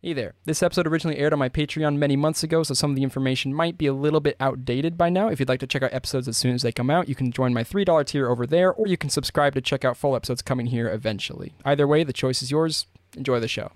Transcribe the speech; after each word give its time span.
Hey 0.00 0.12
there. 0.12 0.34
This 0.44 0.62
episode 0.62 0.86
originally 0.86 1.18
aired 1.18 1.32
on 1.32 1.40
my 1.40 1.48
Patreon 1.48 1.96
many 1.96 2.14
months 2.14 2.44
ago, 2.44 2.62
so 2.62 2.72
some 2.72 2.90
of 2.90 2.94
the 2.94 3.02
information 3.02 3.52
might 3.52 3.76
be 3.76 3.88
a 3.88 3.92
little 3.92 4.20
bit 4.20 4.36
outdated 4.38 4.96
by 4.96 5.08
now. 5.08 5.26
If 5.26 5.40
you'd 5.40 5.48
like 5.48 5.58
to 5.58 5.66
check 5.66 5.82
out 5.82 5.92
episodes 5.92 6.28
as 6.28 6.38
soon 6.38 6.54
as 6.54 6.62
they 6.62 6.70
come 6.70 6.88
out, 6.88 7.08
you 7.08 7.16
can 7.16 7.32
join 7.32 7.52
my 7.52 7.64
$3 7.64 8.06
tier 8.06 8.30
over 8.30 8.46
there, 8.46 8.72
or 8.72 8.86
you 8.86 8.96
can 8.96 9.10
subscribe 9.10 9.54
to 9.54 9.60
check 9.60 9.84
out 9.84 9.96
full 9.96 10.14
episodes 10.14 10.40
coming 10.40 10.66
here 10.66 10.88
eventually. 10.88 11.52
Either 11.64 11.84
way, 11.84 12.04
the 12.04 12.12
choice 12.12 12.42
is 12.42 12.50
yours. 12.52 12.86
Enjoy 13.16 13.40
the 13.40 13.48
show. 13.48 13.72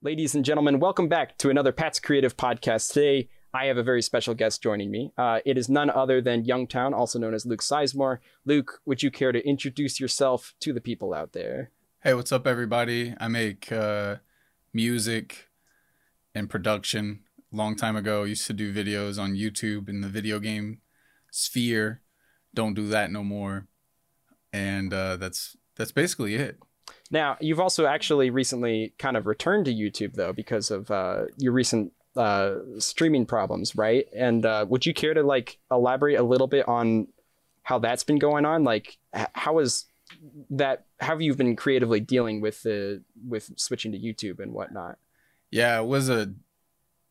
Ladies 0.00 0.34
and 0.34 0.46
gentlemen, 0.46 0.80
welcome 0.80 1.08
back 1.08 1.36
to 1.36 1.50
another 1.50 1.72
Pat's 1.72 2.00
Creative 2.00 2.34
Podcast. 2.34 2.90
Today, 2.94 3.28
I 3.52 3.66
have 3.66 3.76
a 3.76 3.82
very 3.82 4.00
special 4.00 4.32
guest 4.32 4.62
joining 4.62 4.90
me. 4.90 5.12
Uh, 5.18 5.40
it 5.44 5.58
is 5.58 5.68
none 5.68 5.90
other 5.90 6.22
than 6.22 6.46
Youngtown, 6.46 6.94
also 6.94 7.18
known 7.18 7.34
as 7.34 7.44
Luke 7.44 7.60
Sizemore. 7.60 8.20
Luke, 8.46 8.80
would 8.86 9.02
you 9.02 9.10
care 9.10 9.32
to 9.32 9.46
introduce 9.46 10.00
yourself 10.00 10.54
to 10.60 10.72
the 10.72 10.80
people 10.80 11.12
out 11.12 11.34
there? 11.34 11.70
Hey, 12.00 12.14
what's 12.14 12.32
up, 12.32 12.46
everybody? 12.46 13.14
I 13.20 13.28
make 13.28 13.70
uh, 13.70 14.16
music 14.72 15.48
and 16.34 16.48
production. 16.50 17.20
Long 17.50 17.76
time 17.76 17.96
ago, 17.96 18.24
used 18.24 18.46
to 18.46 18.52
do 18.52 18.72
videos 18.72 19.20
on 19.20 19.34
YouTube 19.34 19.88
in 19.88 20.00
the 20.00 20.08
video 20.08 20.38
game 20.38 20.80
sphere. 21.30 22.02
Don't 22.54 22.74
do 22.74 22.88
that 22.88 23.10
no 23.10 23.24
more. 23.24 23.68
And 24.52 24.92
uh, 24.92 25.16
that's 25.16 25.56
that's 25.76 25.92
basically 25.92 26.34
it. 26.34 26.58
Now, 27.10 27.36
you've 27.40 27.60
also 27.60 27.86
actually 27.86 28.30
recently 28.30 28.92
kind 28.98 29.16
of 29.16 29.26
returned 29.26 29.64
to 29.66 29.74
YouTube 29.74 30.14
though 30.14 30.32
because 30.32 30.70
of 30.70 30.90
uh, 30.90 31.24
your 31.38 31.52
recent 31.52 31.92
uh, 32.16 32.56
streaming 32.78 33.26
problems, 33.26 33.76
right? 33.76 34.06
And 34.14 34.44
uh, 34.44 34.66
would 34.68 34.84
you 34.84 34.92
care 34.92 35.14
to 35.14 35.22
like 35.22 35.58
elaborate 35.70 36.18
a 36.18 36.22
little 36.22 36.46
bit 36.46 36.66
on 36.68 37.08
how 37.62 37.78
that's 37.78 38.04
been 38.04 38.18
going 38.18 38.44
on? 38.44 38.64
Like, 38.64 38.98
how 39.12 39.58
is 39.58 39.84
that? 40.50 40.86
How 41.00 41.08
have 41.08 41.22
you 41.22 41.34
been 41.34 41.56
creatively 41.56 42.00
dealing 42.00 42.40
with 42.40 42.62
the 42.62 43.02
with 43.26 43.50
switching 43.56 43.92
to 43.92 43.98
YouTube 43.98 44.40
and 44.40 44.52
whatnot? 44.52 44.98
Yeah, 45.50 45.80
it 45.80 45.86
was 45.86 46.08
a 46.08 46.32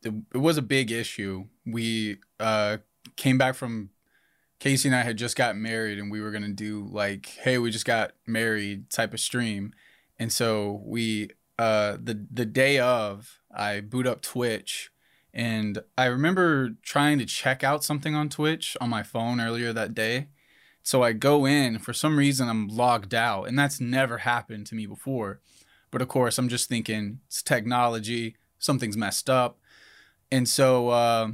it 0.04 0.38
was 0.38 0.56
a 0.56 0.62
big 0.62 0.90
issue. 0.90 1.46
We 1.66 2.18
uh, 2.38 2.78
came 3.16 3.38
back 3.38 3.54
from 3.54 3.90
Casey 4.58 4.88
and 4.88 4.96
I 4.96 5.02
had 5.02 5.16
just 5.16 5.36
got 5.36 5.56
married, 5.56 5.98
and 5.98 6.10
we 6.10 6.20
were 6.20 6.30
gonna 6.30 6.48
do 6.48 6.88
like, 6.90 7.26
hey, 7.26 7.58
we 7.58 7.70
just 7.70 7.84
got 7.84 8.12
married 8.26 8.90
type 8.90 9.14
of 9.14 9.20
stream, 9.20 9.72
and 10.18 10.32
so 10.32 10.82
we 10.84 11.30
uh, 11.58 11.96
the 12.02 12.26
the 12.30 12.46
day 12.46 12.78
of 12.78 13.40
I 13.54 13.80
boot 13.80 14.06
up 14.06 14.22
Twitch, 14.22 14.90
and 15.32 15.78
I 15.96 16.06
remember 16.06 16.70
trying 16.82 17.18
to 17.18 17.26
check 17.26 17.64
out 17.64 17.84
something 17.84 18.14
on 18.14 18.28
Twitch 18.28 18.76
on 18.80 18.90
my 18.90 19.02
phone 19.02 19.40
earlier 19.40 19.72
that 19.72 19.94
day. 19.94 20.28
So 20.88 21.02
I 21.02 21.12
go 21.12 21.44
in, 21.44 21.80
for 21.80 21.92
some 21.92 22.16
reason 22.18 22.48
I'm 22.48 22.66
logged 22.66 23.14
out, 23.14 23.44
and 23.44 23.58
that's 23.58 23.78
never 23.78 24.16
happened 24.16 24.66
to 24.68 24.74
me 24.74 24.86
before. 24.86 25.38
But 25.90 26.00
of 26.00 26.08
course, 26.08 26.38
I'm 26.38 26.48
just 26.48 26.66
thinking 26.66 27.20
it's 27.26 27.42
technology, 27.42 28.36
something's 28.58 28.96
messed 28.96 29.28
up. 29.28 29.58
And 30.32 30.48
so 30.48 30.88
uh, 30.88 31.32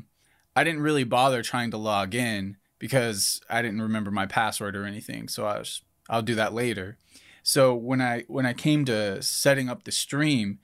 I 0.56 0.64
didn't 0.64 0.82
really 0.82 1.04
bother 1.04 1.40
trying 1.40 1.70
to 1.70 1.76
log 1.76 2.16
in 2.16 2.56
because 2.80 3.40
I 3.48 3.62
didn't 3.62 3.80
remember 3.80 4.10
my 4.10 4.26
password 4.26 4.74
or 4.74 4.86
anything. 4.86 5.28
So 5.28 5.46
I 5.46 5.60
was, 5.60 5.82
I'll 6.10 6.20
do 6.20 6.34
that 6.34 6.52
later. 6.52 6.98
So 7.44 7.76
when 7.76 8.02
I 8.02 8.24
when 8.26 8.46
I 8.46 8.54
came 8.54 8.84
to 8.86 9.22
setting 9.22 9.68
up 9.68 9.84
the 9.84 9.92
stream, 9.92 10.58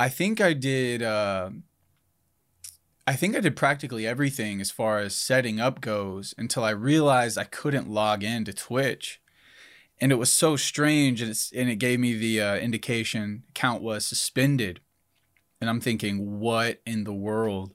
I 0.00 0.08
think 0.08 0.40
I 0.40 0.54
did 0.54 1.02
uh, 1.02 1.50
I 3.06 3.14
think 3.16 3.36
I 3.36 3.40
did 3.40 3.56
practically 3.56 4.06
everything 4.06 4.60
as 4.60 4.70
far 4.70 4.98
as 5.00 5.14
setting 5.14 5.60
up 5.60 5.80
goes 5.80 6.34
until 6.38 6.62
I 6.62 6.70
realized 6.70 7.36
I 7.36 7.44
couldn't 7.44 7.90
log 7.90 8.22
into 8.22 8.52
Twitch. 8.52 9.20
And 10.00 10.12
it 10.12 10.16
was 10.16 10.32
so 10.32 10.56
strange 10.56 11.20
and, 11.20 11.36
and 11.54 11.68
it 11.68 11.76
gave 11.76 12.00
me 12.00 12.14
the 12.14 12.40
uh, 12.40 12.56
indication 12.56 13.44
account 13.50 13.82
was 13.82 14.04
suspended. 14.04 14.80
And 15.60 15.68
I'm 15.68 15.80
thinking, 15.80 16.40
what 16.40 16.80
in 16.86 17.04
the 17.04 17.12
world? 17.12 17.72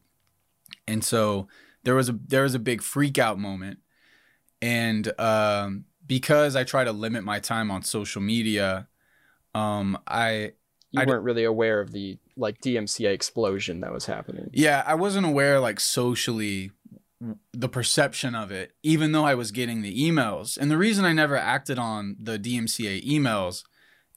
And 0.88 1.04
so 1.04 1.48
there 1.84 1.96
was 1.96 2.10
a 2.10 2.20
there 2.28 2.44
was 2.44 2.56
a 2.56 2.60
big 2.60 2.82
freak 2.82 3.18
out 3.18 3.40
moment. 3.40 3.80
And 4.62 5.18
um, 5.20 5.86
because 6.06 6.56
I 6.56 6.64
try 6.64 6.84
to 6.84 6.92
limit 6.92 7.24
my 7.24 7.40
time 7.40 7.70
on 7.70 7.84
social 7.84 8.22
media, 8.22 8.88
um, 9.54 9.98
I 10.08 10.54
You 10.92 11.02
I 11.02 11.06
d- 11.06 11.10
weren't 11.10 11.24
really 11.24 11.44
aware 11.44 11.80
of 11.80 11.92
the 11.92 12.18
like 12.38 12.62
DMCA 12.62 13.12
explosion 13.14 13.82
that 13.82 13.92
was 13.92 14.06
happening. 14.06 14.50
Yeah, 14.54 14.84
I 14.86 14.96
wasn't 14.96 15.26
aware 15.26 15.60
like 15.60 15.80
socially 15.80 16.72
the 17.52 17.70
perception 17.70 18.36
of 18.36 18.52
it, 18.52 18.74
even 18.84 19.12
though 19.12 19.26
I 19.26 19.36
was 19.36 19.52
getting 19.52 19.82
the 19.82 20.00
emails. 20.10 20.58
And 20.58 20.70
the 20.70 20.78
reason 20.78 21.04
I 21.04 21.14
never 21.14 21.36
acted 21.36 21.80
on 21.80 22.16
the 22.20 22.38
DMCA 22.38 23.04
emails 23.06 23.64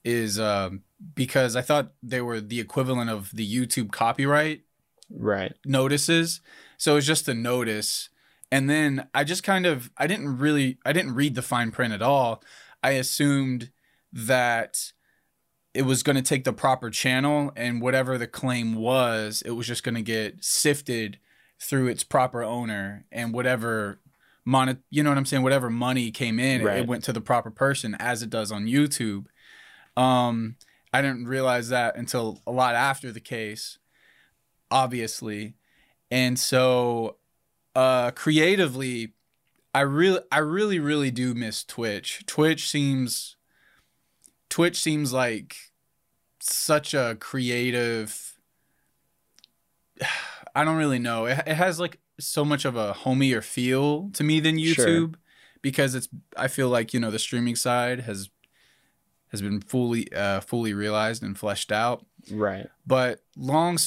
is 0.04 0.38
um, 0.38 0.82
because 1.14 1.56
I 1.56 1.62
thought 1.62 1.92
they 2.02 2.20
were 2.20 2.40
the 2.40 2.60
equivalent 2.60 3.10
of 3.10 3.30
the 3.32 3.46
YouTube 3.50 3.90
copyright 3.90 4.62
Right. 5.10 5.54
notices. 5.64 6.40
So 6.76 6.92
it 6.92 6.96
was 6.96 7.06
just 7.06 7.28
a 7.28 7.34
notice. 7.34 8.10
And 8.52 8.68
then 8.68 9.08
I 9.14 9.24
just 9.24 9.42
kind 9.42 9.66
of 9.66 9.90
I 9.96 10.06
didn't 10.06 10.38
really 10.38 10.78
I 10.84 10.92
didn't 10.92 11.14
read 11.14 11.34
the 11.34 11.42
fine 11.42 11.70
print 11.70 11.92
at 11.94 12.02
all. 12.02 12.42
I 12.82 12.92
assumed 12.92 13.70
that 14.12 14.92
it 15.74 15.82
was 15.82 16.02
going 16.02 16.16
to 16.16 16.22
take 16.22 16.44
the 16.44 16.52
proper 16.52 16.90
channel 16.90 17.52
and 17.56 17.80
whatever 17.80 18.18
the 18.18 18.26
claim 18.26 18.74
was, 18.74 19.42
it 19.46 19.50
was 19.52 19.66
just 19.66 19.82
going 19.84 19.94
to 19.94 20.02
get 20.02 20.42
sifted 20.42 21.18
through 21.60 21.86
its 21.88 22.02
proper 22.02 22.42
owner 22.42 23.04
and 23.12 23.32
whatever 23.32 24.00
mon 24.44 24.78
you 24.90 25.02
know 25.02 25.10
what 25.10 25.18
I'm 25.18 25.26
saying, 25.26 25.42
whatever 25.42 25.68
money 25.70 26.10
came 26.10 26.40
in, 26.40 26.64
Right. 26.64 26.78
it 26.78 26.86
went 26.86 27.04
to 27.04 27.12
the 27.12 27.20
proper 27.20 27.50
person 27.50 27.94
as 28.00 28.22
it 28.22 28.30
does 28.30 28.50
on 28.50 28.64
YouTube. 28.66 29.26
Um 29.96 30.56
I 30.92 31.02
didn't 31.02 31.26
realize 31.28 31.68
that 31.68 31.96
until 31.96 32.40
a 32.46 32.50
lot 32.50 32.74
after 32.74 33.12
the 33.12 33.20
case 33.20 33.78
obviously. 34.70 35.54
And 36.10 36.38
so 36.38 37.16
uh 37.74 38.10
creatively 38.12 39.12
I 39.74 39.82
really 39.82 40.20
I 40.32 40.38
really 40.38 40.78
really 40.80 41.10
do 41.10 41.34
miss 41.34 41.62
Twitch. 41.62 42.24
Twitch 42.26 42.68
seems 42.68 43.36
Twitch 44.50 44.78
seems 44.80 45.12
like 45.12 45.56
such 46.40 46.92
a 46.92 47.16
creative 47.20 48.34
I 50.54 50.64
don't 50.64 50.76
really 50.76 50.98
know. 50.98 51.26
It, 51.26 51.38
it 51.46 51.54
has 51.54 51.78
like 51.78 51.98
so 52.18 52.44
much 52.44 52.64
of 52.64 52.76
a 52.76 52.92
homier 52.92 53.40
feel 53.40 54.10
to 54.14 54.24
me 54.24 54.40
than 54.40 54.56
YouTube 54.56 54.74
Sure. 54.74 55.10
because 55.62 55.94
it's 55.94 56.08
I 56.36 56.48
feel 56.48 56.68
like, 56.68 56.92
you 56.92 57.00
know, 57.00 57.10
the 57.10 57.18
streaming 57.18 57.56
side 57.56 58.00
has 58.00 58.28
has 59.28 59.40
been 59.40 59.60
fully 59.60 60.12
uh 60.12 60.40
fully 60.40 60.74
realized 60.74 61.22
and 61.22 61.38
fleshed 61.38 61.70
out. 61.72 62.04
Right. 62.30 62.66
But 62.86 63.20
long, 63.36 63.78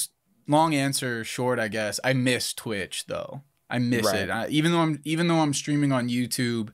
long 0.48 0.74
answer 0.74 1.24
short, 1.24 1.60
I 1.60 1.68
guess. 1.68 2.00
I 2.04 2.14
miss 2.14 2.54
Twitch 2.54 3.06
though. 3.08 3.44
I 3.70 3.80
miss 3.80 4.06
Right. 4.06 4.16
it. 4.22 4.30
I, 4.30 4.48
even 4.48 4.72
though 4.72 4.80
I'm 4.80 5.02
even 5.04 5.28
though 5.28 5.40
I'm 5.40 5.54
streaming 5.54 5.92
on 5.92 6.08
YouTube, 6.10 6.70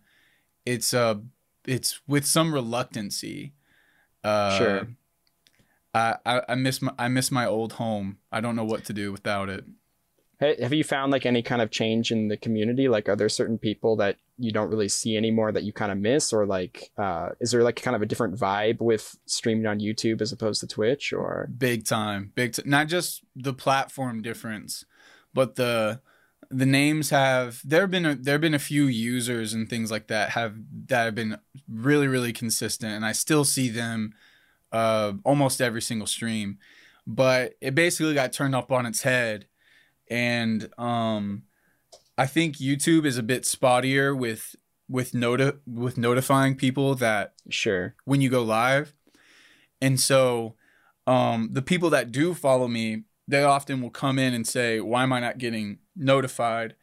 it's 0.65 0.93
uh 0.93 1.15
it's 1.65 1.99
with 2.07 2.25
some 2.25 2.53
reluctancy. 2.53 3.53
Uh, 4.23 4.57
Sure. 4.57 4.87
I, 5.93 6.15
I 6.25 6.41
I 6.49 6.55
miss 6.55 6.81
my 6.81 6.93
I 6.99 7.07
miss 7.07 7.31
my 7.31 7.45
old 7.45 7.73
home. 7.73 8.17
I 8.31 8.41
don't 8.41 8.55
know 8.55 8.63
what 8.63 8.85
to 8.85 8.93
do 8.93 9.11
without 9.11 9.49
it. 9.49 9.65
Hey, 10.39 10.55
have 10.61 10.71
you 10.71 10.83
found 10.85 11.11
like 11.11 11.25
any 11.25 11.41
kind 11.41 11.61
of 11.61 11.69
change 11.69 12.11
in 12.11 12.29
the 12.29 12.37
community? 12.37 12.87
Like, 12.87 13.09
are 13.09 13.15
there 13.15 13.27
certain 13.27 13.57
people 13.57 13.97
that 13.97 14.17
you 14.37 14.53
don't 14.53 14.69
really 14.69 14.87
see 14.87 15.17
anymore 15.17 15.51
that 15.51 15.63
you 15.63 15.73
kind 15.73 15.91
of 15.91 15.97
miss, 15.97 16.31
or 16.31 16.45
like, 16.45 16.91
uh, 16.97 17.29
is 17.41 17.51
there 17.51 17.61
like 17.61 17.81
kind 17.81 17.95
of 17.95 18.01
a 18.01 18.05
different 18.05 18.39
vibe 18.39 18.79
with 18.79 19.17
streaming 19.25 19.65
on 19.65 19.79
YouTube 19.81 20.21
as 20.21 20.31
opposed 20.31 20.61
to 20.61 20.67
Twitch? 20.67 21.11
Or 21.11 21.49
Big 21.57 21.85
time, 21.85 22.31
big 22.35 22.53
t- 22.53 22.61
not 22.65 22.87
just 22.87 23.23
the 23.35 23.53
platform 23.53 24.21
difference, 24.21 24.85
but 25.33 25.55
the 25.55 25.99
the 26.51 26.65
names 26.65 27.09
have 27.11 27.61
there 27.63 27.81
have 27.81 27.91
been 27.91 28.05
a, 28.05 28.15
there 28.15 28.33
have 28.33 28.41
been 28.41 28.53
a 28.53 28.59
few 28.59 28.85
users 28.85 29.53
and 29.53 29.69
things 29.69 29.91
like 29.91 30.07
that 30.07 30.31
have 30.31 30.55
that 30.87 31.05
have 31.05 31.15
been 31.15 31.37
really 31.67 32.07
really 32.07 32.33
consistent, 32.33 32.93
and 32.93 33.05
I 33.05 33.11
still 33.11 33.45
see 33.45 33.69
them 33.69 34.13
uh, 34.71 35.13
almost 35.23 35.61
every 35.61 35.81
single 35.81 36.07
stream. 36.07 36.57
But 37.05 37.53
it 37.61 37.73
basically 37.75 38.13
got 38.13 38.33
turned 38.33 38.55
up 38.55 38.71
on 38.71 38.85
its 38.85 39.01
head, 39.01 39.47
and 40.09 40.69
um, 40.77 41.43
I 42.17 42.27
think 42.27 42.57
YouTube 42.57 43.05
is 43.05 43.17
a 43.17 43.23
bit 43.23 43.43
spottier 43.43 44.17
with 44.17 44.55
with 44.87 45.13
noti- 45.13 45.57
with 45.67 45.97
notifying 45.97 46.55
people 46.55 46.95
that 46.95 47.33
sure, 47.49 47.95
when 48.05 48.21
you 48.21 48.29
go 48.29 48.43
live. 48.43 48.93
And 49.81 49.99
so 49.99 50.55
um, 51.07 51.49
the 51.51 51.61
people 51.61 51.91
that 51.91 52.11
do 52.11 52.33
follow 52.33 52.67
me, 52.67 53.03
they 53.27 53.43
often 53.43 53.81
will 53.81 53.91
come 53.91 54.19
in 54.19 54.33
and 54.33 54.45
say, 54.45 54.79
"Why 54.79 55.03
am 55.03 55.13
I 55.13 55.19
not 55.19 55.37
getting 55.37 55.79
notified?" 55.99 56.75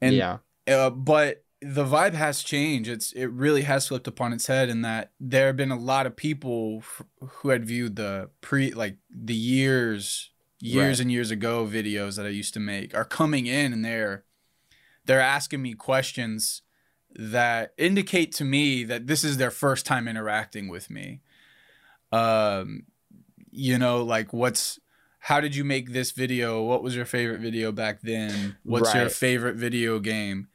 And 0.00 0.14
yeah, 0.16 0.38
uh, 0.68 0.90
but 0.90 1.44
the 1.60 1.84
vibe 1.84 2.14
has 2.14 2.42
changed. 2.42 2.90
It's 2.90 3.12
it 3.12 3.26
really 3.26 3.62
has 3.62 3.86
flipped 3.88 4.08
upon 4.08 4.32
its 4.32 4.46
head 4.48 4.68
in 4.68 4.82
that 4.82 5.12
there 5.20 5.46
have 5.46 5.56
been 5.56 5.70
a 5.70 5.78
lot 5.78 6.06
of 6.06 6.16
people 6.16 6.78
f- 6.78 7.02
who 7.20 7.50
had 7.50 7.64
viewed 7.64 7.96
the 7.96 8.30
pre 8.40 8.72
like 8.72 8.96
the 9.10 9.34
years 9.34 10.30
years 10.60 10.98
Right. 10.98 11.02
and 11.02 11.12
years 11.12 11.30
ago 11.32 11.66
videos 11.66 12.16
that 12.16 12.26
I 12.26 12.30
used 12.30 12.54
to 12.54 12.60
make 12.60 12.94
are 12.96 13.04
coming 13.04 13.46
in 13.46 13.72
and 13.72 13.84
they're 13.84 14.24
they're 15.04 15.20
asking 15.20 15.60
me 15.62 15.74
questions 15.74 16.62
that 17.14 17.74
indicate 17.78 18.32
to 18.32 18.44
me 18.44 18.84
that 18.84 19.06
this 19.06 19.22
is 19.24 19.36
their 19.36 19.50
first 19.50 19.86
time 19.86 20.06
interacting 20.08 20.68
with 20.68 20.90
me. 20.90 21.20
Um 22.10 22.84
you 23.50 23.78
know 23.78 24.02
like 24.02 24.32
what's 24.32 24.78
how 25.26 25.40
did 25.40 25.54
you 25.54 25.62
make 25.62 25.92
this 25.92 26.10
video? 26.10 26.62
What 26.64 26.82
was 26.82 26.96
your 26.96 27.04
favorite 27.04 27.40
video 27.40 27.70
back 27.70 28.00
then? 28.02 28.56
What's 28.64 28.92
your 28.92 29.08
favorite 29.08 29.54
video 29.54 30.00
game? 30.00 30.48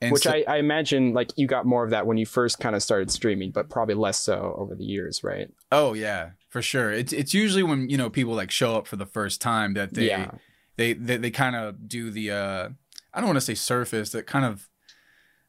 And 0.00 0.10
Which 0.12 0.22
so- 0.22 0.30
I, 0.30 0.42
I 0.48 0.56
imagine 0.56 1.12
like 1.12 1.32
you 1.36 1.46
got 1.46 1.66
more 1.66 1.84
of 1.84 1.90
that 1.90 2.06
when 2.06 2.16
you 2.16 2.24
first 2.24 2.58
kind 2.58 2.74
of 2.74 2.82
started 2.82 3.10
streaming, 3.10 3.50
but 3.50 3.68
probably 3.68 3.94
less 3.94 4.18
so 4.18 4.54
over 4.56 4.74
the 4.74 4.84
years, 4.84 5.22
right? 5.22 5.50
oh 5.70 5.92
yeah, 5.92 6.30
for 6.48 6.62
sure. 6.62 6.90
It's 6.92 7.12
it's 7.12 7.34
usually 7.34 7.62
when 7.62 7.90
you 7.90 7.98
know 7.98 8.08
people 8.08 8.34
like 8.34 8.50
show 8.50 8.76
up 8.76 8.86
for 8.86 8.96
the 8.96 9.04
first 9.06 9.42
time 9.42 9.74
that 9.74 9.92
they 9.92 10.08
yeah. 10.08 10.30
they 10.76 10.94
they, 10.94 11.18
they 11.18 11.30
kind 11.30 11.54
of 11.54 11.86
do 11.86 12.10
the 12.10 12.30
uh 12.30 12.68
I 13.12 13.20
don't 13.20 13.26
want 13.28 13.36
to 13.36 13.42
say 13.44 13.54
surface 13.54 14.10
that 14.12 14.26
kind 14.26 14.46
of 14.46 14.68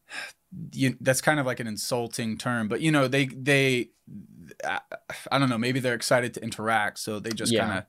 you, 0.73 0.97
that's 0.99 1.21
kind 1.21 1.39
of 1.39 1.45
like 1.45 1.61
an 1.61 1.67
insulting 1.67 2.37
term, 2.37 2.67
but 2.67 2.81
you 2.81 2.91
know 2.91 3.07
they 3.07 3.27
they 3.27 3.91
I, 4.65 4.79
I 5.31 5.39
don't 5.39 5.49
know 5.49 5.57
maybe 5.57 5.79
they're 5.79 5.93
excited 5.93 6.33
to 6.33 6.43
interact, 6.43 6.99
so 6.99 7.19
they 7.19 7.31
just 7.31 7.51
Yeah. 7.53 7.65
kind 7.65 7.77
of 7.79 7.83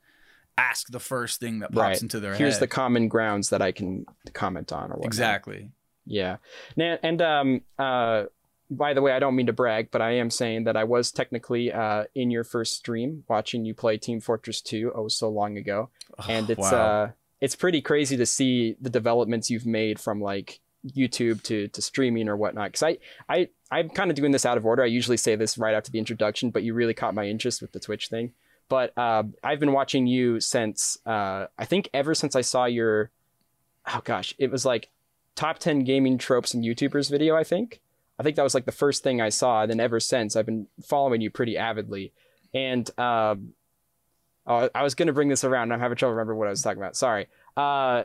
ask 0.59 0.89
the 0.89 1.01
first 1.01 1.41
thing 1.41 1.61
that 1.61 1.73
pops 1.73 1.79
Right. 1.81 2.03
into 2.03 2.21
their 2.21 2.33
head. 2.33 2.39
Here's 2.41 2.55
head. 2.55 2.63
the 2.63 2.67
common 2.69 3.09
grounds 3.09 3.51
that 3.51 3.63
I 3.63 3.73
can 3.73 4.05
comment 4.35 4.73
on 4.73 4.87
or 4.91 4.95
whatnot. 4.97 5.07
exactly. 5.07 5.71
Yeah. 6.05 6.37
And 6.77 7.23
um 7.23 7.61
uh 7.79 8.25
by 8.71 8.93
the 8.93 9.01
way, 9.01 9.13
I 9.13 9.19
don't 9.19 9.35
mean 9.35 9.47
to 9.47 9.53
brag, 9.55 9.91
but 9.91 10.03
I 10.03 10.11
am 10.17 10.29
saying 10.31 10.65
that 10.65 10.77
I 10.77 10.85
was 10.85 11.11
technically 11.13 11.73
uh 11.73 12.05
in 12.15 12.31
your 12.31 12.45
first 12.45 12.75
stream 12.77 13.25
watching 13.29 13.65
you 13.65 13.75
play 13.75 13.97
Team 13.97 14.21
Fortress 14.21 14.61
2 14.61 14.93
oh 14.95 15.09
so 15.09 15.29
long 15.29 15.57
ago. 15.57 15.91
And 16.29 16.49
Oh, 16.49 16.53
it's 16.53 16.73
wow. 16.73 16.79
uh 17.05 17.11
it's 17.41 17.55
pretty 17.57 17.81
crazy 17.81 18.17
to 18.17 18.27
see 18.27 18.77
the 18.81 18.91
developments 18.91 19.49
you've 19.51 19.65
made 19.67 20.01
from 20.01 20.21
like 20.21 20.61
YouTube 20.87 21.43
to 21.45 21.69
to 21.69 21.81
streaming 21.83 22.29
or 22.29 22.37
whatnot. 22.37 22.73
Cause 22.73 22.83
I 22.83 22.99
I 23.29 23.49
I'm 23.71 23.91
kind 23.91 24.11
of 24.11 24.17
doing 24.17 24.33
this 24.33 24.47
out 24.47 24.57
of 24.59 24.67
order. 24.67 24.83
I 24.83 24.87
usually 24.87 25.17
say 25.17 25.37
this 25.37 25.57
right 25.59 25.75
after 25.75 25.91
the 25.91 25.99
introduction, 25.99 26.51
but 26.51 26.63
you 26.63 26.75
really 26.75 26.95
caught 26.95 27.15
my 27.15 27.27
interest 27.27 27.61
with 27.63 27.73
the 27.73 27.81
Twitch 27.81 28.09
thing. 28.09 28.33
But 28.69 28.97
uh, 28.99 29.25
I've 29.43 29.61
been 29.61 29.73
watching 29.73 30.07
you 30.07 30.41
since 30.41 30.99
uh, 31.07 31.47
I 31.59 31.65
think 31.65 31.89
ever 31.95 32.15
since 32.15 32.37
I 32.37 32.43
saw 32.43 32.67
your 32.67 33.11
oh 33.95 34.01
gosh, 34.05 34.35
it 34.39 34.51
was 34.51 34.65
like 34.65 34.91
top 35.35 35.59
10 35.59 35.81
gaming 35.81 36.19
tropes 36.19 36.55
and 36.55 36.65
YouTubers 36.65 37.11
video, 37.11 37.37
I 37.37 37.45
think. 37.45 37.81
I 38.19 38.23
think 38.23 38.37
that 38.37 38.43
was 38.43 38.55
like 38.55 38.65
the 38.65 38.73
first 38.73 39.03
thing 39.03 39.21
I 39.21 39.29
saw. 39.29 39.63
And 39.63 39.71
then 39.71 39.81
ever 39.81 40.01
since, 40.01 40.35
I've 40.35 40.47
been 40.47 40.67
following 40.83 41.21
you 41.21 41.31
pretty 41.31 41.57
avidly. 41.57 42.13
And 42.53 42.89
um, 42.99 43.53
oh, 44.47 44.69
I 44.75 44.83
was 44.83 44.95
going 44.95 45.07
to 45.07 45.13
bring 45.13 45.29
this 45.29 45.45
around. 45.45 45.73
I'm 45.73 45.81
having 45.81 45.97
trouble 45.97 46.15
remembering 46.15 46.39
what 46.39 46.49
I 46.49 46.51
was 46.51 46.63
talking 46.63 46.83
about. 46.83 46.97
Sorry. 46.97 47.29
Uh, 47.57 48.05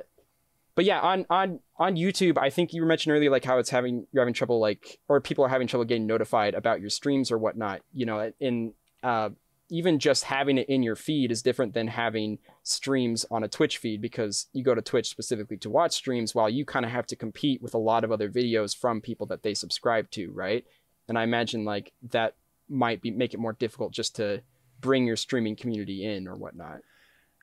but 0.75 0.85
yeah, 0.85 0.99
on 1.01 1.25
on 1.29 1.59
on 1.77 1.95
YouTube, 1.95 2.37
I 2.37 2.49
think 2.49 2.73
you 2.73 2.83
mentioned 2.83 3.15
earlier 3.15 3.29
like 3.29 3.45
how 3.45 3.59
it's 3.59 3.69
having 3.69 4.07
you're 4.11 4.21
having 4.21 4.33
trouble 4.33 4.59
like 4.59 4.99
or 5.07 5.21
people 5.21 5.45
are 5.45 5.49
having 5.49 5.67
trouble 5.67 5.85
getting 5.85 6.07
notified 6.07 6.55
about 6.55 6.81
your 6.81 6.89
streams 6.89 7.31
or 7.31 7.37
whatnot. 7.37 7.81
You 7.93 8.07
know, 8.07 8.31
in 8.39 8.73
uh, 9.03 9.29
even 9.73 9.97
just 9.97 10.25
having 10.25 10.59
it 10.59 10.69
in 10.69 10.83
your 10.83 10.95
feed 10.95 11.31
is 11.31 11.41
different 11.41 11.73
than 11.73 11.87
having 11.87 12.37
streams 12.61 13.25
on 13.31 13.43
a 13.43 13.47
Twitch 13.47 13.79
feed 13.79 14.01
because 14.01 14.45
you 14.53 14.63
go 14.63 14.75
to 14.75 14.83
Twitch 14.83 15.09
specifically 15.09 15.57
to 15.57 15.67
watch 15.67 15.93
streams 15.93 16.35
while 16.35 16.47
you 16.47 16.63
kind 16.63 16.85
of 16.85 16.91
have 16.91 17.07
to 17.07 17.15
compete 17.15 17.59
with 17.59 17.73
a 17.73 17.79
lot 17.79 18.03
of 18.03 18.11
other 18.11 18.29
videos 18.29 18.77
from 18.77 19.01
people 19.01 19.25
that 19.25 19.41
they 19.41 19.55
subscribe 19.55 20.11
to, 20.11 20.31
right? 20.31 20.63
And 21.07 21.17
I 21.17 21.23
imagine 21.23 21.65
like 21.65 21.91
that 22.11 22.35
might 22.69 23.01
be 23.01 23.09
make 23.09 23.33
it 23.33 23.39
more 23.39 23.53
difficult 23.53 23.93
just 23.93 24.15
to 24.17 24.43
bring 24.79 25.07
your 25.07 25.15
streaming 25.15 25.55
community 25.55 26.05
in 26.05 26.27
or 26.27 26.35
whatnot. 26.35 26.81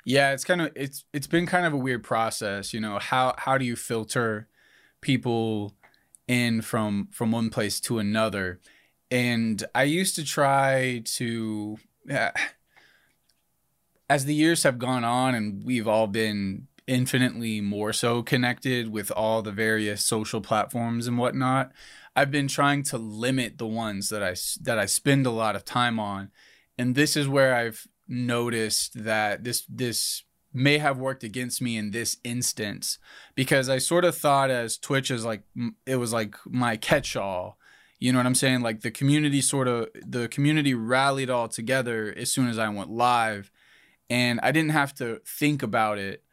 Yeah, 0.04 0.30
it's 0.32 0.44
kind 0.44 0.62
of 0.62 0.70
it's 0.76 1.04
it's 1.12 1.26
been 1.26 1.46
kind 1.46 1.66
of 1.66 1.72
a 1.72 1.78
weird 1.78 2.04
process, 2.04 2.72
you 2.72 2.80
know. 2.80 3.00
How 3.00 3.34
how 3.38 3.58
do 3.58 3.64
you 3.64 3.74
filter 3.74 4.46
people 5.00 5.74
in 6.28 6.62
from 6.62 7.08
from 7.10 7.32
one 7.32 7.50
place 7.50 7.80
to 7.80 7.98
another? 7.98 8.60
And 9.10 9.64
I 9.74 9.82
used 9.82 10.14
to 10.14 10.24
try 10.24 11.02
to 11.04 11.76
uh, 12.08 12.30
as 14.08 14.24
the 14.24 14.34
years 14.34 14.62
have 14.62 14.78
gone 14.78 15.04
on 15.04 15.34
and 15.34 15.64
we've 15.64 15.88
all 15.88 16.06
been 16.06 16.68
infinitely 16.86 17.60
more 17.60 17.92
so 17.92 18.22
connected 18.22 18.90
with 18.90 19.12
all 19.12 19.42
the 19.42 19.52
various 19.52 20.04
social 20.04 20.40
platforms 20.40 21.06
and 21.06 21.18
whatnot, 21.18 21.70
I've 22.16 22.32
been 22.32 22.48
trying 22.48 22.82
to 22.84 22.98
limit 22.98 23.58
the 23.58 23.66
ones 23.66 24.08
that 24.08 24.22
I 24.22 24.34
that 24.62 24.78
I 24.78 24.86
spend 24.86 25.26
a 25.26 25.30
lot 25.30 25.56
of 25.56 25.64
time 25.64 26.00
on. 26.00 26.30
And 26.76 26.94
this 26.94 27.16
is 27.16 27.28
where 27.28 27.54
I've 27.54 27.86
noticed 28.08 29.04
that 29.04 29.44
this 29.44 29.64
this 29.68 30.24
may 30.52 30.78
have 30.78 30.98
worked 30.98 31.22
against 31.22 31.62
me 31.62 31.76
in 31.76 31.92
this 31.92 32.16
instance 32.24 32.98
because 33.36 33.68
I 33.68 33.78
sort 33.78 34.04
of 34.04 34.16
thought 34.16 34.50
as 34.50 34.76
Twitch 34.76 35.12
is 35.12 35.24
like 35.24 35.42
it 35.86 35.96
was 35.96 36.12
like 36.12 36.34
my 36.44 36.76
catch-all. 36.76 37.56
You 38.00 38.12
know 38.12 38.18
what 38.18 38.26
I'm 38.26 38.34
saying? 38.34 38.62
Like 38.62 38.80
the 38.80 38.90
community 38.90 39.40
sort 39.42 39.68
of 39.68 39.88
the 39.94 40.26
community 40.28 40.74
rallied 40.74 41.30
all 41.30 41.48
together 41.48 42.12
as 42.16 42.32
soon 42.32 42.48
as 42.48 42.58
I 42.58 42.68
went 42.70 42.90
live 42.90 43.52
and 44.08 44.40
I 44.42 44.50
didn't 44.50 44.72
have 44.72 44.94
to 44.96 45.20
think 45.24 45.62
about 45.62 45.98
it 45.98 46.24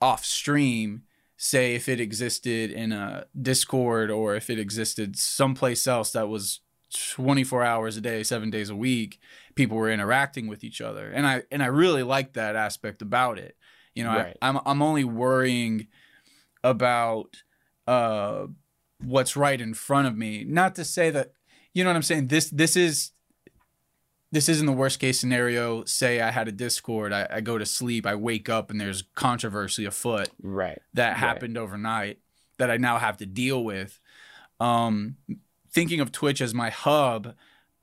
off 0.00 0.24
stream 0.24 1.02
say 1.38 1.74
if 1.74 1.88
it 1.88 2.00
existed 2.00 2.70
in 2.70 2.92
a 2.92 3.26
Discord 3.40 4.10
or 4.10 4.36
if 4.36 4.48
it 4.48 4.58
existed 4.58 5.18
someplace 5.18 5.86
else 5.86 6.12
that 6.12 6.28
was 6.28 6.60
24 7.12 7.62
hours 7.62 7.96
a 7.96 8.00
day, 8.00 8.22
7 8.22 8.48
days 8.50 8.70
a 8.70 8.76
week, 8.76 9.18
people 9.54 9.76
were 9.76 9.90
interacting 9.90 10.46
with 10.46 10.64
each 10.64 10.80
other. 10.80 11.10
And 11.10 11.26
I 11.26 11.42
and 11.50 11.62
I 11.62 11.66
really 11.66 12.02
like 12.02 12.34
that 12.34 12.56
aspect 12.56 13.02
about 13.02 13.38
it. 13.38 13.56
You 13.94 14.04
know, 14.04 14.10
Right. 14.10 14.36
I, 14.40 14.48
I'm 14.48 14.60
I'm 14.64 14.82
only 14.82 15.04
worrying 15.04 15.88
about 16.62 17.36
uh 17.86 18.46
what's 19.02 19.36
right 19.36 19.60
in 19.60 19.74
front 19.74 20.08
of 20.08 20.16
me. 20.16 20.44
Not 20.44 20.74
to 20.76 20.84
say 20.84 21.10
that 21.10 21.32
you 21.74 21.84
know 21.84 21.90
what 21.90 21.96
I'm 21.96 22.02
saying. 22.02 22.28
This 22.28 22.50
this 22.50 22.76
is 22.76 23.12
this 24.32 24.48
isn't 24.48 24.66
the 24.66 24.72
worst 24.72 24.98
case 24.98 25.20
scenario. 25.20 25.84
Say 25.84 26.20
I 26.20 26.30
had 26.30 26.48
a 26.48 26.52
Discord, 26.52 27.12
I, 27.12 27.26
I 27.30 27.40
go 27.40 27.58
to 27.58 27.66
sleep, 27.66 28.06
I 28.06 28.14
wake 28.16 28.48
up, 28.48 28.70
and 28.70 28.80
there's 28.80 29.02
controversy 29.14 29.84
afoot 29.84 30.28
Right. 30.42 30.78
that 30.94 31.10
Right. 31.10 31.16
happened 31.18 31.56
overnight 31.56 32.18
that 32.58 32.70
I 32.70 32.76
now 32.76 32.98
have 32.98 33.18
to 33.18 33.26
deal 33.26 33.62
with. 33.62 34.00
Um, 34.58 35.16
thinking 35.70 36.00
of 36.00 36.10
Twitch 36.10 36.40
as 36.40 36.54
my 36.54 36.70
hub, 36.70 37.34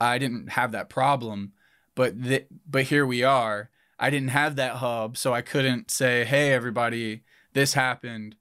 I 0.01 0.17
didn't 0.17 0.49
have 0.51 0.71
that 0.73 0.89
problem, 0.89 1.53
but 1.95 2.21
th- 2.21 2.47
but 2.69 2.83
here 2.85 3.05
we 3.05 3.23
are. 3.23 3.69
I 3.99 4.09
didn't 4.09 4.29
have 4.29 4.55
that 4.57 4.77
hub, 4.77 5.15
so 5.17 5.33
I 5.33 5.41
couldn't 5.41 5.91
say, 5.91 6.25
"Hey, 6.25 6.51
everybody, 6.51 7.23
this 7.53 7.73
happened. 7.75 8.35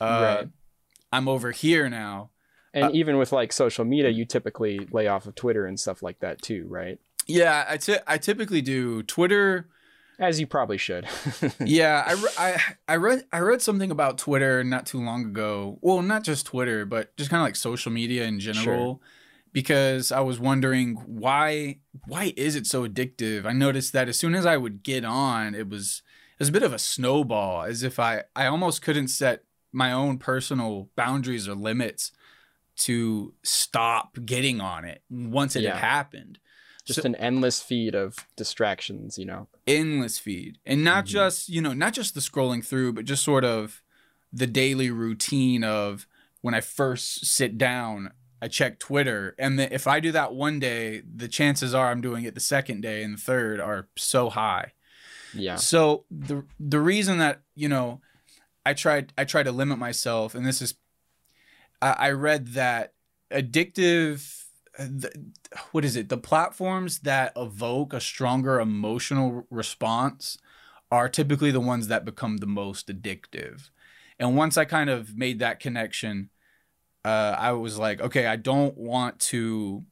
Uh, 0.00 0.36
Right. 0.40 0.48
I'm 1.12 1.28
over 1.28 1.50
here 1.50 1.88
now." 1.88 2.30
And 2.74 2.84
Uh, 2.86 2.90
even 2.92 3.18
with 3.18 3.32
like 3.32 3.52
social 3.52 3.84
media, 3.84 4.08
you 4.08 4.24
typically 4.24 4.88
lay 4.90 5.06
off 5.06 5.26
of 5.26 5.34
Twitter 5.34 5.66
and 5.66 5.78
stuff 5.78 6.02
like 6.02 6.20
that 6.20 6.40
too, 6.40 6.66
right? 6.68 6.98
Yeah, 7.26 7.64
I 7.68 7.78
I 8.06 8.18
typically 8.18 8.62
do 8.62 9.02
Twitter. 9.02 9.68
As 10.18 10.38
you 10.38 10.46
probably 10.46 10.78
should. 10.78 11.06
yeah, 11.64 12.04
I, 12.06 12.12
re- 12.12 12.28
I 12.38 12.60
I 12.88 12.96
read 12.96 13.24
I 13.32 13.38
read 13.40 13.60
something 13.62 13.90
about 13.90 14.18
Twitter 14.18 14.62
not 14.62 14.86
too 14.86 15.00
long 15.00 15.26
ago. 15.26 15.78
Well, 15.80 16.00
not 16.02 16.22
just 16.22 16.46
Twitter, 16.46 16.84
but 16.86 17.16
just 17.16 17.30
kind 17.30 17.40
of 17.40 17.46
like 17.46 17.56
social 17.56 17.90
media 17.92 18.24
in 18.24 18.38
general. 18.40 19.02
Because 19.52 20.10
I 20.10 20.20
was 20.20 20.38
wondering 20.40 20.94
why 21.06 21.80
why 22.06 22.32
is 22.36 22.56
it 22.56 22.66
so 22.66 22.86
addictive? 22.88 23.44
I 23.44 23.52
noticed 23.52 23.92
that 23.92 24.08
as 24.08 24.18
soon 24.18 24.34
as 24.34 24.46
I 24.46 24.56
would 24.56 24.82
get 24.82 25.04
on, 25.04 25.54
it 25.54 25.68
was 25.68 26.02
it 26.32 26.38
was 26.38 26.48
a 26.48 26.52
bit 26.52 26.62
of 26.62 26.72
a 26.72 26.78
snowball, 26.78 27.64
as 27.64 27.82
if 27.82 27.98
I 27.98 28.24
I 28.34 28.46
almost 28.46 28.80
couldn't 28.80 29.08
set 29.08 29.44
my 29.72 29.90
own 29.92 30.18
personal 30.18 30.88
boundaries 30.96 31.48
or 31.48 31.54
limits 31.54 32.12
to 32.76 33.34
stop 33.42 34.16
getting 34.24 34.60
on 34.60 34.84
it 34.84 35.02
once 35.10 35.56
it 35.56 35.62
Yeah. 35.62 35.72
had 35.74 35.80
happened 35.80 36.38
just 36.84 37.00
So- 37.02 37.06
an 37.06 37.14
endless 37.14 37.60
feed 37.62 37.94
of 37.94 38.16
distractions, 38.36 39.16
you 39.16 39.24
know. 39.24 39.48
endless 39.68 40.18
feed 40.18 40.58
and 40.66 40.82
not 40.82 41.04
Mhm. 41.04 41.08
just 41.08 41.48
you 41.48 41.60
know 41.62 41.72
not 41.72 41.92
just 41.94 42.14
the 42.14 42.20
scrolling 42.20 42.64
through 42.66 42.92
but 42.92 43.04
just 43.04 43.22
sort 43.22 43.44
of 43.44 43.80
the 44.32 44.46
daily 44.48 44.90
routine 44.90 45.62
of 45.62 46.08
when 46.40 46.52
i 46.54 46.60
first 46.60 47.24
sit 47.24 47.56
down 47.56 48.10
i 48.40 48.48
check 48.48 48.80
twitter 48.80 49.36
and 49.38 49.56
the, 49.60 49.72
if 49.72 49.86
i 49.86 50.00
do 50.00 50.10
that 50.10 50.34
one 50.34 50.58
day 50.58 51.00
the 51.14 51.28
chances 51.28 51.72
are 51.72 51.92
i'm 51.92 52.00
doing 52.00 52.24
it 52.24 52.34
the 52.34 52.40
second 52.40 52.80
day 52.80 53.04
and 53.04 53.14
the 53.14 53.20
third 53.20 53.60
are 53.60 53.86
so 53.96 54.28
high 54.30 54.72
Yeah. 55.32 55.54
so 55.54 56.04
the 56.10 56.44
the 56.58 56.80
reason 56.80 57.18
that 57.18 57.42
you 57.54 57.68
know 57.68 58.00
I 58.64 58.74
tried 58.74 59.12
I 59.18 59.24
tried 59.24 59.44
to 59.44 59.52
limit 59.52 59.78
myself, 59.78 60.34
and 60.34 60.46
this 60.46 60.62
is 60.62 60.74
I, 61.80 61.92
I 61.98 62.10
read 62.10 62.48
that 62.48 62.94
addictive. 63.30 64.44
The, 64.78 65.12
what 65.72 65.84
is 65.84 65.96
it? 65.96 66.08
The 66.08 66.16
platforms 66.16 67.00
that 67.00 67.32
evoke 67.36 67.92
a 67.92 68.00
stronger 68.00 68.60
emotional 68.60 69.46
response 69.50 70.38
are 70.90 71.08
typically 71.08 71.50
the 71.50 71.60
ones 71.60 71.88
that 71.88 72.04
become 72.04 72.38
the 72.38 72.46
most 72.46 72.88
addictive. 72.88 73.70
And 74.18 74.36
once 74.36 74.56
I 74.56 74.64
kind 74.64 74.88
of 74.88 75.16
made 75.16 75.40
that 75.40 75.60
connection, 75.60 76.30
uh, 77.04 77.34
I 77.36 77.52
was 77.52 77.78
like, 77.78 78.00
okay, 78.00 78.26
I 78.26 78.36
don't 78.36 78.76
want 78.76 79.18
to. 79.20 79.84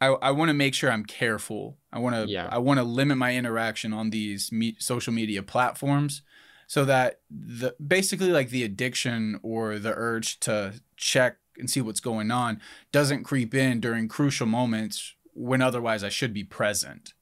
I, 0.00 0.06
I 0.06 0.30
want 0.30 0.48
to 0.48 0.54
make 0.54 0.74
sure 0.74 0.90
I'm 0.90 1.04
careful. 1.04 1.76
I 1.92 1.98
want 1.98 2.14
to 2.14 2.26
Yeah. 2.26 2.48
I 2.50 2.58
want 2.58 2.78
to 2.78 2.84
limit 2.84 3.18
my 3.18 3.34
interaction 3.34 3.92
on 3.92 4.10
these 4.10 4.50
me- 4.50 4.76
social 4.78 5.12
media 5.12 5.42
platforms 5.42 6.22
so 6.70 6.84
that 6.84 7.18
the 7.28 7.74
basically 7.84 8.28
like 8.28 8.50
the 8.50 8.62
addiction 8.62 9.40
or 9.42 9.80
the 9.80 9.92
urge 9.92 10.38
to 10.38 10.72
check 10.96 11.38
and 11.58 11.68
see 11.68 11.80
what's 11.80 11.98
going 11.98 12.30
on 12.30 12.60
doesn't 12.92 13.24
creep 13.24 13.56
in 13.56 13.80
during 13.80 14.06
crucial 14.06 14.46
moments 14.46 15.16
when 15.34 15.62
otherwise 15.62 16.04
I 16.04 16.10
should 16.10 16.32
be 16.32 16.44
present. 16.44 17.12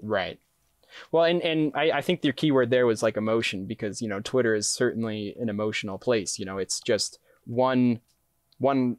Right. 0.00 0.38
Well, 1.10 1.24
and 1.24 1.42
and 1.42 1.72
I, 1.74 1.90
I 1.98 2.00
think 2.00 2.22
your 2.22 2.32
keyword 2.32 2.70
there 2.70 2.86
was 2.86 3.02
like 3.02 3.16
emotion 3.16 3.66
because 3.66 4.00
you 4.00 4.06
know 4.06 4.20
Twitter 4.20 4.54
is 4.54 4.68
certainly 4.68 5.34
an 5.40 5.48
emotional 5.48 5.98
place. 5.98 6.38
You 6.38 6.44
know, 6.44 6.58
it's 6.58 6.78
just 6.78 7.18
one 7.44 7.98
one 8.58 8.98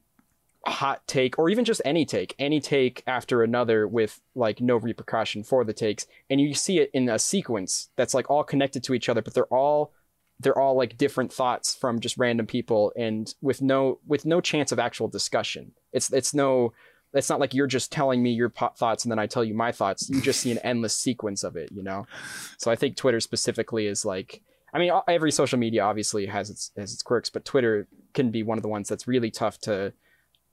hot 0.70 1.06
take 1.08 1.38
or 1.40 1.50
even 1.50 1.66
just 1.66 1.82
any 1.86 2.06
take 2.06 2.36
any 2.40 2.60
take 2.60 3.04
after 3.08 3.44
another 3.44 3.88
with 3.88 4.22
like 4.36 4.60
no 4.62 4.78
repercussion 4.78 5.44
for 5.44 5.64
the 5.64 5.74
takes 5.74 6.06
and 6.30 6.42
you 6.42 6.54
see 6.54 6.80
it 6.80 6.90
in 6.94 7.10
a 7.10 7.20
sequence 7.20 7.90
that's 7.96 8.14
like 8.14 8.30
all 8.30 8.44
connected 8.44 8.84
to 8.84 8.94
each 8.94 9.10
other 9.10 9.22
but 9.22 9.34
they're 9.34 9.46
all 9.46 9.94
they're 10.40 10.58
all 10.58 10.76
like 10.76 10.98
different 10.98 11.34
thoughts 11.34 11.74
from 11.74 12.00
just 12.00 12.18
random 12.18 12.46
people 12.46 12.92
and 12.96 13.34
with 13.42 13.62
no 13.62 14.00
with 14.06 14.26
no 14.26 14.42
chance 14.42 14.72
of 14.72 14.80
actual 14.80 15.08
discussion 15.08 15.72
it's 15.94 16.12
it's 16.12 16.34
no 16.34 16.74
it's 17.14 17.30
not 17.30 17.40
like 17.40 17.54
you're 17.54 17.68
just 17.68 17.92
telling 17.92 18.22
me 18.22 18.32
your 18.32 18.50
po- 18.50 18.74
thoughts 18.76 19.06
and 19.06 19.12
then 19.12 19.20
I 19.20 19.28
tell 19.28 19.44
you 19.44 19.54
my 19.54 19.72
thoughts. 19.72 20.10
You 20.10 20.22
just 20.22 20.42
see 20.42 20.52
an 20.52 20.58
endless 20.64 20.96
sequence 20.96 21.44
of 21.44 21.56
it, 21.56 21.72
you 21.72 21.84
know. 21.84 22.06
So 22.58 22.72
I 22.72 22.76
think 22.76 22.96
Twitter 22.96 23.20
specifically 23.20 23.88
is 23.88 24.06
like, 24.06 24.42
I 24.74 24.80
mean, 24.80 24.92
every 25.08 25.32
social 25.32 25.58
media 25.58 25.84
obviously 25.84 26.26
has 26.26 26.50
its 26.50 26.72
has 26.78 26.94
its 26.94 27.02
quirks, 27.02 27.30
but 27.30 27.46
Twitter 27.46 27.88
can 28.14 28.32
be 28.32 28.44
one 28.44 28.58
of 28.58 28.62
the 28.62 28.68
ones 28.68 28.90
that's 28.90 29.08
really 29.08 29.32
tough 29.32 29.58
to 29.60 29.94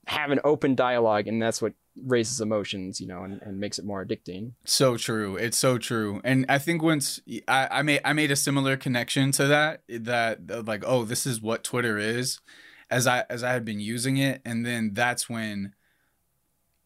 have 0.06 0.30
an 0.30 0.40
open 0.44 0.75
dialogue, 0.75 1.26
and 1.26 1.40
that's 1.40 1.62
what 1.62 1.75
raises 2.02 2.40
emotions, 2.40 3.00
you 3.00 3.06
know, 3.06 3.23
and, 3.23 3.40
and 3.42 3.58
makes 3.58 3.78
it 3.78 3.84
more 3.84 4.04
addicting. 4.04 4.52
So 4.64 4.96
true. 4.96 5.37
It's 5.37 5.56
so 5.56 5.78
true. 5.78 6.20
And 6.25 6.44
I 6.49 6.58
think 6.58 6.82
once 6.82 7.20
I, 7.46 7.68
I 7.70 7.82
made 7.82 8.00
I 8.04 8.12
made 8.12 8.30
a 8.30 8.37
similar 8.37 8.76
connection 8.76 9.32
to 9.32 9.46
that, 9.46 9.82
that 9.88 10.66
like, 10.66 10.84
oh, 10.87 11.04
this 11.04 11.26
is 11.26 11.40
what 11.40 11.64
Twitter 11.64 11.99
is, 11.99 12.40
as 12.90 13.06
I 13.06 13.25
as 13.30 13.42
I 13.42 13.52
had 13.52 13.64
been 13.64 13.80
using 13.80 14.16
it, 14.16 14.42
and 14.44 14.64
then 14.66 14.90
that's 14.92 15.28
when 15.28 15.75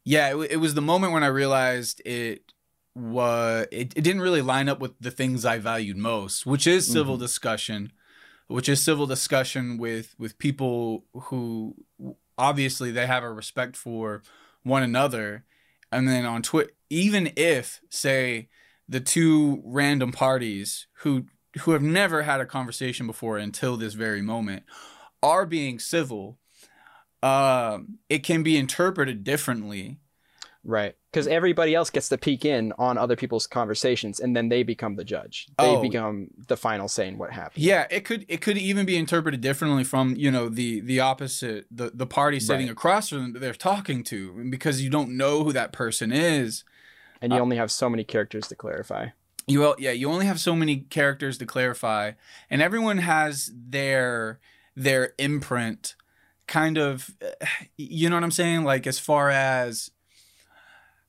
yeah, 0.04 0.34
it, 0.34 0.52
it 0.52 0.56
was 0.56 0.74
the 0.74 0.82
moment 0.82 1.12
when 1.12 1.24
I 1.24 1.28
realized 1.28 2.00
it 2.04 2.52
was 2.94 3.66
it, 3.70 3.92
it 3.96 4.02
didn't 4.02 4.22
really 4.22 4.42
line 4.42 4.68
up 4.68 4.80
with 4.80 4.92
the 5.00 5.10
things 5.10 5.44
I 5.44 5.58
valued 5.58 5.96
most, 5.96 6.46
which 6.46 6.66
is 6.66 6.86
civil 6.86 7.14
mm-hmm. 7.14 7.22
discussion, 7.22 7.92
which 8.46 8.68
is 8.68 8.82
civil 8.82 9.06
discussion 9.06 9.78
with 9.78 10.14
with 10.18 10.38
people 10.38 11.04
who 11.12 11.76
obviously 12.38 12.90
they 12.90 13.06
have 13.06 13.22
a 13.22 13.32
respect 13.32 13.76
for 13.76 14.22
one 14.62 14.82
another, 14.82 15.44
and 15.92 16.08
then 16.08 16.24
on 16.24 16.42
Twitter, 16.42 16.70
even 16.90 17.32
if 17.36 17.80
say 17.90 18.48
the 18.88 19.00
two 19.00 19.62
random 19.64 20.12
parties 20.12 20.86
who 20.98 21.26
who 21.60 21.72
have 21.72 21.82
never 21.82 22.22
had 22.22 22.40
a 22.40 22.46
conversation 22.46 23.06
before 23.06 23.38
until 23.38 23.76
this 23.76 23.94
very 23.94 24.22
moment 24.22 24.62
are 25.22 25.46
being 25.46 25.78
civil 25.78 26.38
uh, 27.22 27.78
it 28.08 28.22
can 28.22 28.42
be 28.42 28.56
interpreted 28.56 29.24
differently. 29.24 29.98
Right. 30.68 30.94
Because 31.10 31.26
everybody 31.26 31.74
else 31.74 31.88
gets 31.88 32.10
to 32.10 32.18
peek 32.18 32.44
in 32.44 32.74
on 32.76 32.98
other 32.98 33.16
people's 33.16 33.46
conversations 33.46 34.20
and 34.20 34.36
then 34.36 34.50
they 34.50 34.62
become 34.62 34.96
the 34.96 35.04
judge. 35.04 35.48
They 35.58 35.64
oh. 35.64 35.80
become 35.80 36.28
the 36.46 36.58
final 36.58 36.88
say 36.88 37.08
in 37.08 37.16
what 37.16 37.32
happened. 37.32 37.64
Yeah, 37.64 37.86
it 37.90 38.04
could 38.04 38.26
it 38.28 38.42
could 38.42 38.58
even 38.58 38.84
be 38.84 38.98
interpreted 38.98 39.40
differently 39.40 39.82
from, 39.82 40.14
you 40.14 40.30
know, 40.30 40.50
the 40.50 40.80
the 40.80 41.00
opposite 41.00 41.64
the 41.70 41.90
the 41.94 42.06
party 42.06 42.38
sitting 42.38 42.66
right. 42.66 42.72
across 42.72 43.08
from 43.08 43.22
them 43.22 43.32
that 43.32 43.38
they're 43.38 43.54
talking 43.54 44.04
to 44.04 44.44
because 44.50 44.82
you 44.82 44.90
don't 44.90 45.16
know 45.16 45.42
who 45.42 45.54
that 45.54 45.72
person 45.72 46.12
is. 46.12 46.64
And 47.22 47.32
you 47.32 47.38
uh, 47.38 47.42
only 47.42 47.56
have 47.56 47.70
so 47.70 47.88
many 47.88 48.04
characters 48.04 48.46
to 48.48 48.54
clarify. 48.54 49.08
You 49.46 49.60
well, 49.60 49.74
yeah, 49.78 49.92
you 49.92 50.10
only 50.10 50.26
have 50.26 50.38
so 50.38 50.54
many 50.54 50.76
characters 50.76 51.38
to 51.38 51.46
clarify. 51.46 52.12
And 52.50 52.60
everyone 52.60 52.98
has 52.98 53.50
their 53.54 54.38
their 54.76 55.14
imprint 55.18 55.94
kind 56.46 56.76
of 56.76 57.16
you 57.78 58.10
know 58.10 58.16
what 58.16 58.24
I'm 58.24 58.30
saying? 58.30 58.64
Like 58.64 58.86
as 58.86 58.98
far 58.98 59.30
as 59.30 59.92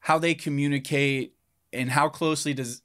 how 0.09 0.17
they 0.17 0.33
communicate 0.33 1.35
and 1.71 1.87
how 1.87 2.09
closely 2.09 2.51
does 2.51 2.81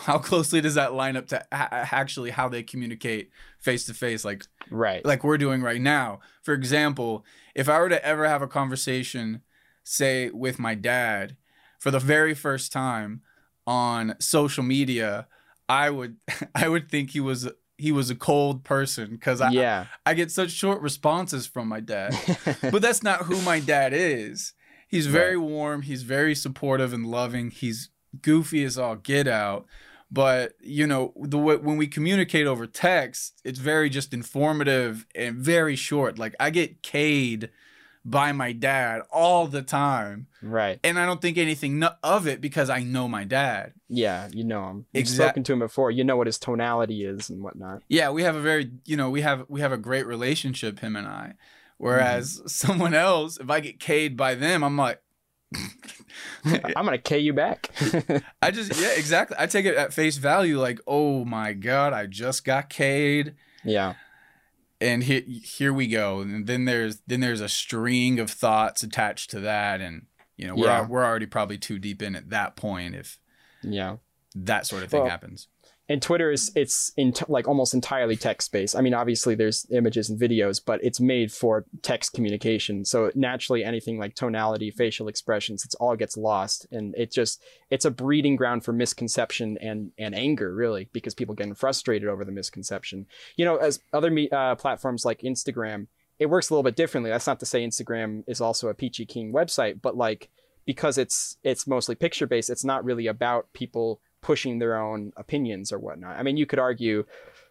how 0.00 0.18
closely 0.18 0.60
does 0.60 0.74
that 0.74 0.92
line 0.92 1.16
up 1.16 1.26
to 1.26 1.42
actually 1.50 2.28
how 2.28 2.46
they 2.46 2.62
communicate 2.62 3.30
face 3.58 3.86
to 3.86 3.94
face 3.94 4.22
like 4.22 4.44
right 4.70 5.02
like 5.06 5.24
we're 5.24 5.38
doing 5.38 5.62
right 5.62 5.80
now 5.80 6.20
for 6.42 6.52
example 6.52 7.24
if 7.54 7.70
i 7.70 7.78
were 7.78 7.88
to 7.88 8.04
ever 8.04 8.28
have 8.28 8.42
a 8.42 8.46
conversation 8.46 9.40
say 9.82 10.28
with 10.28 10.58
my 10.58 10.74
dad 10.74 11.38
for 11.78 11.90
the 11.90 11.98
very 11.98 12.34
first 12.34 12.70
time 12.70 13.22
on 13.66 14.14
social 14.20 14.62
media 14.62 15.26
i 15.70 15.88
would 15.88 16.16
i 16.54 16.68
would 16.68 16.90
think 16.90 17.12
he 17.12 17.20
was 17.20 17.48
he 17.78 17.92
was 17.92 18.10
a 18.10 18.14
cold 18.14 18.62
person 18.62 19.08
because 19.12 19.40
I, 19.40 19.52
yeah. 19.52 19.86
I, 20.04 20.10
I 20.10 20.14
get 20.14 20.30
such 20.30 20.50
short 20.50 20.82
responses 20.82 21.46
from 21.46 21.68
my 21.68 21.78
dad. 21.78 22.12
but 22.60 22.82
that's 22.82 23.04
not 23.04 23.22
who 23.22 23.40
my 23.42 23.60
dad 23.60 23.92
is. 23.94 24.52
He's 24.88 25.06
very 25.06 25.36
right. 25.36 25.46
warm. 25.46 25.82
He's 25.82 26.02
very 26.02 26.34
supportive 26.34 26.92
and 26.92 27.06
loving. 27.06 27.50
He's 27.50 27.90
goofy 28.22 28.64
as 28.64 28.78
all 28.78 28.96
get 28.96 29.28
out. 29.28 29.66
But 30.10 30.54
you 30.60 30.86
know 30.86 31.12
the 31.16 31.38
way 31.38 31.56
when 31.56 31.76
we 31.76 31.86
communicate 31.86 32.46
over 32.46 32.66
text, 32.66 33.40
it's 33.44 33.58
very 33.58 33.90
just 33.90 34.14
informative 34.14 35.06
and 35.14 35.36
very 35.36 35.76
short. 35.76 36.18
Like 36.18 36.34
I 36.40 36.48
get 36.48 36.82
K'd 36.82 37.50
by 38.04 38.32
my 38.32 38.52
dad 38.52 39.02
all 39.10 39.46
the 39.46 39.60
time. 39.60 40.26
Right. 40.40 40.80
And 40.82 40.98
I 40.98 41.04
don't 41.04 41.20
think 41.20 41.36
anything 41.36 41.82
of 42.02 42.26
it 42.26 42.40
because 42.40 42.70
I 42.70 42.82
know 42.82 43.06
my 43.06 43.24
dad. 43.24 43.74
Yeah, 43.88 44.28
you 44.32 44.44
know 44.44 44.70
him. 44.70 44.86
You've 44.92 45.00
exactly. 45.00 45.24
spoken 45.24 45.44
to 45.44 45.52
him 45.52 45.58
before. 45.58 45.90
You 45.90 46.04
know 46.04 46.16
what 46.16 46.26
his 46.26 46.38
tonality 46.38 47.04
is 47.04 47.28
and 47.28 47.42
whatnot. 47.42 47.82
Yeah, 47.88 48.10
we 48.10 48.22
have 48.22 48.36
a 48.36 48.40
very, 48.40 48.70
you 48.86 48.96
know, 48.96 49.10
we 49.10 49.20
have 49.20 49.44
we 49.48 49.60
have 49.60 49.72
a 49.72 49.78
great 49.78 50.06
relationship, 50.06 50.80
him 50.80 50.96
and 50.96 51.06
I. 51.06 51.34
Whereas 51.78 52.40
mm. 52.40 52.50
someone 52.50 52.94
else, 52.94 53.38
if 53.38 53.50
I 53.50 53.60
get 53.60 53.80
K'd 53.80 54.16
by 54.16 54.34
them, 54.34 54.62
I'm 54.62 54.76
like, 54.76 55.00
I'm 56.44 56.84
gonna 56.84 56.98
K 56.98 57.18
you 57.18 57.32
back. 57.32 57.70
I 58.42 58.50
just 58.50 58.78
yeah, 58.80 58.90
exactly. 58.96 59.36
I 59.40 59.46
take 59.46 59.64
it 59.64 59.76
at 59.76 59.94
face 59.94 60.18
value, 60.18 60.60
like, 60.60 60.80
oh 60.86 61.24
my 61.24 61.54
god, 61.54 61.94
I 61.94 62.06
just 62.06 62.44
got 62.44 62.68
K'd. 62.68 63.34
Yeah 63.64 63.94
and 64.80 65.04
here 65.04 65.22
here 65.26 65.72
we 65.72 65.86
go 65.86 66.20
and 66.20 66.46
then 66.46 66.64
there's 66.64 67.00
then 67.06 67.20
there's 67.20 67.40
a 67.40 67.48
string 67.48 68.18
of 68.18 68.30
thoughts 68.30 68.82
attached 68.82 69.30
to 69.30 69.40
that 69.40 69.80
and 69.80 70.06
you 70.36 70.46
know 70.46 70.54
we're 70.54 70.66
yeah. 70.66 70.86
we're 70.86 71.04
already 71.04 71.26
probably 71.26 71.58
too 71.58 71.78
deep 71.78 72.02
in 72.02 72.14
at 72.14 72.30
that 72.30 72.56
point 72.56 72.94
if 72.94 73.18
yeah 73.62 73.96
that 74.34 74.66
sort 74.66 74.82
of 74.82 74.90
thing 74.90 75.00
well, 75.00 75.10
happens 75.10 75.48
and 75.88 76.02
Twitter 76.02 76.30
is 76.30 76.52
it's 76.54 76.92
in 76.96 77.12
t- 77.12 77.24
like 77.28 77.48
almost 77.48 77.72
entirely 77.72 78.16
text 78.16 78.52
based. 78.52 78.76
I 78.76 78.82
mean, 78.82 78.92
obviously 78.92 79.34
there's 79.34 79.66
images 79.70 80.10
and 80.10 80.20
videos, 80.20 80.60
but 80.64 80.82
it's 80.84 81.00
made 81.00 81.32
for 81.32 81.64
text 81.82 82.12
communication. 82.12 82.84
So 82.84 83.10
naturally, 83.14 83.64
anything 83.64 83.98
like 83.98 84.14
tonality, 84.14 84.70
facial 84.70 85.08
expressions, 85.08 85.64
it's 85.64 85.74
all 85.76 85.96
gets 85.96 86.16
lost, 86.16 86.66
and 86.70 86.94
it 86.96 87.10
just 87.10 87.42
it's 87.70 87.86
a 87.86 87.90
breeding 87.90 88.36
ground 88.36 88.64
for 88.64 88.72
misconception 88.72 89.56
and 89.58 89.92
and 89.98 90.14
anger, 90.14 90.54
really, 90.54 90.88
because 90.92 91.14
people 91.14 91.34
getting 91.34 91.54
frustrated 91.54 92.08
over 92.08 92.24
the 92.24 92.32
misconception. 92.32 93.06
You 93.36 93.46
know, 93.46 93.56
as 93.56 93.80
other 93.92 94.10
me- 94.10 94.30
uh, 94.30 94.56
platforms 94.56 95.06
like 95.06 95.20
Instagram, 95.22 95.86
it 96.18 96.26
works 96.26 96.50
a 96.50 96.52
little 96.52 96.64
bit 96.64 96.76
differently. 96.76 97.10
That's 97.10 97.26
not 97.26 97.40
to 97.40 97.46
say 97.46 97.66
Instagram 97.66 98.24
is 98.26 98.40
also 98.42 98.68
a 98.68 98.74
peachy 98.74 99.06
keen 99.06 99.32
website, 99.32 99.80
but 99.80 99.96
like 99.96 100.28
because 100.66 100.98
it's 100.98 101.38
it's 101.42 101.66
mostly 101.66 101.94
picture 101.94 102.26
based, 102.26 102.50
it's 102.50 102.64
not 102.64 102.84
really 102.84 103.06
about 103.06 103.50
people 103.54 104.02
pushing 104.20 104.58
their 104.58 104.76
own 104.76 105.12
opinions 105.16 105.72
or 105.72 105.78
whatnot. 105.78 106.16
I 106.16 106.22
mean, 106.22 106.36
you 106.36 106.46
could 106.46 106.58
argue 106.58 107.04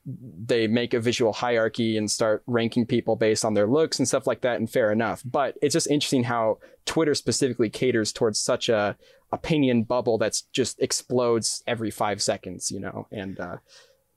they 0.05 0.67
make 0.67 0.93
a 0.93 0.99
visual 1.01 1.33
hierarchy 1.33 1.97
and 1.97 2.09
start 2.09 2.41
ranking 2.47 2.85
people 2.85 3.17
based 3.17 3.43
on 3.43 3.53
their 3.53 3.67
looks 3.67 3.99
and 3.99 4.07
stuff 4.07 4.25
like 4.25 4.41
that, 4.41 4.57
and 4.57 4.69
fair 4.69 4.91
enough. 4.91 5.21
But 5.25 5.57
it's 5.61 5.73
just 5.73 5.87
interesting 5.87 6.23
how 6.23 6.59
Twitter 6.85 7.13
specifically 7.13 7.69
caters 7.69 8.13
towards 8.13 8.39
such 8.39 8.69
a 8.69 8.95
opinion 9.33 9.83
bubble 9.83 10.17
that's 10.17 10.43
just 10.53 10.81
explodes 10.81 11.61
every 11.67 11.91
five 11.91 12.21
seconds, 12.21 12.71
you 12.71 12.79
know, 12.79 13.07
and 13.11 13.39
uh, 13.39 13.57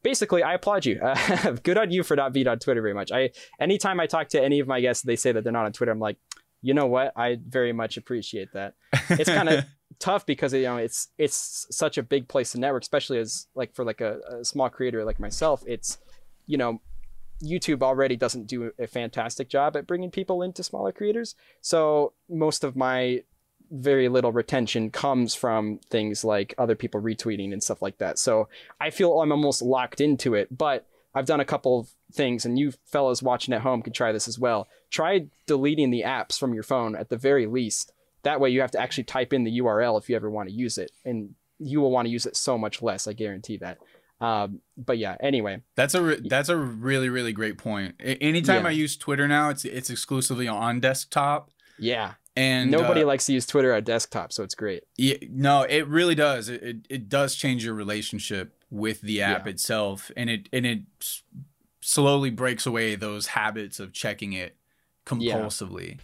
basically 0.03 0.43
i 0.43 0.55
applaud 0.55 0.87
you. 0.87 1.01
Uh, 1.01 1.53
good 1.63 1.77
on 1.77 1.91
you 1.91 2.03
for 2.03 2.17
not 2.17 2.33
being 2.33 2.47
on 2.47 2.59
twitter 2.59 2.83
very 2.83 2.95
much. 2.95 3.11
I 3.13 3.31
anytime 3.59 4.01
i 4.01 4.07
talk 4.07 4.29
to 4.29 4.43
any 4.43 4.61
of 4.61 4.69
my 4.69 4.81
guests 4.81 5.03
they 5.03 5.17
say 5.17 5.33
that 5.33 5.45
they're 5.45 5.53
not 5.53 5.67
on 5.67 5.73
twitter. 5.73 5.93
I'm 5.93 5.99
like 5.99 6.17
you 6.63 6.75
know 6.75 6.87
what? 6.87 7.13
I 7.17 7.39
very 7.47 7.73
much 7.73 7.97
appreciate 7.97 8.53
that. 8.53 8.75
It's 9.09 9.31
kind 9.31 9.49
of 9.49 9.65
tough 10.01 10.27
because 10.27 10.53
you 10.53 10.63
know 10.63 10.79
it's 10.79 11.09
it's 11.19 11.67
such 11.71 11.97
a 11.99 12.03
big 12.03 12.27
place 12.27 12.53
to 12.53 12.59
network, 12.59 12.83
especially 12.83 13.19
as 13.19 13.47
like 13.55 13.75
for 13.75 13.85
like 13.85 14.01
a, 14.01 14.19
a 14.41 14.45
small 14.45 14.69
creator 14.69 15.05
like 15.05 15.21
myself. 15.21 15.63
It's 15.67 15.99
you 16.47 16.59
know 16.59 16.81
YouTube 17.43 17.83
already 17.83 18.17
doesn't 18.17 18.47
do 18.47 18.73
a 18.79 18.87
fantastic 18.87 19.49
job 19.49 19.77
at 19.77 19.87
bringing 19.87 20.11
people 20.11 20.43
into 20.43 20.63
smaller 20.63 20.93
creators. 20.93 21.37
So 21.61 22.13
most 22.29 22.65
of 22.65 22.77
my 22.77 23.23
very 23.71 24.09
little 24.09 24.33
retention 24.33 24.91
comes 24.91 25.35
from 25.35 25.79
things 25.91 26.25
like 26.25 26.55
other 26.59 26.75
people 26.75 27.01
retweeting 27.01 27.53
and 27.53 27.63
stuff 27.63 27.81
like 27.81 27.99
that. 27.99 28.19
So 28.19 28.49
I 28.81 28.91
feel 28.91 29.21
I'm 29.21 29.33
almost 29.33 29.63
locked 29.63 30.01
into 30.01 30.35
it, 30.35 30.57
but 30.57 30.87
I've 31.15 31.27
done 31.27 31.41
a 31.41 31.45
couple 31.45 31.79
of 31.79 31.89
things 32.13 32.45
and 32.45 32.59
you 32.59 32.73
fellows 32.85 33.23
watching 33.23 33.55
at 33.55 33.63
home 33.63 33.83
can 33.83 33.93
try 33.93 34.13
this 34.13 34.29
as 34.29 34.39
well. 34.39 34.69
Try 34.91 35.27
deleting 35.47 35.91
the 35.91 36.03
apps 36.03 36.39
from 36.39 36.53
your 36.53 36.63
phone 36.63 36.97
at 36.97 37.09
the 37.09 37.17
very 37.17 37.47
least 37.47 37.93
that 38.23 38.41
way, 38.41 38.51
you 38.51 38.61
have 38.61 38.71
to 38.73 38.81
actually 38.81 39.05
type 39.05 39.33
in 39.33 39.45
the 39.45 39.59
URL 39.61 39.99
if 40.01 40.09
you 40.09 40.17
ever 40.17 40.31
want 40.31 40.49
to 40.49 40.55
use 40.55 40.79
it, 40.79 40.91
and 41.05 41.35
you 41.59 41.81
will 41.81 41.91
want 41.91 42.07
to 42.07 42.11
use 42.11 42.27
it 42.27 42.37
so 42.37 42.57
much 42.59 42.83
less. 42.83 43.07
I 43.07 43.13
guarantee 43.13 43.59
that. 43.59 43.79
Um, 44.21 44.61
but 44.77 44.99
yeah, 44.99 45.17
anyway, 45.21 45.63
that's 45.77 45.95
a 45.95 46.03
re- 46.03 46.21
that's 46.29 46.51
a 46.51 46.57
really 46.57 47.09
really 47.09 47.33
great 47.33 47.57
point. 47.57 47.95
anytime 47.99 48.63
yeah. 48.65 48.69
I 48.69 48.73
use 48.73 48.97
Twitter 48.97 49.27
now, 49.27 49.49
it's 49.49 49.65
it's 49.65 49.89
exclusively 49.89 50.47
on 50.47 50.81
desktop. 50.81 51.51
Yeah, 51.79 52.13
And 52.37 52.71
Nobody 52.71 53.03
uh, 53.03 53.07
likes 53.07 53.25
to 53.27 53.33
use 53.33 53.47
Twitter 53.47 53.73
on 53.75 53.83
desktop, 53.85 54.35
so 54.35 54.43
it's 54.43 54.55
great. 54.55 54.83
Yeah, 54.99 55.15
no, 55.31 55.63
it 55.63 55.89
really 55.89 56.15
does. 56.15 56.51
It, 56.51 56.63
it 56.63 56.77
it 56.91 57.09
does 57.09 57.35
change 57.35 57.65
your 57.65 57.73
relationship 57.73 58.53
with 58.71 59.01
the 59.01 59.23
app 59.23 59.47
Yeah. 59.47 59.53
itself, 59.53 60.11
and 60.15 60.29
it 60.29 60.51
and 60.53 60.67
it 60.67 60.81
s- 61.01 61.23
slowly 61.81 62.29
breaks 62.29 62.67
away 62.67 62.97
those 62.97 63.29
habits 63.29 63.81
of 63.81 63.95
checking 63.95 64.35
it 64.35 64.57
compulsively. 65.07 65.99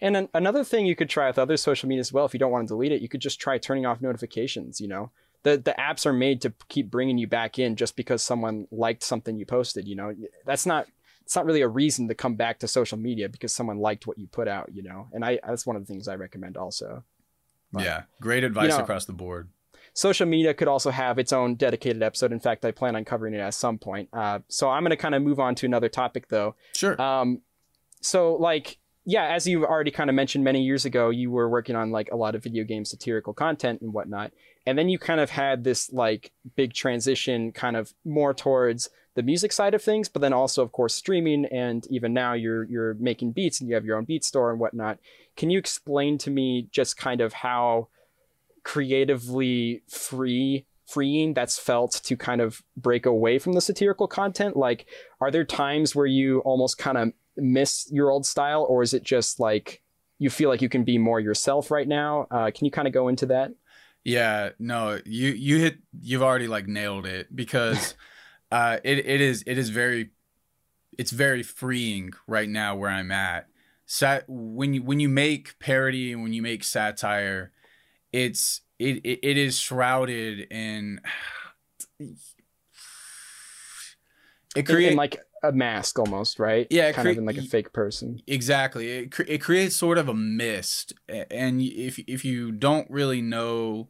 And 0.00 0.16
an, 0.16 0.28
another 0.32 0.64
thing 0.64 0.86
you 0.86 0.96
could 0.96 1.10
try 1.10 1.26
with 1.26 1.38
other 1.38 1.56
social 1.56 1.88
media 1.88 2.00
as 2.00 2.12
well, 2.12 2.24
if 2.24 2.32
you 2.32 2.40
don't 2.40 2.50
want 2.50 2.66
to 2.66 2.72
delete 2.72 2.92
it, 2.92 3.02
you 3.02 3.08
could 3.08 3.20
just 3.20 3.40
try 3.40 3.58
turning 3.58 3.86
off 3.86 4.00
notifications. 4.00 4.80
You 4.80 4.88
know, 4.88 5.10
the 5.42 5.56
the 5.58 5.74
apps 5.78 6.06
are 6.06 6.12
made 6.12 6.40
to 6.42 6.52
keep 6.68 6.90
bringing 6.90 7.18
you 7.18 7.26
back 7.26 7.58
in 7.58 7.76
just 7.76 7.96
because 7.96 8.22
someone 8.22 8.66
liked 8.70 9.02
something 9.02 9.38
you 9.38 9.46
posted. 9.46 9.86
You 9.86 9.96
know, 9.96 10.14
that's 10.46 10.66
not 10.66 10.86
it's 11.22 11.36
not 11.36 11.44
really 11.44 11.60
a 11.60 11.68
reason 11.68 12.08
to 12.08 12.14
come 12.14 12.34
back 12.34 12.58
to 12.60 12.68
social 12.68 12.98
media 12.98 13.28
because 13.28 13.52
someone 13.52 13.78
liked 13.78 14.06
what 14.06 14.18
you 14.18 14.26
put 14.26 14.48
out. 14.48 14.70
You 14.72 14.82
know, 14.82 15.08
and 15.12 15.24
I 15.24 15.38
that's 15.46 15.66
one 15.66 15.76
of 15.76 15.86
the 15.86 15.92
things 15.92 16.08
I 16.08 16.14
recommend 16.16 16.56
also. 16.56 17.04
Right. 17.72 17.84
Yeah, 17.84 18.02
great 18.20 18.42
advice 18.42 18.70
know- 18.70 18.82
across 18.82 19.04
the 19.04 19.12
board. 19.12 19.48
social 19.92 20.26
media 20.26 20.54
could 20.54 20.66
also 20.66 20.90
have 20.90 21.18
its 21.18 21.32
own 21.32 21.54
dedicated 21.54 22.02
episode. 22.02 22.32
In 22.32 22.40
fact, 22.40 22.64
I 22.64 22.70
plan 22.70 22.96
on 22.96 23.04
covering 23.04 23.34
it 23.34 23.38
at 23.38 23.54
some 23.54 23.78
point. 23.78 24.08
Uh, 24.12 24.40
so 24.48 24.68
I'm 24.68 24.82
going 24.82 24.90
to 24.90 24.96
kind 24.96 25.14
of 25.14 25.22
move 25.22 25.38
on 25.38 25.54
to 25.56 25.66
another 25.66 25.88
topic 25.88 26.28
though. 26.28 26.54
Sure. 26.74 27.00
Um, 27.00 27.42
so 28.00 28.34
like, 28.34 28.78
yeah, 29.10 29.26
as 29.26 29.44
you 29.44 29.66
already 29.66 29.90
kind 29.90 30.08
of 30.08 30.14
mentioned 30.14 30.44
many 30.44 30.62
years 30.62 30.84
ago, 30.84 31.10
you 31.10 31.32
were 31.32 31.48
working 31.48 31.74
on 31.74 31.90
like 31.90 32.08
a 32.12 32.16
lot 32.16 32.36
of 32.36 32.44
video 32.44 32.62
game 32.62 32.84
satirical 32.84 33.34
content 33.34 33.80
and 33.80 33.92
whatnot. 33.92 34.30
And 34.66 34.78
then 34.78 34.88
you 34.88 35.00
kind 35.00 35.18
of 35.18 35.30
had 35.30 35.64
this 35.64 35.92
like 35.92 36.30
big 36.54 36.74
transition 36.74 37.50
kind 37.50 37.74
of 37.74 37.92
more 38.04 38.32
towards 38.32 38.88
the 39.16 39.24
music 39.24 39.50
side 39.50 39.74
of 39.74 39.82
things, 39.82 40.08
but 40.08 40.22
then 40.22 40.32
also 40.32 40.62
of 40.62 40.70
course 40.70 40.94
streaming 40.94 41.46
and 41.46 41.88
even 41.90 42.14
now 42.14 42.34
you're 42.34 42.62
you're 42.70 42.94
making 42.94 43.32
beats 43.32 43.58
and 43.58 43.68
you 43.68 43.74
have 43.74 43.84
your 43.84 43.96
own 43.96 44.04
beat 44.04 44.24
store 44.24 44.52
and 44.52 44.60
whatnot. 44.60 45.00
Can 45.36 45.50
you 45.50 45.58
explain 45.58 46.16
to 46.18 46.30
me 46.30 46.68
just 46.70 46.96
kind 46.96 47.20
of 47.20 47.32
how 47.32 47.88
creatively 48.62 49.82
free 49.88 50.66
freeing 50.86 51.34
that's 51.34 51.58
felt 51.58 52.00
to 52.04 52.16
kind 52.16 52.40
of 52.40 52.62
break 52.76 53.06
away 53.06 53.38
from 53.38 53.52
the 53.52 53.60
satirical 53.60 54.08
content 54.08 54.56
like 54.56 54.86
are 55.20 55.30
there 55.30 55.44
times 55.44 55.94
where 55.94 56.06
you 56.06 56.40
almost 56.40 56.78
kind 56.78 56.98
of 56.98 57.12
miss 57.36 57.88
your 57.90 58.10
old 58.10 58.26
style 58.26 58.66
or 58.68 58.82
is 58.82 58.94
it 58.94 59.02
just 59.02 59.40
like 59.40 59.82
you 60.18 60.28
feel 60.28 60.48
like 60.50 60.60
you 60.60 60.68
can 60.68 60.84
be 60.84 60.98
more 60.98 61.20
yourself 61.20 61.70
right 61.70 61.88
now 61.88 62.26
uh, 62.30 62.50
can 62.54 62.64
you 62.64 62.70
kind 62.70 62.86
of 62.88 62.94
go 62.94 63.08
into 63.08 63.26
that 63.26 63.52
Yeah, 64.04 64.50
no, 64.58 64.98
you 65.04 65.30
you 65.30 65.58
hit 65.58 65.78
you've 66.00 66.22
already 66.22 66.48
like 66.48 66.66
nailed 66.66 67.06
it 67.06 67.34
because 67.34 67.94
uh 68.50 68.78
it 68.82 68.98
it 68.98 69.20
is 69.20 69.44
it 69.46 69.58
is 69.58 69.68
very 69.68 70.10
it's 70.98 71.10
very 71.10 71.42
freeing 71.42 72.12
right 72.26 72.48
now 72.48 72.76
where 72.76 72.90
I'm 72.90 73.12
at. 73.12 73.46
Sat 73.86 74.24
when 74.28 74.74
you 74.74 74.82
when 74.82 75.00
you 75.00 75.08
make 75.08 75.58
parody 75.58 76.12
and 76.12 76.22
when 76.22 76.32
you 76.32 76.42
make 76.42 76.64
satire, 76.64 77.52
it's 78.12 78.62
it 78.78 78.96
it, 79.04 79.18
it 79.22 79.36
is 79.36 79.58
shrouded 79.58 80.46
in 80.50 81.00
it 84.56 84.66
creates 84.66 84.96
like 84.96 85.20
a 85.42 85.52
mask 85.52 85.98
almost 85.98 86.38
right 86.38 86.66
Yeah, 86.70 86.92
kind 86.92 87.08
of 87.08 87.18
in 87.18 87.24
like 87.24 87.38
a 87.38 87.42
fake 87.42 87.72
person 87.72 88.20
Exactly. 88.26 88.90
It, 88.90 89.12
cre- 89.12 89.22
it 89.26 89.38
creates 89.38 89.76
sort 89.76 89.98
of 89.98 90.08
a 90.08 90.14
mist, 90.14 90.92
and 91.08 91.60
if 91.60 91.98
if 92.00 92.24
you 92.24 92.52
don't 92.52 92.90
really 92.90 93.22
know, 93.22 93.88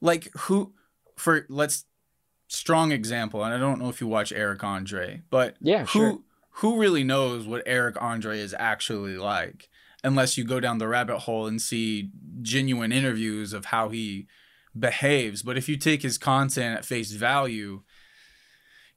like 0.00 0.28
who, 0.36 0.74
for 1.16 1.46
let's 1.48 1.84
strong 2.48 2.92
example, 2.92 3.42
and 3.44 3.54
I 3.54 3.58
don't 3.58 3.80
know 3.80 3.88
if 3.88 4.00
you 4.00 4.06
watch 4.06 4.32
Eric 4.32 4.62
Andre, 4.62 5.22
but 5.30 5.56
Yeah, 5.60 5.80
who 5.84 5.86
sure. 5.86 6.18
who 6.56 6.78
really 6.78 7.04
knows 7.04 7.46
what 7.46 7.62
Eric 7.64 7.96
Andre 8.00 8.38
is 8.38 8.54
actually 8.58 9.16
like, 9.16 9.68
unless 10.04 10.36
you 10.36 10.44
go 10.44 10.60
down 10.60 10.78
the 10.78 10.88
rabbit 10.88 11.20
hole 11.20 11.46
and 11.46 11.62
see 11.62 12.10
genuine 12.42 12.92
interviews 12.92 13.52
of 13.52 13.66
how 13.66 13.88
he 13.88 14.26
behaves. 14.78 15.42
But 15.42 15.56
if 15.56 15.68
you 15.68 15.76
take 15.76 16.02
his 16.02 16.18
content 16.18 16.76
at 16.78 16.84
face 16.84 17.12
value, 17.12 17.82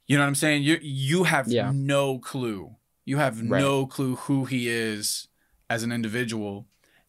you 0.07 0.17
know 0.17 0.23
what 0.23 0.27
I'm 0.27 0.35
saying. 0.35 0.63
You 0.63 0.77
you 0.81 1.23
have 1.23 1.47
Yeah. 1.47 1.71
no 1.73 2.19
clue. 2.19 2.75
You 3.05 3.17
have 3.17 3.41
Right. 3.41 3.59
no 3.59 3.85
clue 3.85 4.15
who 4.15 4.45
he 4.45 4.67
is 4.67 5.27
as 5.69 5.83
an 5.83 5.91
individual. 5.91 6.67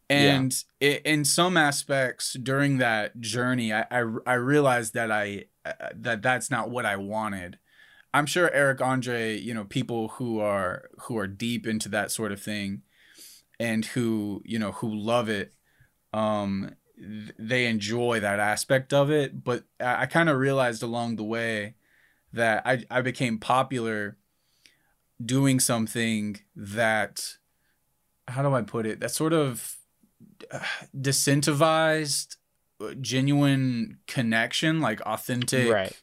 And 0.09 0.55
i 0.81 1.01
in 1.05 1.25
some 1.25 1.57
aspects 1.57 2.35
during 2.35 2.79
that 2.79 3.21
journey, 3.21 3.73
I, 3.73 3.83
I, 3.91 4.05
I 4.27 4.35
realized 4.35 4.95
that 4.95 5.11
I 5.11 5.47
uh, 5.65 5.73
that 5.95 6.23
that's 6.23 6.51
not 6.51 6.71
what 6.71 6.87
I 6.87 6.97
wanted. 6.97 7.59
I'm 8.15 8.27
sure 8.27 8.51
Eric 8.55 8.81
Andre, 8.81 9.37
you 9.37 9.53
know, 9.53 9.65
people 9.65 10.09
who 10.09 10.39
are 10.41 10.89
who 11.03 11.19
are 11.19 11.27
deep 11.27 11.67
into 11.67 11.89
that 11.91 12.11
sort 12.13 12.31
of 12.33 12.41
thing, 12.41 12.83
and 13.59 13.85
who 13.85 14.43
you 14.45 14.59
know 14.59 14.73
who 14.73 14.95
love 14.95 15.29
it, 15.29 15.53
um, 16.13 16.77
th- 16.97 17.33
they 17.39 17.67
enjoy 17.67 18.21
that 18.21 18.39
aspect 18.39 18.93
of 18.93 19.11
it. 19.11 19.43
But 19.43 19.65
I, 19.81 20.03
I 20.03 20.07
kind 20.07 20.29
of 20.29 20.39
realized 20.39 20.83
along 20.85 21.17
the 21.17 21.25
way 21.25 21.75
that 22.33 22.63
I 22.67 22.85
I 22.91 23.03
became 23.03 23.39
popular 23.39 24.17
doing 25.25 25.61
something 25.61 26.39
that 26.55 27.37
how 28.29 28.43
do 28.43 28.55
I 28.55 28.63
put 28.63 28.87
it 28.87 29.01
that 29.01 29.11
sort 29.13 29.33
of 29.33 29.77
uh, 30.51 30.61
disincentivized 30.95 32.37
uh, 32.81 32.95
genuine 33.01 33.99
connection 34.07 34.81
like 34.81 35.01
authentic 35.03 35.73
Right. 35.73 36.03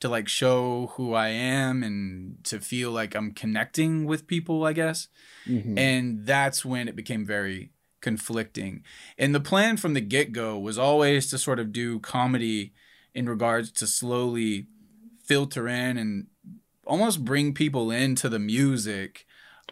to 0.00 0.08
like 0.08 0.28
show 0.28 0.92
who 0.96 1.12
I 1.14 1.28
am 1.28 1.82
and 1.82 2.42
to 2.44 2.60
feel 2.60 2.90
like 2.90 3.14
I'm 3.14 3.32
connecting 3.32 4.04
with 4.04 4.26
people 4.26 4.64
I 4.64 4.72
guess 4.72 5.08
Mhm. 5.46 5.78
and 5.78 6.26
that's 6.26 6.64
when 6.64 6.88
it 6.88 6.96
became 6.96 7.24
very 7.26 7.72
conflicting 8.00 8.82
and 9.18 9.34
the 9.34 9.40
plan 9.40 9.76
from 9.76 9.94
the 9.94 10.00
get-go 10.00 10.58
was 10.58 10.78
always 10.78 11.28
to 11.30 11.38
sort 11.38 11.58
of 11.58 11.72
do 11.72 11.98
comedy 12.00 12.72
in 13.14 13.28
regards 13.28 13.70
to 13.72 13.86
slowly 13.86 14.66
filter 15.24 15.68
in 15.68 15.96
and 15.96 16.26
almost 16.86 17.24
bring 17.24 17.54
people 17.54 17.90
into 17.90 18.28
the 18.28 18.38
music 18.38 19.26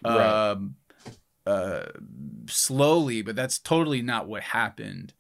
Right. 0.04 0.50
um, 0.50 0.76
uh, 1.46 1.84
slowly 2.46 3.22
but 3.22 3.36
that's 3.36 3.58
totally 3.58 4.02
not 4.02 4.26
what 4.26 4.42
happened. 4.42 5.12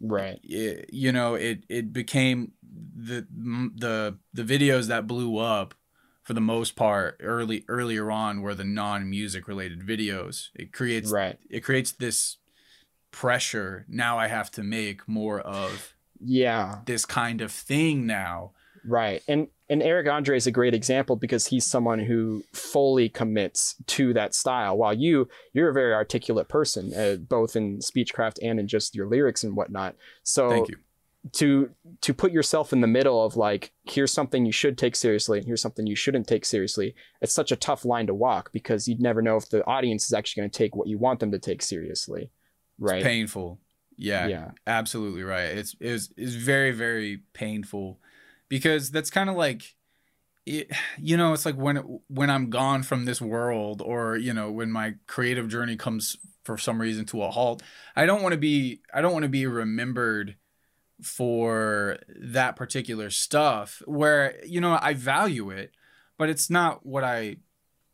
Right. 0.00 0.40
It, 0.42 0.90
you 0.92 1.12
know 1.12 1.34
it 1.34 1.64
it 1.68 1.92
became 1.92 2.52
the 2.96 3.26
the 3.76 4.18
the 4.32 4.42
videos 4.42 4.88
that 4.88 5.06
blew 5.06 5.38
up 5.38 5.74
for 6.22 6.34
the 6.34 6.40
most 6.40 6.76
part 6.76 7.18
early 7.20 7.64
earlier 7.68 8.10
on 8.10 8.42
were 8.42 8.54
the 8.54 8.64
non-music 8.64 9.48
related 9.48 9.80
videos. 9.80 10.48
It 10.54 10.72
creates 10.72 11.10
right. 11.10 11.38
it 11.50 11.60
creates 11.60 11.92
this 11.92 12.38
pressure. 13.10 13.84
Now 13.88 14.18
i 14.18 14.28
have 14.28 14.50
to 14.52 14.62
make 14.62 15.06
more 15.08 15.40
of 15.40 15.94
yeah. 16.20 16.78
this 16.86 17.04
kind 17.04 17.40
of 17.40 17.52
thing 17.52 18.06
now 18.06 18.52
Right. 18.84 19.22
And 19.28 19.48
and 19.68 19.82
Eric 19.82 20.08
Andre 20.08 20.36
is 20.36 20.46
a 20.46 20.50
great 20.50 20.74
example 20.74 21.16
because 21.16 21.46
he's 21.46 21.64
someone 21.64 21.98
who 21.98 22.44
fully 22.52 23.08
commits 23.08 23.76
to 23.86 24.12
that 24.14 24.34
style. 24.34 24.76
While 24.76 24.94
you 24.94 25.28
you're 25.52 25.70
a 25.70 25.74
very 25.74 25.94
articulate 25.94 26.48
person, 26.48 26.92
uh, 26.94 27.16
both 27.16 27.56
in 27.56 27.78
speechcraft 27.78 28.38
and 28.42 28.60
in 28.60 28.66
just 28.68 28.94
your 28.94 29.06
lyrics 29.06 29.44
and 29.44 29.56
whatnot. 29.56 29.94
So 30.22 30.50
thank 30.50 30.68
you 30.68 30.76
to 31.32 31.70
to 32.00 32.12
put 32.12 32.32
yourself 32.32 32.72
in 32.72 32.80
the 32.80 32.86
middle 32.88 33.24
of 33.24 33.36
like 33.36 33.72
here's 33.84 34.12
something 34.12 34.44
you 34.44 34.52
should 34.52 34.76
take 34.76 34.96
seriously 34.96 35.38
and 35.38 35.46
here's 35.46 35.62
something 35.62 35.86
you 35.86 35.94
shouldn't 35.96 36.26
take 36.26 36.44
seriously. 36.44 36.94
It's 37.20 37.32
such 37.32 37.52
a 37.52 37.56
tough 37.56 37.84
line 37.84 38.08
to 38.08 38.14
walk 38.14 38.50
because 38.52 38.88
you'd 38.88 39.00
never 39.00 39.22
know 39.22 39.36
if 39.36 39.48
the 39.48 39.64
audience 39.66 40.04
is 40.06 40.12
actually 40.12 40.40
going 40.40 40.50
to 40.50 40.58
take 40.58 40.74
what 40.74 40.88
you 40.88 40.98
want 40.98 41.20
them 41.20 41.30
to 41.30 41.38
take 41.38 41.62
seriously. 41.62 42.30
Right. 42.78 42.96
it's 42.98 43.06
painful 43.06 43.60
yeah 43.96 44.26
Yeah. 44.26 44.50
absolutely 44.66 45.22
right 45.22 45.44
it's 45.56 45.76
it's, 45.78 46.08
it's 46.16 46.32
very 46.34 46.72
very 46.72 47.20
painful 47.34 48.00
because 48.52 48.90
that's 48.90 49.08
kind 49.08 49.30
of 49.30 49.36
like 49.36 49.74
it, 50.44 50.70
you 50.98 51.16
know 51.16 51.32
it's 51.32 51.46
like 51.46 51.54
when 51.54 52.00
when 52.08 52.28
i'm 52.28 52.50
gone 52.50 52.82
from 52.82 53.06
this 53.06 53.18
world 53.18 53.80
or 53.80 54.14
you 54.14 54.34
know 54.34 54.50
when 54.50 54.70
my 54.70 54.92
creative 55.06 55.48
journey 55.48 55.74
comes 55.74 56.18
for 56.44 56.58
some 56.58 56.78
reason 56.78 57.06
to 57.06 57.22
a 57.22 57.30
halt 57.30 57.62
i 57.96 58.04
don't 58.04 58.22
want 58.22 58.34
to 58.34 58.38
be 58.38 58.82
i 58.92 59.00
don't 59.00 59.14
want 59.14 59.22
to 59.22 59.28
be 59.30 59.46
remembered 59.46 60.36
for 61.02 61.96
that 62.14 62.54
particular 62.54 63.08
stuff 63.08 63.80
where 63.86 64.38
you 64.44 64.60
know 64.60 64.78
i 64.82 64.92
value 64.92 65.48
it 65.48 65.70
but 66.18 66.28
it's 66.28 66.50
not 66.50 66.84
what 66.84 67.02
i 67.02 67.36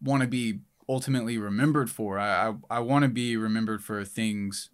want 0.03 0.23
to 0.23 0.29
be 0.29 0.59
ultimately 0.89 1.39
remembered 1.39 1.91
for. 1.91 2.19
I 2.19 2.49
i, 2.49 2.55
I 2.69 2.81
want 2.81 3.05
to 3.05 3.09
be 3.09 3.37
remembered 3.37 3.85
for 3.85 4.05
things 4.05 4.71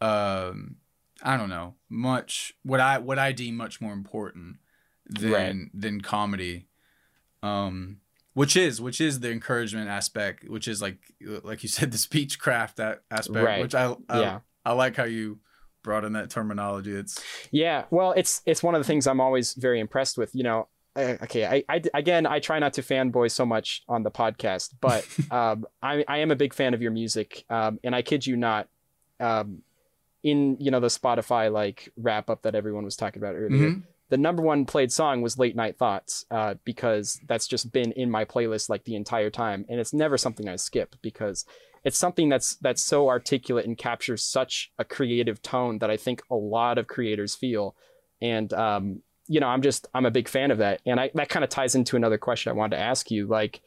um 0.00 0.76
i 1.20 1.36
don't 1.36 1.50
know 1.50 1.74
much 1.88 2.54
what 2.62 2.78
i 2.78 2.98
what 2.98 3.18
i 3.18 3.32
deem 3.32 3.56
much 3.56 3.80
more 3.80 3.92
important 3.92 4.58
than 5.10 5.32
Right. 5.32 5.56
than 5.74 6.00
comedy 6.00 6.66
um 7.42 7.98
which 8.34 8.56
is 8.56 8.80
which 8.80 9.00
is 9.00 9.20
the 9.20 9.30
encouragement 9.32 9.88
aspect 9.88 10.48
which 10.48 10.68
is 10.68 10.80
like 10.80 10.98
like 11.42 11.62
you 11.62 11.68
said 11.68 11.90
the 11.90 11.98
speech 11.98 12.38
craft 12.38 12.76
that 12.76 13.02
aspect 13.10 13.36
Right. 13.44 13.60
which 13.60 13.74
I, 13.74 13.94
I 14.08 14.20
Yeah. 14.20 14.38
i 14.64 14.72
like 14.72 14.96
how 14.96 15.04
you 15.04 15.40
brought 15.82 16.04
in 16.04 16.12
that 16.12 16.30
terminology 16.30 16.92
it's 16.92 17.22
Yeah, 17.50 17.84
well, 17.90 18.12
it's 18.12 18.42
it's 18.46 18.62
one 18.62 18.74
of 18.74 18.80
the 18.80 18.84
things 18.86 19.06
I'm 19.06 19.20
always 19.20 19.54
very 19.54 19.80
impressed 19.80 20.18
with. 20.18 20.34
You 20.34 20.42
know, 20.44 20.68
uh, 20.94 21.16
okay, 21.22 21.46
I, 21.46 21.64
I 21.74 21.82
again 21.94 22.26
I 22.26 22.38
try 22.38 22.58
not 22.58 22.74
to 22.74 22.82
fanboy 22.82 23.30
so 23.30 23.46
much 23.46 23.82
on 23.88 24.02
the 24.02 24.10
podcast, 24.10 24.74
but 24.80 25.04
um, 25.30 25.64
I 25.82 26.04
I 26.06 26.18
am 26.18 26.30
a 26.30 26.36
big 26.36 26.52
fan 26.52 26.74
of 26.74 26.82
your 26.82 26.90
music, 26.92 27.44
um, 27.48 27.78
and 27.82 27.94
I 27.96 28.02
kid 28.02 28.26
you 28.26 28.36
not, 28.36 28.68
um, 29.20 29.62
in 30.22 30.58
you 30.60 30.70
know 30.70 30.80
the 30.80 30.88
Spotify 30.88 31.50
like 31.50 31.90
wrap 31.96 32.28
up 32.28 32.42
that 32.42 32.54
everyone 32.54 32.84
was 32.84 32.94
talking 32.94 33.22
about 33.22 33.34
earlier. 33.34 33.70
Mhm. 33.70 33.82
The 34.10 34.18
number 34.18 34.42
one 34.42 34.66
played 34.66 34.90
song 34.90 35.22
was 35.22 35.38
Late 35.38 35.54
Night 35.54 35.78
Thoughts 35.78 36.26
uh, 36.32 36.54
because 36.64 37.20
that's 37.28 37.46
just 37.46 37.72
been 37.72 37.92
in 37.92 38.10
my 38.10 38.24
playlist 38.24 38.68
like 38.68 38.82
the 38.82 38.96
entire 38.96 39.30
time, 39.30 39.64
and 39.68 39.78
it's 39.78 39.92
never 39.92 40.18
something 40.18 40.48
I 40.48 40.56
skip 40.56 40.96
because 41.00 41.46
it's 41.84 41.96
something 41.96 42.28
that's 42.28 42.56
that's 42.56 42.82
so 42.82 43.08
articulate 43.08 43.66
and 43.66 43.78
captures 43.78 44.22
such 44.22 44.72
a 44.78 44.84
creative 44.84 45.40
tone 45.42 45.78
that 45.78 45.90
I 45.90 45.96
think 45.96 46.22
a 46.28 46.34
lot 46.34 46.76
of 46.76 46.88
creators 46.88 47.36
feel, 47.36 47.76
and 48.20 48.52
um, 48.52 49.02
you 49.28 49.38
know 49.38 49.46
I'm 49.46 49.62
just 49.62 49.86
I'm 49.94 50.06
a 50.06 50.10
big 50.10 50.26
fan 50.26 50.50
of 50.50 50.58
that, 50.58 50.80
and 50.84 50.98
I 50.98 51.12
that 51.14 51.28
kind 51.28 51.44
of 51.44 51.50
ties 51.50 51.76
into 51.76 51.94
another 51.94 52.18
question 52.18 52.50
I 52.50 52.54
wanted 52.54 52.76
to 52.76 52.82
ask 52.82 53.10
you 53.10 53.26
like. 53.26 53.60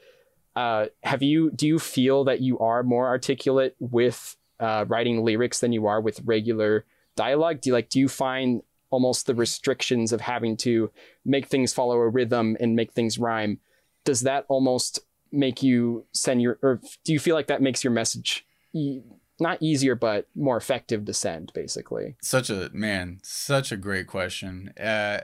Uh, 0.56 0.86
have 1.01 1.23
you 1.23 1.49
do 1.49 1.65
you 1.65 1.79
feel 1.79 2.25
that 2.25 2.39
you 2.39 2.60
are 2.60 2.84
more 2.84 3.08
articulate 3.08 3.75
with 3.79 4.38
uh, 4.60 4.86
writing 4.88 5.25
lyrics 5.25 5.62
than 5.62 5.71
you 5.71 5.88
are 5.88 5.99
with 5.99 6.21
regular 6.25 6.86
dialogue? 7.15 7.60
Do 7.60 7.71
you 7.71 7.73
like 7.73 7.89
do 7.89 7.99
you 7.99 8.08
find 8.08 8.62
almost 8.93 9.25
the 9.25 9.36
restrictions 9.36 10.13
of 10.13 10.21
having 10.21 10.56
to 10.58 10.91
make 11.25 11.47
things 11.47 11.73
follow 11.73 11.97
a 11.97 12.08
rhythm 12.10 12.56
and 12.60 12.75
make 12.75 12.93
things 12.93 13.17
rhyme? 13.17 13.60
Does 14.06 14.21
that 14.21 14.45
almost 14.47 14.99
make 15.32 15.63
you 15.63 16.06
send 16.12 16.41
your 16.41 16.60
or 16.62 16.79
do 17.03 17.12
you 17.12 17.19
feel 17.19 17.36
like 17.36 17.47
that 17.47 17.62
makes 17.62 17.84
your 17.84 17.91
message 17.91 18.45
e- 18.73 19.01
not 19.39 19.58
easier 19.62 19.95
but 19.95 20.27
more 20.36 20.58
effective 20.58 21.06
to 21.06 21.13
send 21.13 21.51
basically? 21.53 22.15
Such 22.21 22.49
a 22.51 22.69
man, 22.73 23.19
such 23.23 23.71
a 23.71 23.77
great 23.77 24.06
question. 24.08 24.73
Uh, 24.79 25.21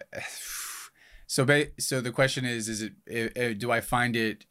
so, 1.28 1.46
ba- 1.46 1.68
so 1.80 2.02
the 2.02 2.12
question 2.12 2.44
is: 2.46 2.68
Is 2.70 2.82
it? 2.82 2.94
Uh, 3.38 3.54
do 3.58 3.72
I 3.72 3.82
find 3.82 4.16
it 4.16 4.46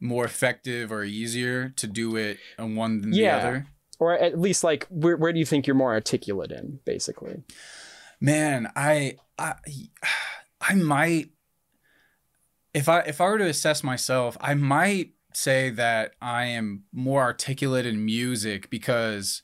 more 0.00 0.24
effective 0.24 0.90
or 0.92 1.02
easier 1.04 1.70
to 1.76 1.86
do 1.86 2.16
it 2.16 2.38
on 2.58 2.74
one 2.76 3.00
than 3.00 3.12
Yeah. 3.12 3.38
the 3.38 3.42
other? 3.48 3.66
Or 3.98 4.14
at 4.18 4.38
least 4.40 4.64
like 4.64 4.86
where 4.88 5.16
where 5.16 5.32
do 5.32 5.38
you 5.38 5.46
think 5.46 5.66
you're 5.66 5.76
more 5.76 5.92
articulate 5.92 6.52
in 6.52 6.80
basically? 6.84 7.42
Man, 8.20 8.70
I, 8.76 9.16
I, 9.38 9.54
I 10.60 10.74
might. 10.74 11.30
If 12.72 12.88
I 12.88 13.00
if 13.00 13.20
I 13.20 13.24
were 13.24 13.38
to 13.38 13.46
assess 13.48 13.82
myself, 13.82 14.36
I 14.40 14.54
might 14.54 15.10
say 15.32 15.70
that 15.70 16.12
I 16.20 16.44
am 16.46 16.84
more 16.92 17.22
articulate 17.22 17.86
in 17.86 18.04
music 18.04 18.70
because 18.70 19.42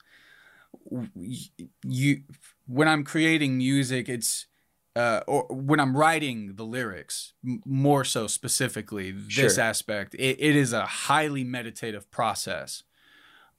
you 1.85 2.23
when 2.67 2.87
I'm 2.87 3.03
creating 3.03 3.59
music, 3.59 4.09
it's 4.09 4.47
uh, 4.95 5.21
or 5.27 5.47
when 5.51 5.81
I'm 5.81 5.97
writing 5.97 6.55
the 6.55 6.65
lyrics, 6.65 7.33
m- 7.45 7.63
more 7.67 8.05
so 8.05 8.27
specifically 8.27 9.11
this 9.11 9.33
Sure. 9.55 9.61
aspect, 9.61 10.15
it, 10.15 10.37
it 10.41 10.57
is 10.57 10.73
a 10.73 10.87
highly 10.87 11.45
meditative 11.45 12.11
process. 12.11 12.83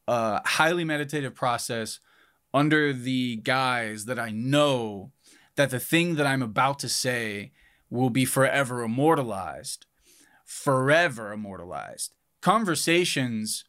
Uh, 0.08 0.40
highly 0.46 0.86
meditative 0.86 1.36
process 1.36 2.00
under 2.58 2.92
the 2.94 3.38
guise 3.38 4.06
that 4.06 4.20
I 4.20 4.32
know 4.32 5.12
that 5.56 5.70
the 5.70 5.80
thing 5.80 6.16
that 6.16 6.28
I'm 6.28 6.42
about 6.42 6.80
to 6.80 6.90
say 6.90 7.52
will 7.90 8.10
be 8.10 8.26
forever 8.26 8.84
immortalized. 8.84 9.86
Forever 10.46 11.32
immortalized. 11.32 12.14
Conversations, 12.42 13.64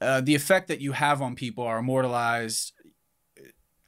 uh, 0.00 0.20
the 0.20 0.34
effect 0.34 0.68
that 0.68 0.80
you 0.80 0.92
have 0.92 1.20
on 1.20 1.34
people 1.34 1.64
are 1.64 1.78
immortalized 1.78 2.72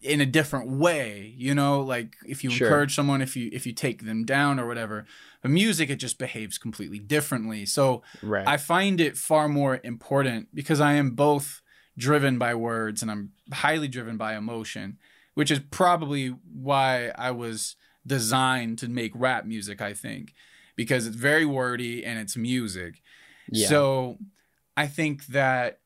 in 0.00 0.20
a 0.20 0.26
different 0.26 0.68
way 0.68 1.32
you 1.36 1.54
know 1.54 1.80
like 1.80 2.16
if 2.26 2.42
you 2.42 2.50
Sure. 2.50 2.66
encourage 2.66 2.92
someone 2.92 3.22
if 3.22 3.36
you 3.36 3.48
if 3.52 3.64
you 3.66 3.72
take 3.72 4.04
them 4.04 4.24
down 4.24 4.58
or 4.58 4.66
whatever 4.66 5.06
but 5.40 5.50
music 5.52 5.88
it 5.90 5.96
just 5.96 6.18
behaves 6.18 6.58
completely 6.58 6.98
differently 6.98 7.64
so 7.64 8.02
Right. 8.20 8.48
I 8.48 8.56
find 8.56 9.00
it 9.00 9.16
far 9.16 9.46
more 9.48 9.78
important 9.84 10.48
because 10.52 10.80
I 10.80 10.94
am 10.94 11.10
both 11.12 11.61
driven 11.96 12.38
by 12.38 12.54
words 12.54 13.02
and 13.02 13.10
I'm 13.10 13.32
highly 13.52 13.88
driven 13.88 14.16
by 14.16 14.36
emotion, 14.36 14.98
which 15.34 15.50
is 15.50 15.60
probably 15.70 16.28
why 16.28 17.12
I 17.16 17.30
was 17.30 17.76
designed 18.06 18.78
to 18.78 18.88
make 18.88 19.12
rap 19.14 19.44
music, 19.44 19.80
I 19.80 19.92
think, 19.92 20.34
because 20.76 21.06
it's 21.06 21.16
very 21.16 21.44
wordy 21.44 22.04
and 22.04 22.18
it's 22.18 22.36
music. 22.36 23.02
yeah. 23.50 23.68
So 23.68 24.18
I 24.76 24.86
think 24.86 25.26
that 25.26 25.80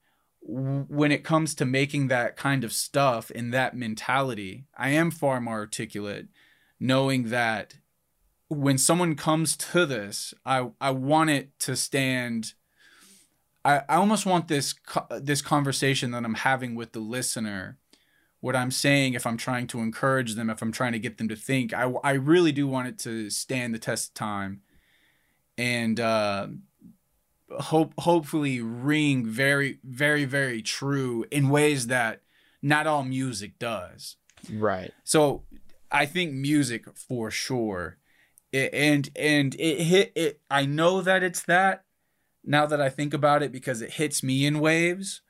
when 0.48 1.10
it 1.10 1.24
comes 1.24 1.54
to 1.56 1.64
making 1.64 2.06
that 2.08 2.36
kind 2.36 2.62
of 2.62 2.72
stuff 2.72 3.30
in 3.32 3.50
that 3.50 3.76
mentality, 3.76 4.66
I 4.76 4.90
am 4.90 5.10
far 5.10 5.40
more 5.40 5.58
articulate, 5.58 6.28
knowing 6.78 7.30
that 7.30 7.74
when 8.48 8.78
someone 8.78 9.16
comes 9.16 9.56
to 9.56 9.86
this, 9.86 10.32
I 10.44 10.70
I 10.80 10.90
want 10.90 11.30
it 11.30 11.58
to 11.60 11.76
stand. 11.76 12.54
I, 13.66 13.82
I 13.88 13.96
almost 13.96 14.26
want 14.26 14.46
this 14.46 14.72
co- 14.72 15.08
this 15.18 15.42
conversation 15.42 16.12
that 16.12 16.24
I'm 16.24 16.34
having 16.34 16.76
with 16.76 16.92
the 16.92 17.00
listener, 17.00 17.78
what 18.38 18.54
I'm 18.54 18.70
saying, 18.70 19.14
if 19.14 19.26
I'm 19.26 19.36
trying 19.36 19.66
to 19.68 19.80
encourage 19.80 20.36
them, 20.36 20.48
if 20.48 20.62
I'm 20.62 20.70
trying 20.70 20.92
to 20.92 21.00
get 21.00 21.18
them 21.18 21.28
to 21.28 21.36
think, 21.36 21.74
I 21.74 21.90
I 22.04 22.12
really 22.12 22.52
do 22.52 22.68
want 22.68 22.86
it 22.86 22.98
to 23.00 23.28
stand 23.28 23.74
the 23.74 23.80
test 23.80 24.10
of 24.10 24.14
time, 24.14 24.60
and 25.58 25.98
uh, 25.98 26.46
hope 27.50 27.92
hopefully 27.98 28.60
ring 28.60 29.26
very 29.26 29.80
very 29.82 30.24
very 30.24 30.62
true 30.62 31.24
in 31.32 31.48
ways 31.48 31.88
that 31.88 32.22
not 32.62 32.86
all 32.86 33.02
music 33.02 33.58
does. 33.58 34.16
right. 34.48 34.92
So 35.02 35.42
I 35.90 36.06
think 36.06 36.32
music 36.32 36.84
for 36.96 37.32
sure, 37.32 37.98
it, 38.52 38.72
and 38.72 39.10
and 39.16 39.56
it 39.58 39.80
hit 39.80 40.12
it. 40.14 40.40
I 40.48 40.66
know 40.66 41.00
that 41.00 41.24
it's 41.24 41.42
that 41.42 41.85
now 42.46 42.66
that 42.66 42.80
I 42.80 42.88
think 42.88 43.12
about 43.12 43.42
it 43.42 43.52
because 43.52 43.82
it 43.82 43.92
hits 43.92 44.22
me 44.22 44.46
in 44.46 44.60
waves. 44.60 45.20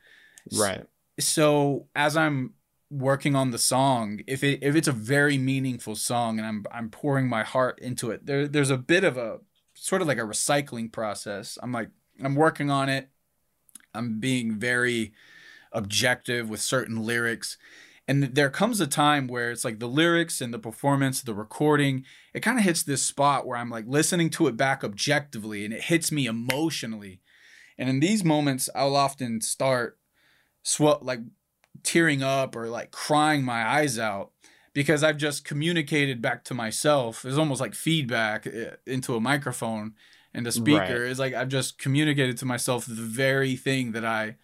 Right. 0.52 0.84
So 1.18 1.88
as 1.94 2.16
I'm 2.16 2.54
working 2.90 3.34
on 3.34 3.50
the 3.50 3.58
song, 3.58 4.20
if 4.26 4.44
it 4.44 4.62
if 4.62 4.76
it's 4.76 4.88
a 4.88 4.92
very 4.92 5.38
meaningful 5.38 5.96
song 5.96 6.38
and 6.38 6.46
I'm 6.46 6.64
I'm 6.70 6.90
pouring 6.90 7.28
my 7.28 7.42
heart 7.42 7.78
into 7.80 8.10
it, 8.10 8.26
there 8.26 8.46
there's 8.46 8.70
a 8.70 8.78
bit 8.78 9.04
of 9.04 9.16
a 9.16 9.38
sort 9.74 10.02
of 10.02 10.08
like 10.08 10.18
a 10.18 10.22
recycling 10.22 10.92
process. 10.92 11.58
I'm 11.62 11.72
like 11.72 11.88
I'm 12.22 12.34
working 12.34 12.70
on 12.70 12.88
it. 12.88 13.08
I'm 13.94 14.20
being 14.20 14.58
very 14.58 15.12
objective 15.72 16.48
with 16.48 16.60
certain 16.60 17.02
lyrics. 17.02 17.56
And 18.08 18.22
there 18.22 18.50
comes 18.50 18.80
a 18.80 18.86
time 18.86 19.26
where 19.26 19.50
it's 19.50 19.64
like 19.64 19.80
the 19.80 19.88
lyrics 19.88 20.40
and 20.40 20.54
the 20.54 20.60
performance, 20.60 21.22
the 21.22 21.34
recording, 21.34 22.04
it 22.32 22.40
kind 22.40 22.56
of 22.56 22.64
hits 22.64 22.84
this 22.84 23.02
spot 23.02 23.46
where 23.46 23.58
I'm 23.58 23.70
like 23.70 23.86
listening 23.88 24.30
to 24.30 24.46
it 24.46 24.56
back 24.56 24.84
objectively 24.84 25.64
and 25.64 25.74
it 25.74 25.82
hits 25.82 26.12
me 26.12 26.26
emotionally. 26.26 27.20
And 27.76 27.88
in 27.88 28.00
these 28.00 28.24
moments, 28.24 28.70
I'll 28.74 28.94
often 28.94 29.40
start 29.40 29.98
sw- 30.62 31.02
like 31.02 31.20
tearing 31.82 32.22
up 32.22 32.54
or 32.54 32.68
like 32.68 32.92
crying 32.92 33.42
my 33.42 33.66
eyes 33.66 33.98
out 33.98 34.30
because 34.72 35.02
I've 35.02 35.16
just 35.16 35.44
communicated 35.44 36.22
back 36.22 36.44
to 36.44 36.54
myself. 36.54 37.24
It's 37.24 37.38
almost 37.38 37.60
like 37.60 37.74
feedback 37.74 38.46
eh, 38.46 38.70
into 38.86 39.16
a 39.16 39.20
microphone 39.20 39.94
and 40.32 40.46
a 40.46 40.52
speaker. 40.52 40.78
Right. 40.78 41.10
It's 41.10 41.18
like 41.18 41.34
I've 41.34 41.48
just 41.48 41.78
communicated 41.78 42.38
to 42.38 42.44
myself 42.44 42.86
the 42.86 42.94
very 42.94 43.56
thing 43.56 43.92
that 43.92 44.04
I 44.04 44.36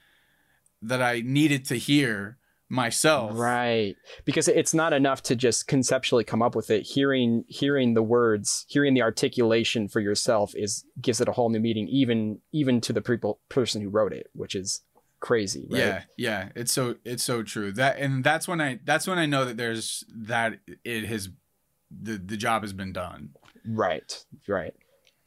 that 0.80 1.00
I 1.00 1.22
needed 1.24 1.64
to 1.66 1.76
hear 1.76 2.38
myself. 2.72 3.32
Right. 3.34 3.94
Because 4.24 4.48
it's 4.48 4.72
not 4.72 4.94
enough 4.94 5.22
to 5.24 5.36
just 5.36 5.68
conceptually 5.68 6.24
come 6.24 6.42
up 6.42 6.56
with 6.56 6.70
it. 6.70 6.82
Hearing 6.82 7.44
hearing 7.46 7.92
the 7.94 8.02
words, 8.02 8.64
hearing 8.68 8.94
the 8.94 9.02
articulation 9.02 9.88
for 9.88 10.00
yourself 10.00 10.52
is 10.56 10.84
gives 11.00 11.20
it 11.20 11.28
a 11.28 11.32
whole 11.32 11.50
new 11.50 11.60
meaning 11.60 11.86
even 11.88 12.40
even 12.52 12.80
to 12.80 12.92
the 12.92 13.02
people 13.02 13.40
person 13.50 13.82
who 13.82 13.90
wrote 13.90 14.12
it, 14.12 14.28
which 14.32 14.54
is 14.54 14.80
crazy, 15.20 15.68
right? 15.70 15.78
Yeah, 15.78 16.02
yeah, 16.16 16.48
it's 16.56 16.72
so 16.72 16.96
it's 17.04 17.22
so 17.22 17.42
true. 17.42 17.72
That 17.72 17.98
and 17.98 18.24
that's 18.24 18.48
when 18.48 18.60
I 18.60 18.80
that's 18.84 19.06
when 19.06 19.18
I 19.18 19.26
know 19.26 19.44
that 19.44 19.58
there's 19.58 20.02
that 20.08 20.58
it 20.82 21.04
has 21.04 21.28
the 21.90 22.16
the 22.16 22.38
job 22.38 22.62
has 22.62 22.72
been 22.72 22.94
done. 22.94 23.30
Right. 23.66 24.24
Right. 24.48 24.74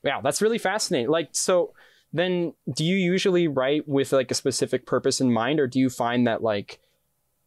Wow, 0.04 0.22
that's 0.22 0.42
really 0.42 0.58
fascinating. 0.58 1.10
Like 1.10 1.30
so 1.34 1.74
then 2.12 2.54
do 2.74 2.84
you 2.84 2.96
usually 2.96 3.48
write 3.48 3.88
with 3.88 4.14
like 4.14 4.32
a 4.32 4.36
specific 4.36 4.88
purpose 4.88 5.22
in 5.22 5.32
mind 5.32 5.60
or 5.60 5.68
do 5.68 5.80
you 5.80 5.90
find 5.90 6.26
that 6.26 6.42
like 6.42 6.80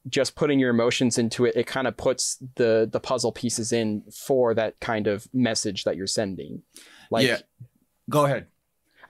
just 0.09 0.35
putting 0.35 0.59
your 0.59 0.71
emotions 0.71 1.19
into 1.19 1.45
it 1.45 1.57
it 1.57 1.67
kind 1.67 1.87
of 1.87 1.97
puts 1.97 2.43
the 2.57 2.89
the 2.91 3.01
puzzle 3.01 3.33
pieces 3.33 3.73
in 3.73 4.03
for 4.13 4.55
that 4.55 4.79
kind 4.81 5.07
of 5.07 5.29
message 5.33 5.85
that 5.85 5.97
you're 5.97 6.07
sending? 6.07 6.63
Like 7.11 7.27
yeah. 7.27 7.39
Go 8.11 8.25
ahead. 8.25 8.47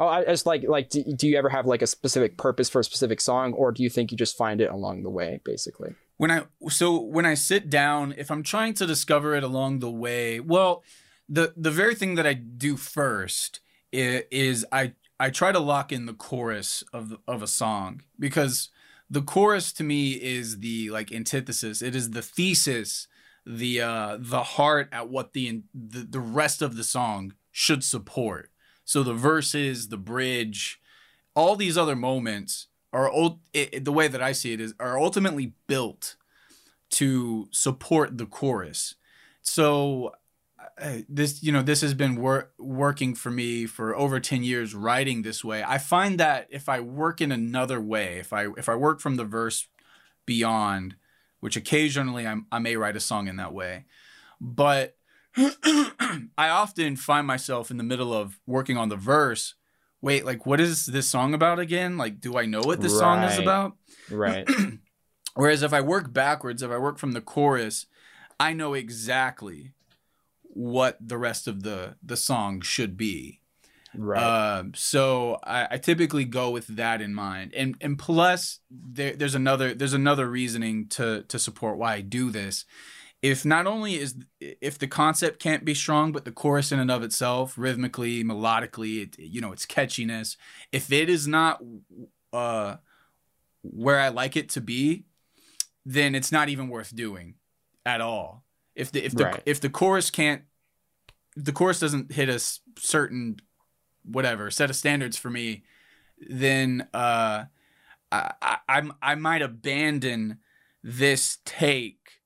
Oh, 0.00 0.06
I 0.06 0.20
it's 0.20 0.46
like 0.46 0.64
like 0.66 0.90
do, 0.90 1.02
do 1.04 1.28
you 1.28 1.37
ever 1.37 1.48
have 1.48 1.66
like 1.66 1.82
a 1.82 1.87
specific 1.87 2.37
purpose 2.37 2.68
for 2.68 2.80
a 2.80 2.84
specific 2.84 3.20
song, 3.20 3.52
or 3.52 3.72
do 3.72 3.82
you 3.82 3.90
think 3.90 4.11
you 4.11 4.16
just 4.16 4.37
find 4.37 4.61
it 4.61 4.70
along 4.70 5.02
the 5.02 5.11
way, 5.11 5.40
basically? 5.44 5.94
when 6.18 6.30
I 6.32 6.42
so 6.68 7.00
when 7.00 7.24
I 7.24 7.34
sit 7.34 7.70
down, 7.70 8.12
if 8.18 8.30
I'm 8.30 8.42
trying 8.42 8.74
to 8.74 8.87
discover 8.87 9.34
it 9.34 9.42
along 9.42 9.78
the 9.78 9.90
way, 9.90 10.40
well, 10.40 10.82
the 11.28 11.54
the 11.56 11.70
very 11.70 11.94
thing 11.94 12.16
that 12.16 12.26
I 12.26 12.34
do 12.34 12.76
first 12.76 13.61
is, 13.92 14.24
is 14.30 14.66
I 14.70 14.92
I 15.18 15.30
try 15.30 15.52
to 15.52 15.61
lock 15.61 15.90
in 15.90 16.06
the 16.06 16.12
chorus 16.12 16.84
of 16.92 17.16
of 17.26 17.42
a 17.42 17.46
song 17.46 18.02
because 18.18 18.68
the 19.10 19.22
chorus 19.22 19.72
to 19.74 19.84
me 19.84 20.12
is 20.12 20.58
the 20.58 20.90
like 20.90 21.12
antithesis. 21.12 21.82
It 21.82 21.94
is 21.94 22.10
the 22.10 22.22
thesis, 22.22 23.08
the 23.46 23.80
uh 23.80 24.18
the 24.20 24.42
heart 24.42 24.88
at 24.92 25.08
what 25.08 25.32
the 25.32 25.62
the, 25.74 26.00
the 26.00 26.20
rest 26.20 26.62
of 26.62 26.76
the 26.76 26.84
song 26.84 27.34
should 27.50 27.82
support. 27.82 28.50
So 28.84 29.02
the 29.02 29.14
verses, 29.14 29.88
the 29.88 29.96
bridge, 29.98 30.80
all 31.34 31.56
these 31.56 31.78
other 31.78 31.96
moments 31.96 32.68
are 32.92 33.10
it- 33.52 33.84
the 33.84 33.92
way 33.92 34.08
that 34.08 34.22
I 34.22 34.32
see 34.32 34.52
it 34.52 34.60
is 34.60 34.74
are 34.80 34.98
ultimately 34.98 35.54
built 35.66 36.16
to 36.90 37.48
support 37.50 38.18
the 38.18 38.26
chorus. 38.26 38.94
So 39.42 40.12
this 41.08 41.42
you 41.42 41.52
know 41.52 41.62
this 41.62 41.80
has 41.80 41.94
been 41.94 42.16
wor- 42.16 42.50
working 42.58 43.14
for 43.14 43.30
me 43.30 43.66
for 43.66 43.96
over 43.96 44.20
10 44.20 44.42
years 44.42 44.74
writing 44.74 45.22
this 45.22 45.44
way. 45.44 45.62
I 45.62 45.78
find 45.78 46.18
that 46.20 46.48
if 46.50 46.68
I 46.68 46.80
work 46.80 47.20
in 47.20 47.32
another 47.32 47.80
way, 47.80 48.18
if 48.18 48.32
I 48.32 48.46
if 48.56 48.68
I 48.68 48.74
work 48.76 49.00
from 49.00 49.16
the 49.16 49.24
verse 49.24 49.68
beyond, 50.26 50.96
which 51.40 51.56
occasionally 51.56 52.26
I'm, 52.26 52.46
I 52.52 52.58
may 52.58 52.76
write 52.76 52.96
a 52.96 53.00
song 53.00 53.28
in 53.28 53.36
that 53.36 53.52
way, 53.52 53.84
but 54.40 54.96
I 55.36 56.48
often 56.48 56.96
find 56.96 57.26
myself 57.26 57.70
in 57.70 57.76
the 57.76 57.84
middle 57.84 58.12
of 58.12 58.38
working 58.46 58.76
on 58.76 58.88
the 58.88 58.96
verse. 58.96 59.54
Wait, 60.00 60.24
like 60.24 60.46
what 60.46 60.60
is 60.60 60.86
this 60.86 61.08
song 61.08 61.34
about 61.34 61.58
again? 61.58 61.96
Like, 61.96 62.20
do 62.20 62.38
I 62.38 62.46
know 62.46 62.60
what 62.60 62.80
this 62.80 62.96
song 62.96 63.22
is 63.24 63.38
about? 63.38 63.76
Right. 64.10 64.48
Whereas 65.34 65.62
if 65.62 65.72
I 65.72 65.80
work 65.80 66.12
backwards, 66.12 66.62
if 66.62 66.70
I 66.70 66.78
work 66.78 66.98
from 66.98 67.12
the 67.12 67.20
chorus, 67.20 67.86
I 68.40 68.52
know 68.52 68.74
exactly 68.74 69.72
what 70.58 70.98
the 71.00 71.16
rest 71.16 71.46
of 71.46 71.62
the 71.62 71.94
the 72.02 72.16
song 72.16 72.60
should 72.60 72.96
be. 72.96 73.40
Right. 73.94 74.58
Um, 74.58 74.72
so 74.74 75.38
I, 75.44 75.68
I 75.70 75.78
typically 75.78 76.24
go 76.24 76.50
with 76.50 76.66
that 76.66 77.00
in 77.00 77.14
mind, 77.14 77.54
and 77.54 77.76
and 77.80 77.96
plus 77.96 78.58
there, 78.68 79.14
there's 79.14 79.36
another 79.36 79.72
there's 79.72 79.94
another 79.94 80.28
reasoning 80.28 80.88
to 80.88 81.22
to 81.22 81.38
support 81.38 81.78
why 81.78 81.94
I 81.94 82.00
do 82.00 82.30
this. 82.30 82.64
If 83.22 83.44
not 83.44 83.68
only 83.68 83.94
is 83.94 84.16
if 84.40 84.78
the 84.78 84.88
concept 84.88 85.38
can't 85.40 85.64
be 85.64 85.74
strong, 85.74 86.10
but 86.10 86.24
the 86.24 86.32
chorus 86.32 86.72
in 86.72 86.80
and 86.80 86.90
of 86.90 87.04
itself, 87.04 87.56
rhythmically, 87.56 88.24
melodically, 88.24 89.02
it, 89.02 89.18
you 89.18 89.40
know, 89.40 89.52
its 89.52 89.64
catchiness, 89.64 90.36
if 90.72 90.92
it 90.92 91.08
is 91.08 91.28
not 91.28 91.62
uh, 92.32 92.76
where 93.62 94.00
I 94.00 94.08
like 94.08 94.36
it 94.36 94.48
to 94.50 94.60
be, 94.60 95.04
then 95.86 96.16
it's 96.16 96.32
not 96.32 96.48
even 96.48 96.68
worth 96.68 96.94
doing 96.94 97.34
at 97.86 98.00
all. 98.00 98.44
If 98.74 98.92
the 98.92 99.04
if 99.04 99.14
the 99.16 99.24
Right. 99.24 99.42
if 99.44 99.60
the 99.60 99.70
chorus 99.70 100.10
can't, 100.10 100.42
the 101.44 101.53
chorus 101.53 101.79
doesn't 101.81 102.12
hit 102.12 102.29
a 102.29 102.40
certain 102.79 103.37
whatever 104.05 104.51
set 104.51 104.70
of 104.70 104.77
standards 104.77 105.16
for 105.16 105.31
me, 105.31 105.62
then 106.29 106.88
uh, 106.94 107.44
I, 108.11 108.33
I 108.42 108.57
I'm- 108.68 108.92
I 109.01 109.14
might 109.14 109.42
abandon 109.42 110.38
this 110.83 111.38
take, 111.44 112.20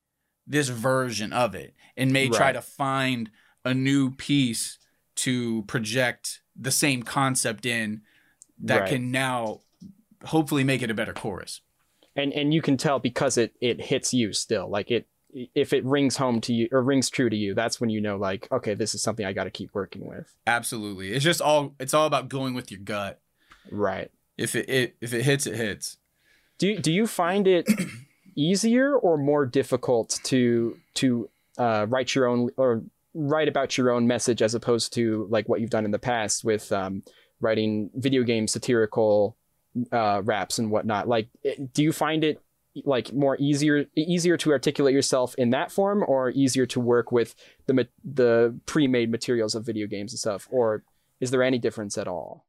this 0.46 0.68
version 0.68 1.32
of 1.32 1.54
it, 1.54 1.74
and 1.96 2.12
may 2.12 2.28
try 2.28 2.52
to 2.52 2.62
find 2.62 3.30
a 3.64 3.74
new 3.74 4.10
piece 4.12 4.78
to 5.16 5.62
project 5.64 6.40
the 6.56 6.70
same 6.70 7.02
concept 7.02 7.66
in 7.66 8.02
that 8.60 8.80
Right. 8.82 8.88
can 8.90 9.10
now 9.10 9.60
hopefully 10.24 10.64
make 10.64 10.82
it 10.82 10.90
a 10.90 10.94
better 10.94 11.12
chorus. 11.12 11.60
and 12.14 12.32
and 12.32 12.52
you 12.54 12.60
can 12.62 12.76
tell 12.76 12.98
because 12.98 13.36
it 13.38 13.54
it 13.60 13.80
hits 13.80 14.12
you 14.14 14.32
still 14.32 14.68
like 14.68 14.90
it 14.90 15.08
if 15.54 15.72
it 15.72 15.84
rings 15.84 16.16
home 16.16 16.40
to 16.42 16.52
you 16.52 16.68
or 16.72 16.82
rings 16.82 17.08
true 17.10 17.30
to 17.30 17.36
you 17.36 17.54
that's 17.54 17.80
when 17.80 17.88
you 17.90 18.00
know 18.00 18.16
like 18.16 18.46
okay 18.52 18.74
this 18.74 18.94
is 18.94 19.02
something 19.02 19.24
i 19.24 19.32
got 19.32 19.44
to 19.44 19.50
keep 19.50 19.70
working 19.74 20.06
with 20.06 20.34
Absolutely, 20.46 21.12
it's 21.12 21.24
just 21.24 21.40
all 21.40 21.74
it's 21.80 21.94
all 21.94 22.06
about 22.06 22.28
going 22.28 22.54
with 22.54 22.70
your 22.70 22.80
gut. 22.80 23.20
right 23.70 24.10
If 24.36 24.54
it, 24.54 24.68
it 24.68 24.96
if 25.00 25.12
it 25.14 25.22
hits, 25.22 25.46
it 25.46 25.56
hits. 25.56 25.96
do 26.58 26.68
you, 26.68 26.78
do 26.78 26.92
you 26.92 27.06
find 27.06 27.46
it 27.46 27.66
easier 28.36 28.94
or 28.96 29.16
more 29.16 29.46
difficult 29.46 30.18
to 30.24 30.76
to 30.94 31.28
uh, 31.58 31.86
write 31.88 32.14
your 32.14 32.26
own 32.26 32.48
or 32.56 32.82
write 33.14 33.48
about 33.48 33.76
your 33.76 33.90
own 33.90 34.06
message 34.06 34.40
as 34.42 34.54
opposed 34.54 34.92
to 34.94 35.26
like 35.30 35.48
what 35.48 35.60
you've 35.60 35.70
done 35.70 35.84
in 35.84 35.90
the 35.90 35.98
past 35.98 36.44
with 36.44 36.72
um, 36.72 37.02
writing 37.40 37.90
video 37.94 38.22
game 38.22 38.46
satirical 38.48 39.36
uh, 39.92 40.22
raps 40.24 40.58
and 40.58 40.70
whatnot 40.70 41.08
like 41.08 41.28
it- 41.42 41.72
do 41.74 41.82
you 41.82 41.92
find 41.92 42.24
it 42.24 42.40
like 42.84 43.12
more 43.12 43.36
easier 43.38 43.84
easier 43.96 44.36
to 44.38 44.50
articulate 44.50 44.94
yourself 44.94 45.34
in 45.36 45.50
that 45.50 45.70
form 45.70 46.04
or 46.06 46.30
easier 46.30 46.66
to 46.66 46.80
work 46.80 47.12
with 47.12 47.34
the 47.66 47.88
the 48.04 48.58
pre-made 48.66 49.10
materials 49.10 49.54
of 49.54 49.64
video 49.64 49.86
games 49.86 50.12
and 50.12 50.18
stuff? 50.18 50.48
Or 50.50 50.84
is 51.20 51.30
there 51.30 51.42
any 51.42 51.58
difference 51.58 51.98
at 51.98 52.08
all? 52.08 52.44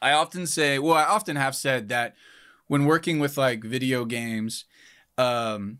I 0.00 0.12
often 0.12 0.46
say, 0.46 0.78
well, 0.78 0.96
I 0.96 1.04
often 1.04 1.36
have 1.36 1.54
said 1.54 1.88
that 1.90 2.14
when 2.66 2.86
working 2.86 3.20
with 3.20 3.38
like 3.38 3.62
video 3.62 4.04
games, 4.04 4.64
um, 5.16 5.78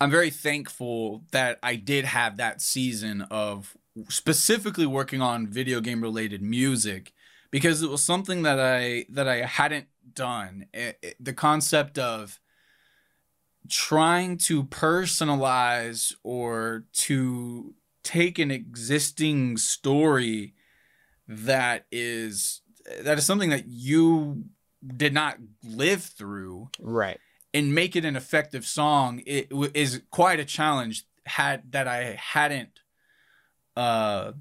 I'm 0.00 0.10
very 0.10 0.30
thankful 0.30 1.24
that 1.30 1.58
I 1.62 1.76
did 1.76 2.04
have 2.04 2.36
that 2.36 2.60
season 2.60 3.22
of 3.30 3.76
specifically 4.08 4.86
working 4.86 5.22
on 5.22 5.46
video 5.46 5.80
game 5.80 6.02
related 6.02 6.42
music 6.42 7.12
because 7.50 7.82
it 7.82 7.88
was 7.88 8.04
something 8.04 8.42
that 8.42 8.60
I 8.60 9.06
that 9.10 9.28
I 9.28 9.46
hadn't 9.46 9.86
done. 10.14 10.66
It- 10.72 10.98
it- 11.02 11.16
the 11.24 11.32
concept 11.32 11.98
of 11.98 12.40
trying 13.68 14.38
to 14.38 14.64
personalize 14.64 16.14
or 16.22 16.84
to 16.92 17.74
take 18.02 18.38
an 18.38 18.50
existing 18.50 19.56
story 19.56 20.54
that 21.26 21.86
is 21.90 22.62
that 23.00 23.18
is 23.18 23.26
something 23.26 23.50
that 23.50 23.66
you 23.66 24.44
did 24.86 25.12
not 25.12 25.38
live 25.64 26.04
through 26.04 26.70
right 26.78 27.18
and 27.52 27.74
make 27.74 27.96
it 27.96 28.04
an 28.04 28.14
effective 28.14 28.64
song 28.64 29.20
it 29.26 29.48
w- 29.50 29.72
is 29.74 30.02
quite 30.12 30.38
a 30.38 30.44
challenge 30.44 31.04
had 31.24 31.72
that 31.72 31.88
I 31.88 32.16
hadn't 32.20 32.78
uh 33.74 34.32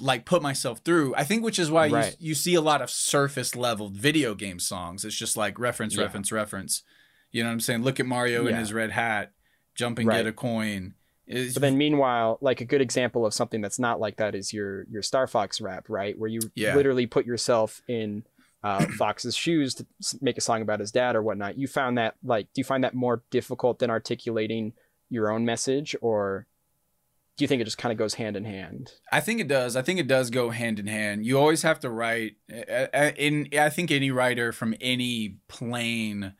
like 0.00 0.24
put 0.24 0.42
myself 0.42 0.80
through 0.84 1.14
I 1.16 1.24
think 1.24 1.44
which 1.44 1.58
is 1.58 1.70
why 1.70 1.88
Right. 1.88 2.16
you, 2.18 2.28
you 2.30 2.34
see 2.34 2.54
a 2.54 2.60
lot 2.60 2.82
of 2.82 2.90
surface 2.90 3.54
level 3.54 3.88
video 3.90 4.34
game 4.34 4.58
songs 4.58 5.04
it's 5.04 5.16
just 5.16 5.36
like 5.36 5.58
reference 5.58 5.94
Yeah. 5.96 6.02
reference 6.02 6.32
reference 6.32 6.82
you 7.30 7.42
know 7.42 7.48
what 7.48 7.52
I'm 7.54 7.60
saying 7.60 7.82
look 7.82 8.00
at 8.00 8.06
Mario 8.06 8.46
in 8.46 8.56
his 8.56 8.72
red 8.72 8.90
hat 8.90 9.32
jump 9.74 9.98
and 9.98 10.08
Right. 10.08 10.16
get 10.18 10.26
a 10.26 10.32
coin 10.32 10.94
It's- 11.26 11.52
But 11.52 11.60
then 11.60 11.76
meanwhile, 11.76 12.38
like 12.40 12.62
a 12.62 12.64
good 12.64 12.80
example 12.80 13.26
of 13.26 13.34
something 13.34 13.60
that's 13.60 13.78
not 13.78 14.00
like 14.00 14.16
that 14.16 14.34
is 14.34 14.52
your 14.52 14.84
your 14.90 15.02
Star 15.02 15.26
Fox 15.26 15.60
rap, 15.60 15.84
right? 15.90 16.18
Where 16.18 16.30
you 16.30 16.40
Yeah. 16.54 16.74
literally 16.74 17.06
put 17.06 17.26
yourself 17.26 17.82
in 17.86 18.24
uh, 18.64 18.86
Fox's 18.98 19.36
shoes 19.36 19.74
to 19.74 19.86
make 20.22 20.38
a 20.38 20.40
song 20.40 20.62
about 20.62 20.80
his 20.80 20.90
dad 20.90 21.14
or 21.14 21.22
whatnot. 21.22 21.58
You 21.58 21.68
found 21.68 21.98
that 21.98 22.16
like, 22.24 22.46
do 22.54 22.60
you 22.60 22.64
find 22.64 22.82
that 22.82 22.94
more 22.94 23.22
difficult 23.30 23.78
than 23.78 23.90
articulating 23.90 24.72
your 25.10 25.30
own 25.30 25.44
message, 25.44 25.94
or 26.00 26.46
do 27.38 27.44
you 27.44 27.48
think 27.48 27.62
it 27.62 27.66
just 27.66 27.78
kind 27.78 27.92
of 27.92 27.98
goes 27.98 28.14
hand 28.14 28.36
in 28.36 28.44
hand? 28.44 28.90
I 29.12 29.20
think 29.20 29.40
it 29.40 29.46
does. 29.46 29.76
I 29.76 29.82
think 29.82 30.00
it 30.00 30.08
does 30.08 30.28
go 30.28 30.50
hand 30.50 30.80
in 30.80 30.88
hand. 30.88 31.24
You 31.24 31.38
always 31.38 31.62
have 31.62 31.78
to 31.80 31.88
write. 31.88 32.34
uh, 32.52 32.86
uh, 32.92 33.12
In 33.16 33.48
I 33.56 33.70
think 33.70 33.92
any 33.92 34.10
writer 34.10 34.52
from 34.52 34.74
any 34.80 35.36
plane 35.46 36.34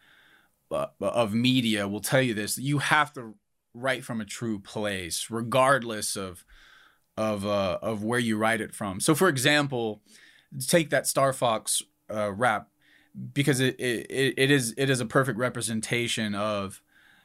uh, 0.72 0.86
of 1.00 1.32
media 1.32 1.86
will 1.86 2.00
tell 2.00 2.20
you 2.20 2.34
this. 2.34 2.58
You 2.58 2.78
have 2.78 3.12
to 3.12 3.36
write 3.74 4.04
from 4.04 4.20
a 4.20 4.24
true 4.24 4.58
place, 4.58 5.28
regardless 5.30 6.16
of 6.16 6.44
of 7.16 7.46
uh, 7.46 7.78
of 7.80 8.02
where 8.02 8.18
you 8.18 8.36
write 8.36 8.60
it 8.60 8.74
from. 8.74 8.98
So, 8.98 9.14
for 9.14 9.28
example, 9.28 10.02
take 10.66 10.90
that 10.90 11.06
Star 11.06 11.32
Fox 11.32 11.80
uh, 12.12 12.32
rap 12.32 12.70
because 13.32 13.60
it, 13.60 13.78
it 13.78 14.34
it 14.36 14.50
is 14.50 14.74
it 14.76 14.90
is 14.90 15.00
a 15.00 15.06
perfect 15.06 15.38
representation 15.38 16.34
of. 16.34 16.82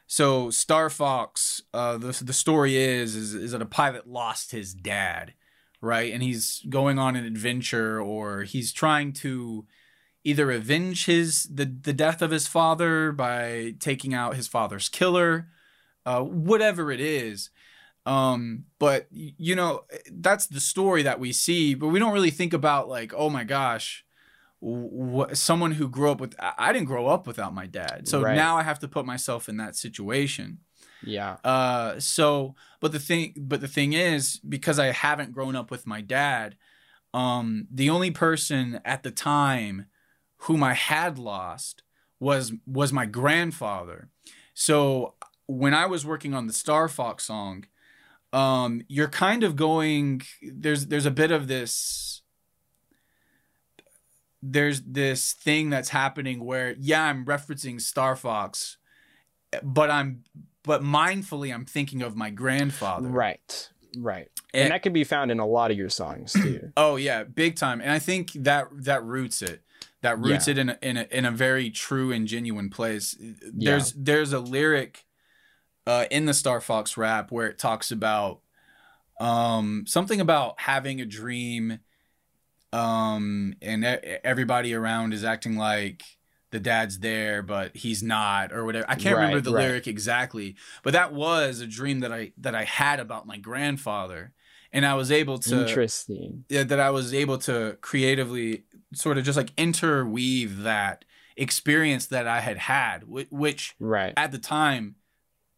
So 0.08 0.50
Star 0.50 0.89
Fox, 0.89 1.62
uh, 1.74 1.98
the 1.98 2.24
the 2.24 2.34
story 2.34 2.78
is, 2.78 3.16
is 3.16 3.34
is 3.34 3.52
that 3.52 3.62
a 3.62 3.66
pilot 3.66 4.08
lost 4.08 4.52
his 4.52 4.74
dad, 4.74 5.34
right, 5.82 6.13
and 6.13 6.22
he's 6.22 6.63
going 6.70 7.00
on 7.00 7.16
an 7.16 7.26
adventure, 7.26 8.00
or 8.02 8.44
he's 8.44 8.72
trying 8.72 9.13
to 9.13 9.66
either 10.24 10.52
avenge 10.52 11.06
his 11.06 11.44
the 11.44 11.66
the 11.66 11.94
death 11.94 12.22
of 12.22 12.32
his 12.32 12.48
father 12.48 13.12
by 13.12 13.76
taking 13.80 14.13
out 14.13 14.36
his 14.36 14.48
father's 14.48 14.89
killer, 14.89 15.48
uh, 16.06 16.22
whatever 16.22 16.92
it 16.92 17.00
is. 17.00 17.50
Um, 18.06 18.66
but 18.80 19.08
you 19.12 19.56
know 19.56 19.86
that's 20.12 20.48
the 20.48 20.60
story 20.60 21.04
that 21.04 21.20
we 21.20 21.32
see, 21.32 21.74
but 21.74 21.88
we 21.88 22.00
don't 22.00 22.13
really 22.13 22.32
think 22.32 22.54
about 22.54 22.89
like, 22.89 23.13
oh 23.16 23.30
my 23.30 23.46
gosh, 23.46 24.06
wh- 24.63 25.34
someone 25.34 25.71
who 25.73 25.89
grew 25.89 26.10
up 26.12 26.21
with 26.21 26.36
I 26.39 26.71
didn't 26.73 26.88
grow 26.88 27.08
up 27.08 27.28
without 27.28 27.54
my 27.54 27.65
dad, 27.67 28.08
so 28.08 28.21
Right. 28.21 28.36
now 28.36 28.58
I 28.58 28.63
have 28.63 28.80
to 28.80 28.88
put 28.88 29.06
myself 29.06 29.49
in 29.49 29.58
that 29.58 29.76
situation. 29.76 30.60
Yeah, 31.06 31.36
Uh, 31.43 31.99
so, 31.99 32.56
but 32.80 32.93
the 32.93 32.99
thing, 32.99 33.34
but 33.36 33.60
the 33.60 33.67
thing 33.67 33.91
is, 33.91 34.39
because 34.47 34.80
I 34.80 34.86
haven't 34.93 35.34
grown 35.34 35.54
up 35.54 35.69
with 35.69 35.86
my 35.86 35.99
dad, 35.99 36.56
um, 37.13 37.67
the 37.69 37.89
only 37.89 38.10
person 38.12 38.80
at 38.86 39.04
the 39.04 39.12
time 39.12 39.88
whom 40.38 40.63
I 40.63 40.73
had 40.73 41.19
lost 41.19 41.84
was 42.19 42.54
was 42.65 42.93
my 42.93 43.06
grandfather. 43.06 44.10
So 44.54 45.15
when 45.45 45.73
I 45.73 45.86
was 45.88 46.06
working 46.06 46.34
on 46.34 46.47
the 46.47 46.54
Star 46.54 46.88
Fox 46.88 47.26
song, 47.26 47.65
um, 48.32 48.82
you're 48.88 49.10
kind 49.10 49.43
of 49.43 49.56
going. 49.58 50.21
There's 50.41 50.88
there's 50.88 51.06
a 51.06 51.12
bit 51.12 51.32
of 51.32 51.47
this. 51.47 52.12
There's 54.45 54.82
this 54.82 55.32
thing 55.34 55.69
that's 55.69 55.89
happening 55.89 56.43
where 56.43 56.75
yeah, 56.77 57.03
I'm 57.03 57.23
referencing 57.25 57.79
Star 57.79 58.15
Fox, 58.17 58.77
but 59.63 59.89
I'm 59.89 60.23
but 60.63 60.82
mindfully 60.82 61.53
I'm 61.53 61.65
thinking 61.65 62.01
of 62.01 62.15
my 62.17 62.29
grandfather. 62.29 63.08
right, 63.08 63.69
right, 63.97 64.29
And- 64.53 64.63
and 64.63 64.71
that 64.71 64.82
can 64.84 64.91
be 64.93 65.03
found 65.06 65.32
in 65.32 65.39
a 65.39 65.45
lot 65.45 65.71
of 65.71 65.77
your 65.77 65.89
songs 65.89 66.34
too. 66.34 66.71
Oh 66.77 66.97
yeah, 66.97 67.23
big 67.23 67.56
time. 67.56 67.79
And 67.82 67.89
I 67.91 67.99
think 67.99 68.32
that 68.34 68.67
that 68.71 69.03
roots 69.06 69.41
it. 69.41 69.62
that 70.01 70.19
roots 70.19 70.47
Yeah. 70.47 70.51
it 70.51 70.58
in 70.58 70.69
a, 70.69 70.77
in 70.82 70.97
a 70.97 71.08
in 71.12 71.25
a 71.25 71.32
very 71.32 71.69
true 71.69 72.12
and 72.12 72.27
genuine 72.27 72.69
place. 72.69 73.15
There's 73.19 73.93
there's 73.93 74.34
a 74.34 74.39
lyric 74.39 75.06
uh, 75.88 76.06
in 76.12 76.25
the 76.25 76.34
Star 76.34 76.60
Fox 76.60 76.97
rap 76.97 77.32
where 77.32 77.47
it 77.47 77.58
talks 77.58 77.91
about 77.91 78.39
um, 79.19 79.86
something 79.88 80.19
about 80.19 80.60
having 80.62 80.99
a 81.01 81.06
dream, 81.06 81.79
um, 82.73 83.53
and 83.62 83.86
everybody 83.86 84.73
around 84.73 85.13
is 85.13 85.23
acting 85.23 85.55
like 85.57 86.03
the 86.51 86.59
dad's 86.59 86.99
there, 86.99 87.41
but 87.41 87.75
he's 87.75 88.01
not, 88.03 88.51
or 88.51 88.65
whatever. 88.65 88.86
I 88.88 88.95
can't 88.95 89.15
remember 89.15 89.41
the 89.41 89.53
right. 89.53 89.67
lyric 89.67 89.88
exactly, 89.88 90.55
but 90.83 90.93
that 90.93 91.13
was 91.13 91.62
a 91.62 91.67
dream 91.67 91.99
that 92.01 92.12
I 92.12 92.31
that 92.38 92.55
I 92.55 92.63
had 92.63 92.99
about 92.99 93.27
my 93.27 93.38
grandfather, 93.38 94.33
and 94.71 94.86
I 94.86 94.95
was 94.95 95.12
able 95.12 95.38
to 95.39 95.62
Interesting. 95.62 96.45
yeah, 96.49 96.63
that 96.63 96.79
I 96.79 96.89
was 96.89 97.13
able 97.13 97.38
to 97.39 97.77
creatively 97.81 98.63
sort 98.93 99.17
of 99.17 99.23
just 99.23 99.38
like 99.38 99.51
interweave 99.57 100.63
that 100.63 101.05
experience 101.38 102.07
that 102.07 102.27
I 102.27 102.39
had 102.41 102.57
had, 102.57 103.03
which 103.07 103.75
Right. 103.79 104.13
at 104.17 104.31
the 104.31 104.38
time, 104.38 104.95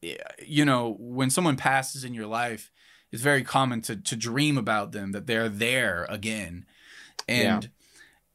you 0.02 0.66
know, 0.66 0.96
when 1.00 1.30
someone 1.30 1.56
passes 1.58 2.04
in 2.04 2.14
your 2.14 2.28
life, 2.28 2.72
it's 3.12 3.22
very 3.22 3.44
common 3.44 3.82
to 3.82 3.96
to 3.96 4.16
dream 4.16 4.58
about 4.58 4.92
them 4.92 5.12
that 5.14 5.28
they're 5.28 5.50
there 5.50 6.06
again, 6.10 6.66
and 7.28 7.70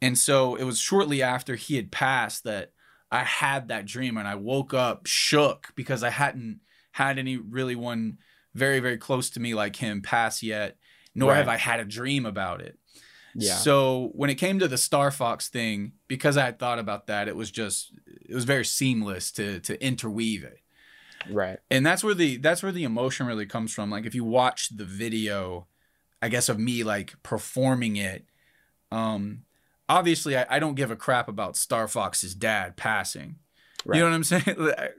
and 0.03 0.19
so 0.19 0.57
it 0.57 0.65
was 0.65 0.79
shortly 0.79 1.23
after 1.23 1.57
he 1.57 1.77
had 1.77 1.91
passed 1.93 2.45
that 2.45 2.73
I 3.11 3.25
had 3.25 3.69
that 3.69 3.87
dream, 3.87 4.17
and 4.17 4.29
I 4.29 4.37
woke 4.37 4.73
up 4.75 5.07
shook 5.07 5.73
because 5.75 6.03
I 6.03 6.11
hadn't 6.11 6.61
had 6.93 7.19
any 7.19 7.37
really 7.37 7.77
one 7.77 8.19
very 8.55 8.81
very 8.81 8.99
close 8.99 9.31
to 9.31 9.41
me 9.41 9.55
like 9.55 9.77
him 9.77 10.03
pass 10.03 10.43
yet, 10.43 10.77
nor 11.15 11.35
have 11.35 11.49
I 11.49 11.57
had 11.57 11.81
a 11.81 11.85
dream 11.85 12.27
about 12.27 12.61
it. 12.61 12.79
Yeah. 13.35 13.55
So 13.55 14.11
when 14.15 14.31
it 14.31 14.37
came 14.37 14.59
to 14.59 14.69
the 14.69 14.79
Star 14.79 15.11
Fox 15.11 15.49
thing, 15.49 15.93
because 16.09 16.37
I 16.37 16.45
had 16.45 16.59
thought 16.59 16.79
about 16.79 17.07
that, 17.07 17.29
it 17.29 17.37
was 17.37 17.51
just 17.51 17.93
it 18.07 18.35
was 18.35 18.45
very 18.45 18.65
seamless 18.65 19.31
to 19.33 19.61
to 19.61 19.85
interweave 19.85 20.45
it. 20.45 20.59
right. 21.31 21.59
And 21.71 21.85
that's 21.85 22.03
where 22.03 22.15
the 22.15 22.39
that's 22.39 22.63
where 22.63 22.73
the 22.73 22.85
emotion 22.85 23.27
really 23.27 23.47
comes 23.47 23.73
from. 23.73 23.91
Like 23.91 24.07
if 24.07 24.15
you 24.15 24.25
watch 24.25 24.71
the 24.77 24.85
video, 24.85 25.67
I 26.23 26.29
guess 26.29 26.49
of 26.49 26.59
me 26.59 26.83
like 26.83 27.15
performing 27.23 27.97
it, 27.97 28.25
um 28.93 29.43
obviously 29.89 30.37
I, 30.37 30.47
I 30.49 30.59
don't 30.59 30.75
give 30.75 30.91
a 30.91 30.97
crap 30.97 31.29
about 31.29 31.57
Star 31.57 31.89
Fox's 31.89 32.35
dad 32.35 32.77
passing. 32.77 33.37
Right. 33.85 33.97
You 33.97 34.03
know 34.05 34.11
what 34.11 34.15
I'm 34.17 34.25
saying? 34.25 34.45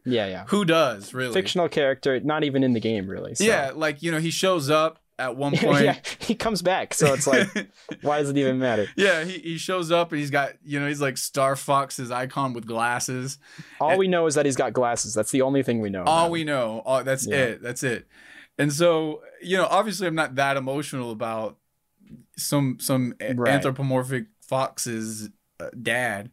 Yeah. 0.06 0.28
Yeah. 0.28 0.44
Who 0.48 0.66
does 0.66 1.14
really? 1.14 1.34
Fictional 1.34 1.70
character, 1.70 2.20
not 2.20 2.44
even 2.44 2.64
in 2.64 2.74
the 2.74 2.80
game, 2.80 3.08
really. 3.08 3.36
So. 3.36 3.44
Yeah, 3.44 3.72
like 3.76 4.02
you 4.02 4.12
know, 4.12 4.20
he 4.20 4.32
shows 4.32 4.70
up 4.70 5.00
at 5.20 5.36
one 5.36 5.52
point. 5.58 5.86
yeah. 5.86 5.96
He 6.20 6.34
comes 6.36 6.62
back, 6.62 6.94
so 6.94 7.14
it's 7.14 7.28
like, 7.28 7.48
why 8.02 8.20
does 8.20 8.30
it 8.30 8.38
even 8.38 8.58
matter? 8.58 8.88
Yeah, 8.96 9.24
he, 9.26 9.38
he 9.40 9.58
shows 9.58 9.92
up 9.92 10.12
and 10.12 10.20
he's 10.20 10.30
got, 10.32 10.54
you 10.64 10.80
know, 10.80 10.88
he's 10.88 11.02
like 11.02 11.18
Star 11.18 11.56
Fox's 11.58 12.10
icon 12.10 12.54
with 12.54 12.66
glasses. 12.66 13.38
All 13.82 13.98
we 13.98 14.08
know 14.08 14.26
is 14.28 14.36
that 14.36 14.46
he's 14.46 14.56
got 14.56 14.72
glasses. 14.74 15.14
That's 15.14 15.30
the 15.32 15.42
only 15.42 15.62
thing 15.62 15.80
we 15.82 15.90
know. 15.90 16.04
All 16.04 16.22
about 16.26 16.32
we 16.32 16.44
know. 16.46 16.82
All, 16.86 17.04
that's 17.04 17.28
Yeah. 17.28 17.36
it. 17.38 17.62
That's 17.62 17.84
it. 17.84 18.08
And 18.58 18.72
so, 18.72 19.22
you 19.42 19.58
know, 19.58 19.68
obviously 19.70 20.08
I'm 20.08 20.16
not 20.16 20.36
that 20.36 20.56
emotional 20.58 21.12
about 21.12 21.58
some 22.38 22.78
some 22.80 23.14
Right. 23.22 23.52
anthropomorphic 23.54 24.26
fox's 24.42 25.30
uh, 25.60 25.70
dad. 25.82 26.32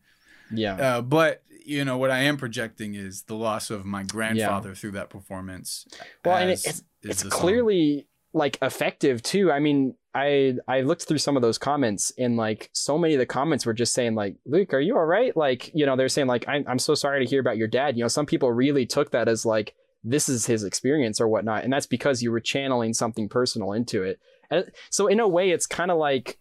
Yeah. 0.53 0.75
Uh, 0.75 1.03
but, 1.03 1.43
you 1.65 1.85
know, 1.85 1.99
what 1.99 2.11
I 2.11 2.21
am 2.21 2.37
projecting 2.39 2.95
is 2.95 3.23
the 3.25 3.35
loss 3.35 3.71
of 3.71 3.85
my 3.85 4.03
grandfather 4.03 4.75
through 4.75 4.93
that 4.93 5.11
performance. 5.11 5.87
Well, 6.25 6.37
and 6.37 6.51
it- 6.51 6.63
it's 6.65 6.83
it's 7.03 7.23
the 7.23 7.31
song. 7.31 7.41
clearly 7.41 8.09
like 8.33 8.59
effective 8.63 9.23
too. 9.23 9.53
I 9.53 9.59
mean, 9.59 9.95
I 10.15 10.55
I 10.67 10.81
looked 10.81 11.05
through 11.05 11.19
some 11.19 11.37
of 11.37 11.43
those 11.43 11.59
comments 11.59 12.13
and 12.19 12.37
like 12.37 12.71
so 12.73 12.99
many 12.99 13.15
of 13.15 13.19
the 13.21 13.27
comments 13.27 13.65
were 13.67 13.75
just 13.75 13.93
saying 13.95 14.15
like, 14.15 14.37
Luke, 14.47 14.73
are 14.75 14.81
you 14.81 14.97
all 14.97 15.05
right? 15.05 15.37
Like, 15.37 15.71
you 15.75 15.87
know, 15.87 15.97
they're 15.97 16.09
saying 16.09 16.27
like, 16.29 16.49
I'm 16.49 16.65
I'm 16.67 16.79
so 16.79 16.95
sorry 16.95 17.25
to 17.25 17.29
hear 17.31 17.41
about 17.41 17.57
your 17.59 17.69
dad. 17.69 17.97
You 17.97 18.05
know, 18.05 18.09
some 18.09 18.27
people 18.27 18.51
really 18.51 18.85
took 18.87 19.11
that 19.13 19.29
as 19.29 19.45
like 19.47 19.75
this 20.05 20.29
is 20.29 20.47
his 20.47 20.65
experience 20.65 21.21
or 21.21 21.29
whatnot, 21.29 21.65
and 21.65 21.73
that's 21.73 21.87
because 21.87 22.23
you 22.23 22.31
were 22.33 22.41
channeling 22.41 22.95
something 22.95 23.29
personal 23.29 23.73
into 23.73 24.03
it. 24.03 24.19
And 24.51 24.71
so 24.91 25.07
in 25.07 25.21
a 25.21 25.29
way, 25.29 25.51
it's 25.51 25.67
kind 25.67 25.91
of 25.91 25.99
like 25.99 26.39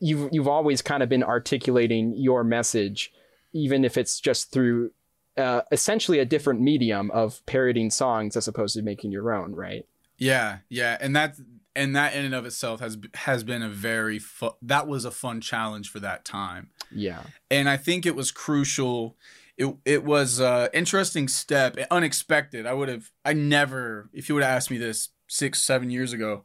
you've 0.00 0.28
you've 0.32 0.48
always 0.48 0.82
kind 0.82 1.02
of 1.02 1.08
been 1.08 1.22
articulating 1.22 2.14
your 2.16 2.44
message, 2.44 3.12
even 3.52 3.84
if 3.84 3.96
it's 3.96 4.20
just 4.20 4.52
through. 4.52 4.92
Uh, 5.36 5.62
essentially 5.70 6.18
a 6.18 6.24
different 6.24 6.60
medium 6.60 7.12
of 7.12 7.46
parodying 7.46 7.90
songs 7.90 8.36
as 8.36 8.48
opposed 8.48 8.74
to 8.74 8.82
making 8.82 9.12
your 9.12 9.32
own, 9.32 9.54
right? 9.54 9.86
Yeah, 10.16 10.58
yeah, 10.68 10.98
and 11.00 11.14
that 11.14 11.36
and 11.76 11.94
that 11.94 12.12
in 12.12 12.24
and 12.24 12.34
of 12.34 12.44
itself 12.44 12.80
has 12.80 12.98
has 13.14 13.44
been 13.44 13.62
a 13.62 13.68
very 13.68 14.18
fu- 14.18 14.56
that 14.62 14.88
was 14.88 15.04
a 15.04 15.12
fun 15.12 15.40
challenge 15.40 15.90
for 15.90 16.00
that 16.00 16.24
time. 16.24 16.70
Yeah. 16.90 17.22
and 17.52 17.68
I 17.68 17.76
think 17.76 18.04
it 18.04 18.16
was 18.16 18.32
crucial. 18.32 19.16
It 19.56 19.76
it 19.84 20.04
was 20.04 20.40
a 20.40 20.70
interesting 20.72 21.28
step, 21.28 21.78
unexpected. 21.88 22.66
I 22.66 22.72
would 22.72 22.88
have, 22.88 23.12
I 23.24 23.32
never, 23.32 24.10
if 24.12 24.28
you 24.28 24.34
would 24.34 24.42
have 24.42 24.56
asked 24.56 24.72
me 24.72 24.78
this 24.78 25.10
six, 25.28 25.62
seven 25.62 25.88
years 25.88 26.12
ago, 26.12 26.42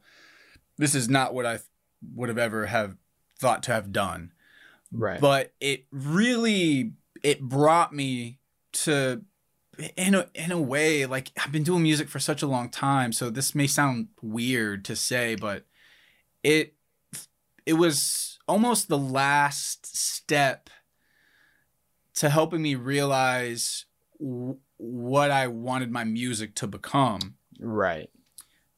this 0.78 0.94
is 0.94 1.08
not 1.08 1.34
what 1.34 1.46
I 1.46 1.60
would 2.14 2.28
have 2.28 2.38
ever 2.38 2.66
have 2.66 2.96
thought 3.38 3.62
to 3.64 3.72
have 3.72 3.92
done. 3.92 4.32
Right. 4.92 5.20
But 5.20 5.52
it 5.60 5.86
really, 5.90 6.92
it 7.22 7.40
brought 7.40 7.92
me 7.92 8.38
to, 8.72 9.22
in 9.96 10.14
a 10.14 10.28
in 10.34 10.52
a 10.52 10.60
way, 10.60 11.04
like 11.06 11.30
I've 11.42 11.52
been 11.52 11.64
doing 11.64 11.82
music 11.82 12.08
for 12.08 12.20
such 12.20 12.42
a 12.42 12.46
long 12.46 12.68
time, 12.68 13.12
so 13.12 13.28
this 13.28 13.54
may 13.54 13.66
sound 13.66 14.08
weird 14.22 14.84
to 14.84 14.94
say, 14.94 15.34
but 15.34 15.64
it 16.44 16.74
it 17.66 17.74
was 17.74 18.38
almost 18.46 18.88
the 18.88 18.98
last 18.98 19.96
step 19.96 20.70
to 22.14 22.30
helping 22.30 22.62
me 22.62 22.74
realize 22.74 23.86
w- 24.20 24.58
what 24.76 25.30
I 25.30 25.48
wanted 25.48 25.90
my 25.90 26.04
music 26.04 26.54
to 26.56 26.66
become 26.66 27.34
right. 27.58 28.10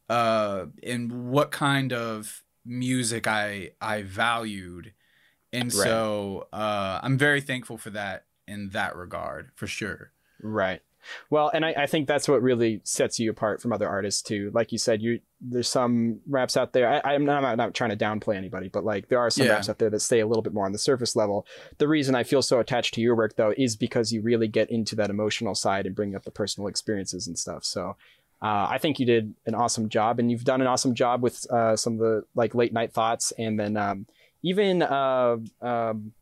Uh, 0.09 0.67
and 0.83 1.31
what 1.31 1.51
kind 1.51 1.93
of 1.93 2.43
music 2.65 3.27
I 3.27 3.71
I 3.81 4.03
valued, 4.03 4.93
and 5.53 5.73
Right. 5.75 5.85
so 5.85 6.49
uh, 6.53 7.01
I'm 7.03 7.17
very 7.19 7.41
thankful 7.41 7.79
for 7.79 7.91
that 7.91 8.27
in 8.47 8.71
that 8.71 8.97
regard, 8.97 9.51
for 9.55 9.67
sure. 9.67 10.13
Right. 10.41 10.81
Well, 11.31 11.51
and 11.55 11.65
I, 11.65 11.73
I 11.77 11.87
think 11.87 12.09
that's 12.09 12.29
what 12.29 12.43
really 12.43 12.81
sets 12.83 13.21
you 13.21 13.31
apart 13.31 13.63
from 13.63 13.73
other 13.73 13.89
artists 13.89 14.23
too. 14.23 14.51
Like 14.53 14.73
you 14.73 14.79
said, 14.79 15.01
you 15.01 15.21
there's 15.41 15.69
some 15.69 16.19
raps 16.29 16.57
out 16.57 16.73
there. 16.73 16.89
I, 17.07 17.15
I'm 17.15 17.25
not, 17.25 17.45
I'm 17.45 17.57
not 17.57 17.75
trying 17.75 17.91
to 17.91 17.97
downplay 17.97 18.35
anybody, 18.35 18.69
but 18.69 18.85
like 18.85 19.09
there 19.09 19.21
are 19.21 19.31
some 19.31 19.47
Yeah. 19.47 19.53
raps 19.53 19.69
out 19.69 19.79
there 19.79 19.91
that 19.91 20.01
stay 20.01 20.19
a 20.19 20.27
little 20.27 20.43
bit 20.43 20.53
more 20.53 20.67
on 20.67 20.73
the 20.73 20.79
surface 20.79 21.15
level. 21.15 21.47
The 21.79 21.87
reason 21.87 22.17
I 22.17 22.25
feel 22.25 22.43
so 22.43 22.59
attached 22.59 22.95
to 22.95 23.01
your 23.01 23.15
work 23.15 23.37
though 23.37 23.55
is 23.57 23.77
because 23.77 24.13
you 24.13 24.21
really 24.21 24.49
get 24.49 24.69
into 24.69 24.97
that 24.97 25.11
emotional 25.11 25.55
side 25.55 25.87
and 25.87 25.95
bring 25.95 26.17
up 26.17 26.25
the 26.25 26.33
personal 26.33 26.67
experiences 26.67 27.29
and 27.29 27.39
stuff. 27.39 27.65
So 27.65 27.97
uh, 28.43 28.67
I 28.71 28.79
think 28.79 29.01
you 29.01 29.07
did 29.07 29.35
an 29.47 29.55
awesome 29.55 29.89
job, 29.89 30.19
and 30.19 30.31
you've 30.31 30.45
done 30.45 30.61
an 30.61 30.67
awesome 30.67 30.95
job 30.95 31.23
with 31.23 31.51
uh, 31.51 31.77
some 31.77 31.95
of 31.95 31.99
the 32.01 32.25
like 32.35 32.55
late 32.55 32.73
night 32.73 32.93
thoughts, 32.93 33.33
and 33.39 33.59
then 33.59 33.77
um, 33.77 34.07
even 34.43 34.83
uh, 34.83 35.39
um, 35.63 36.13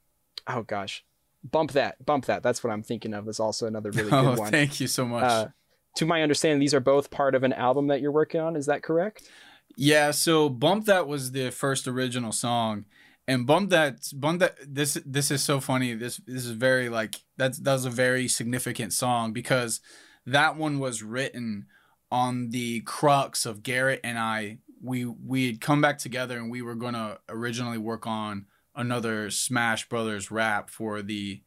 oh 0.46 0.62
gosh, 0.62 1.04
bump 1.42 1.72
that, 1.72 2.04
bump 2.04 2.26
that. 2.26 2.42
That's 2.42 2.62
what 2.62 2.72
I'm 2.72 2.82
thinking 2.82 3.14
of. 3.14 3.28
Is 3.28 3.40
also 3.40 3.66
another 3.66 3.90
really 3.90 4.10
good 4.10 4.14
oh, 4.24 4.36
one. 4.36 4.50
thank 4.50 4.80
you 4.80 4.86
so 4.86 5.04
much. 5.04 5.24
Uh, 5.24 5.48
to 5.96 6.06
my 6.06 6.22
understanding, 6.22 6.60
these 6.60 6.74
are 6.74 6.80
both 6.80 7.10
part 7.10 7.34
of 7.34 7.42
an 7.42 7.52
album 7.52 7.88
that 7.88 8.00
you're 8.00 8.12
working 8.12 8.40
on. 8.40 8.56
Is 8.56 8.66
that 8.66 8.82
correct? 8.82 9.28
Yeah, 9.76 10.10
so 10.12 10.48
Bump 10.48 10.86
That 10.86 11.08
was 11.08 11.32
the 11.32 11.50
first 11.50 11.88
original 11.88 12.32
song. 12.32 12.84
And 13.26 13.46
Bump 13.46 13.70
That 13.70 14.08
Bump 14.14 14.40
That 14.40 14.56
this 14.66 14.98
this 15.04 15.30
is 15.30 15.42
so 15.42 15.58
funny. 15.58 15.94
This 15.94 16.18
this 16.26 16.44
is 16.44 16.52
very 16.52 16.88
like 16.88 17.16
that's 17.36 17.58
that 17.58 17.72
was 17.72 17.86
a 17.86 17.90
very 17.90 18.28
significant 18.28 18.92
song 18.92 19.32
because 19.32 19.80
that 20.26 20.56
one 20.56 20.78
was 20.78 21.02
written 21.02 21.66
on 22.10 22.50
the 22.50 22.80
crux 22.80 23.46
of 23.46 23.62
Garrett 23.62 24.00
and 24.04 24.18
I 24.18 24.58
we 24.82 25.04
we 25.04 25.46
had 25.46 25.60
come 25.60 25.80
back 25.80 25.98
together 25.98 26.36
and 26.36 26.50
we 26.50 26.62
were 26.62 26.74
gonna 26.74 27.18
originally 27.28 27.78
work 27.78 28.06
on 28.06 28.46
another 28.74 29.30
Smash 29.30 29.88
Brothers 29.88 30.30
rap 30.30 30.68
for 30.68 31.00
the 31.02 31.42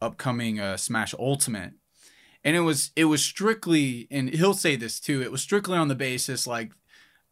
upcoming 0.00 0.58
uh, 0.58 0.76
Smash 0.76 1.14
Ultimate. 1.18 1.74
And 2.44 2.56
it 2.56 2.60
was 2.60 2.90
it 2.96 3.04
was 3.04 3.22
strictly 3.22 4.08
and 4.10 4.30
he'll 4.30 4.54
say 4.54 4.76
this 4.76 4.98
too, 4.98 5.22
it 5.22 5.30
was 5.30 5.42
strictly 5.42 5.78
on 5.78 5.88
the 5.88 5.94
basis 5.94 6.46
like 6.46 6.72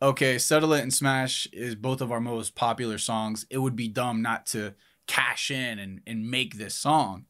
okay, 0.02 0.38
Settle 0.38 0.72
It 0.72 0.82
in 0.82 0.90
Smash 0.90 1.46
is 1.52 1.74
both 1.74 2.00
of 2.00 2.10
our 2.10 2.20
most 2.20 2.54
popular 2.54 2.96
songs. 2.96 3.44
It 3.50 3.58
would 3.58 3.76
be 3.76 3.88
dumb 3.88 4.22
not 4.22 4.46
to 4.46 4.74
cash 5.06 5.50
in 5.50 5.78
and, 5.78 6.00
and 6.06 6.30
make 6.30 6.56
this 6.56 6.74
song. 6.74 7.26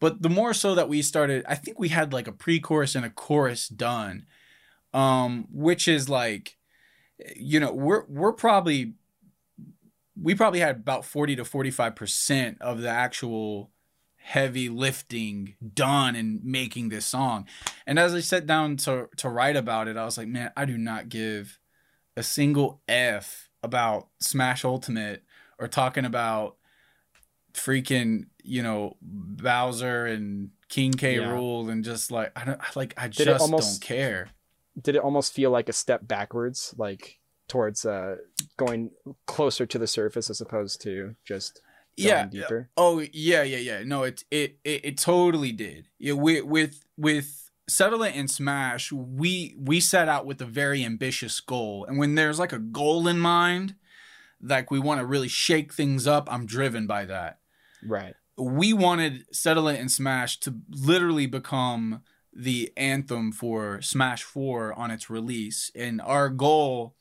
But 0.00 0.20
the 0.20 0.28
more 0.28 0.52
so 0.52 0.74
that 0.74 0.88
we 0.88 1.00
started, 1.00 1.44
I 1.48 1.54
think 1.54 1.78
we 1.78 1.88
had 1.88 2.12
like 2.12 2.28
a 2.28 2.32
pre 2.32 2.60
chorus 2.60 2.94
and 2.94 3.06
a 3.06 3.10
chorus 3.10 3.68
done, 3.68 4.26
um, 4.94 5.46
which 5.52 5.88
is 5.88 6.08
like, 6.08 6.56
you 7.36 7.60
know, 7.60 7.72
we're, 7.72 8.04
we're 8.08 8.32
probably, 8.32 8.94
we 10.20 10.34
probably 10.34 10.60
had 10.60 10.76
about 10.76 11.04
40 11.04 11.36
to 11.36 11.42
45% 11.44 12.60
of 12.60 12.80
the 12.80 12.88
actual 12.88 13.70
heavy 14.16 14.70
lifting 14.70 15.54
done 15.74 16.16
in 16.16 16.40
making 16.42 16.88
this 16.88 17.04
song. 17.04 17.46
And 17.86 17.98
as 17.98 18.14
I 18.14 18.20
sat 18.20 18.46
down 18.46 18.76
to, 18.78 19.08
to 19.18 19.28
write 19.28 19.56
about 19.56 19.88
it, 19.88 19.96
I 19.98 20.04
was 20.04 20.16
like, 20.16 20.28
man, 20.28 20.52
I 20.56 20.64
do 20.64 20.78
not 20.78 21.10
give 21.10 21.58
a 22.16 22.22
single 22.22 22.80
F 22.88 23.50
about 23.62 24.08
Smash 24.20 24.64
Ultimate 24.64 25.24
or 25.58 25.68
talking 25.68 26.04
about 26.04 26.56
freaking 27.54 28.26
you 28.42 28.62
know 28.62 28.96
Bowser 29.00 30.06
and 30.06 30.50
King 30.68 30.92
K. 30.92 31.16
Yeah. 31.16 31.28
Rool 31.28 31.70
and 31.70 31.84
just 31.84 32.10
like 32.10 32.32
I 32.36 32.44
don't 32.44 32.60
like 32.76 32.94
I 32.96 33.08
just 33.08 33.40
almost- 33.40 33.80
don't 33.80 33.86
care. 33.86 34.28
Did 34.80 34.96
it 34.96 35.02
almost 35.02 35.32
feel 35.32 35.50
like 35.50 35.68
a 35.68 35.72
step 35.72 36.06
backwards, 36.06 36.74
like 36.76 37.20
towards 37.48 37.84
uh, 37.84 38.16
going 38.56 38.90
closer 39.26 39.66
to 39.66 39.78
the 39.78 39.86
surface 39.86 40.30
as 40.30 40.40
opposed 40.40 40.80
to 40.82 41.14
just 41.24 41.60
Yeah. 41.96 42.26
deeper? 42.26 42.70
Oh 42.76 43.04
yeah, 43.12 43.42
yeah, 43.42 43.58
yeah. 43.58 43.82
No, 43.84 44.02
it 44.02 44.24
it 44.30 44.58
it, 44.64 44.84
it 44.84 44.98
totally 44.98 45.52
did. 45.52 45.88
Yeah, 45.98 46.14
with 46.14 46.44
with 46.44 46.84
with 46.96 47.50
Settle 47.68 48.02
It 48.02 48.14
in 48.14 48.28
Smash, 48.28 48.90
we 48.92 49.54
we 49.58 49.80
set 49.80 50.08
out 50.08 50.26
with 50.26 50.40
a 50.42 50.46
very 50.46 50.84
ambitious 50.84 51.40
goal, 51.40 51.84
and 51.86 51.98
when 51.98 52.14
there's 52.14 52.38
like 52.38 52.52
a 52.52 52.58
goal 52.58 53.06
in 53.08 53.18
mind, 53.18 53.74
like 54.42 54.70
we 54.70 54.78
want 54.80 55.00
to 55.00 55.06
really 55.06 55.28
shake 55.28 55.72
things 55.72 56.06
up, 56.06 56.28
I'm 56.32 56.46
driven 56.46 56.86
by 56.86 57.04
that. 57.06 57.38
Right. 57.86 58.14
we 58.36 58.72
wanted 58.72 59.24
Settle 59.34 59.68
It 59.68 59.78
in 59.78 59.88
Smash 59.88 60.40
to 60.40 60.54
literally 60.68 61.26
become 61.26 62.02
the 62.34 62.72
anthem 62.76 63.32
for 63.32 63.80
Smash 63.80 64.22
4 64.22 64.72
on 64.74 64.90
its 64.90 65.08
release. 65.08 65.70
And 65.74 66.00
our 66.00 66.28
goal 66.28 66.94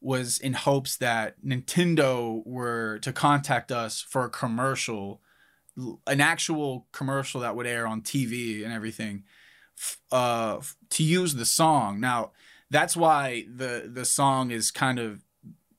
was 0.00 0.38
in 0.38 0.52
hopes 0.52 0.96
that 0.98 1.42
Nintendo 1.44 2.46
were 2.46 2.98
to 3.00 3.12
contact 3.12 3.72
us 3.72 4.00
for 4.00 4.24
a 4.24 4.30
commercial, 4.30 5.20
an 6.06 6.20
actual 6.20 6.86
commercial 6.92 7.40
that 7.40 7.56
would 7.56 7.66
air 7.66 7.86
on 7.86 8.02
TV 8.02 8.64
and 8.64 8.72
everything, 8.72 9.24
uh, 10.12 10.60
to 10.90 11.02
use 11.02 11.34
the 11.34 11.46
song. 11.46 12.00
Now, 12.00 12.32
that's 12.70 12.96
why 12.96 13.46
the 13.54 13.88
the 13.92 14.04
song 14.04 14.50
is 14.50 14.70
kind 14.70 14.98
of 14.98 15.25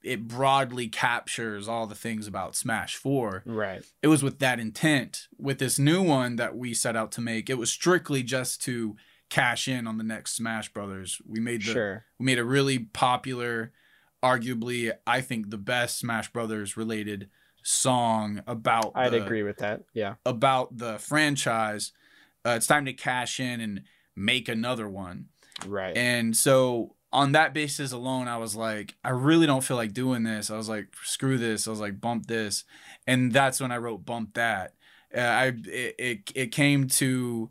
it 0.07 0.27
broadly 0.27 0.87
captures 0.87 1.67
all 1.67 1.85
the 1.87 1.95
things 1.95 2.27
about 2.27 2.55
Smash 2.55 2.95
4 2.95 3.43
Right. 3.45 3.83
it 4.01 4.07
was 4.07 4.23
with 4.23 4.39
that 4.39 4.59
intent. 4.59 5.27
With 5.37 5.59
this 5.59 5.77
new 5.77 6.01
one 6.01 6.35
that 6.37 6.55
we 6.57 6.73
set 6.73 6.95
out 6.95 7.11
to 7.13 7.21
make, 7.21 7.49
it 7.49 7.57
was 7.57 7.69
strictly 7.69 8.23
just 8.23 8.61
to 8.63 8.95
cash 9.29 9.67
in 9.67 9.85
on 9.87 9.97
the 9.97 10.03
next 10.03 10.33
Smash 10.35 10.71
Brothers. 10.73 11.21
We 11.27 11.39
made 11.39 11.61
the 11.61 11.71
Sure. 11.73 12.05
we 12.19 12.25
made 12.25 12.39
a 12.39 12.45
really 12.45 12.79
popular, 12.79 13.71
arguably 14.23 14.91
I 15.05 15.21
think 15.21 15.49
the 15.49 15.57
best 15.57 15.99
Smash 15.99 16.31
Brothers 16.31 16.77
related 16.77 17.29
song 17.63 18.41
about 18.47 18.93
I'd 18.95 19.11
the, 19.11 19.23
agree 19.23 19.43
with 19.43 19.57
that. 19.57 19.83
Yeah. 19.93 20.15
about 20.25 20.77
the 20.77 20.97
franchise. 20.99 21.91
Uh, 22.45 22.51
it's 22.51 22.67
time 22.67 22.85
to 22.85 22.93
cash 22.93 23.39
in 23.39 23.59
and 23.59 23.81
make 24.15 24.47
another 24.47 24.87
one. 24.87 25.25
Right. 25.65 25.95
And 25.97 26.35
so 26.35 26.95
on 27.13 27.31
that 27.31 27.53
basis 27.53 27.91
alone, 27.91 28.27
I 28.27 28.37
was 28.37 28.55
like, 28.55 28.95
I 29.03 29.09
really 29.11 29.47
don't 29.47 29.63
feel 29.63 29.77
like 29.77 29.93
doing 29.93 30.23
this. 30.23 30.49
I 30.51 30.57
was 30.57 30.67
like, 30.69 30.87
screw 31.03 31.37
this. 31.37 31.67
I 31.67 31.71
was 31.71 31.79
like, 31.79 32.01
bump 32.01 32.27
this, 32.27 32.63
and 33.05 33.31
that's 33.31 33.59
when 33.61 33.71
I 33.71 33.77
wrote 33.77 34.05
bump 34.05 34.33
that. 34.33 34.73
Uh, 35.15 35.21
I 35.21 35.45
it, 35.65 35.95
it 35.97 36.31
it 36.35 36.51
came 36.51 36.87
to 36.87 37.49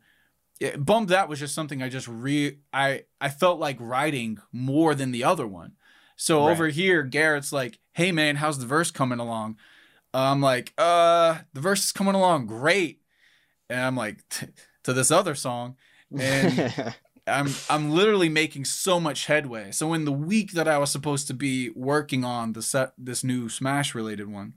it, 0.61 0.85
bump 0.85 1.09
that 1.09 1.29
was 1.29 1.39
just 1.39 1.55
something 1.55 1.83
I 1.83 1.89
just 1.89 2.07
re 2.09 2.59
I 2.73 3.05
I 3.21 3.29
felt 3.31 3.59
like 3.59 3.79
writing 3.81 4.39
more 4.53 4.95
than 4.95 5.11
the 5.13 5.25
other 5.25 5.47
one. 5.47 5.73
So 6.17 6.45
Right. 6.47 6.53
over 6.53 6.69
here, 6.69 7.03
Garrett's 7.03 7.53
like, 7.53 7.79
hey 7.93 8.13
man, 8.13 8.37
how's 8.37 8.59
the 8.59 8.67
verse 8.67 8.91
coming 8.91 9.19
along? 9.19 9.57
I'm 10.15 10.41
like, 10.41 10.73
uh, 10.79 11.39
the 11.53 11.61
verse 11.61 11.85
is 11.85 11.93
coming 11.93 12.15
along 12.15 12.47
great, 12.47 13.01
and 13.69 13.81
I'm 13.81 13.97
like, 13.97 14.23
to 14.85 14.93
this 14.93 15.11
other 15.11 15.35
song, 15.35 15.77
and 16.11 16.95
I'm 17.27 17.49
I'm 17.69 17.91
literally 17.91 18.29
making 18.29 18.65
so 18.67 19.01
much 19.01 19.27
headway. 19.27 19.73
So 19.73 19.93
in 19.95 20.05
the 20.05 20.13
week 20.13 20.53
that 20.53 20.69
I 20.69 20.79
was 20.79 20.91
supposed 20.91 21.27
to 21.29 21.35
be 21.35 21.71
working 21.71 22.25
on 22.25 22.53
the 22.53 22.63
set 22.63 22.93
this 22.97 23.25
new 23.25 23.49
Smash 23.49 23.95
related 23.95 24.29
one, 24.31 24.55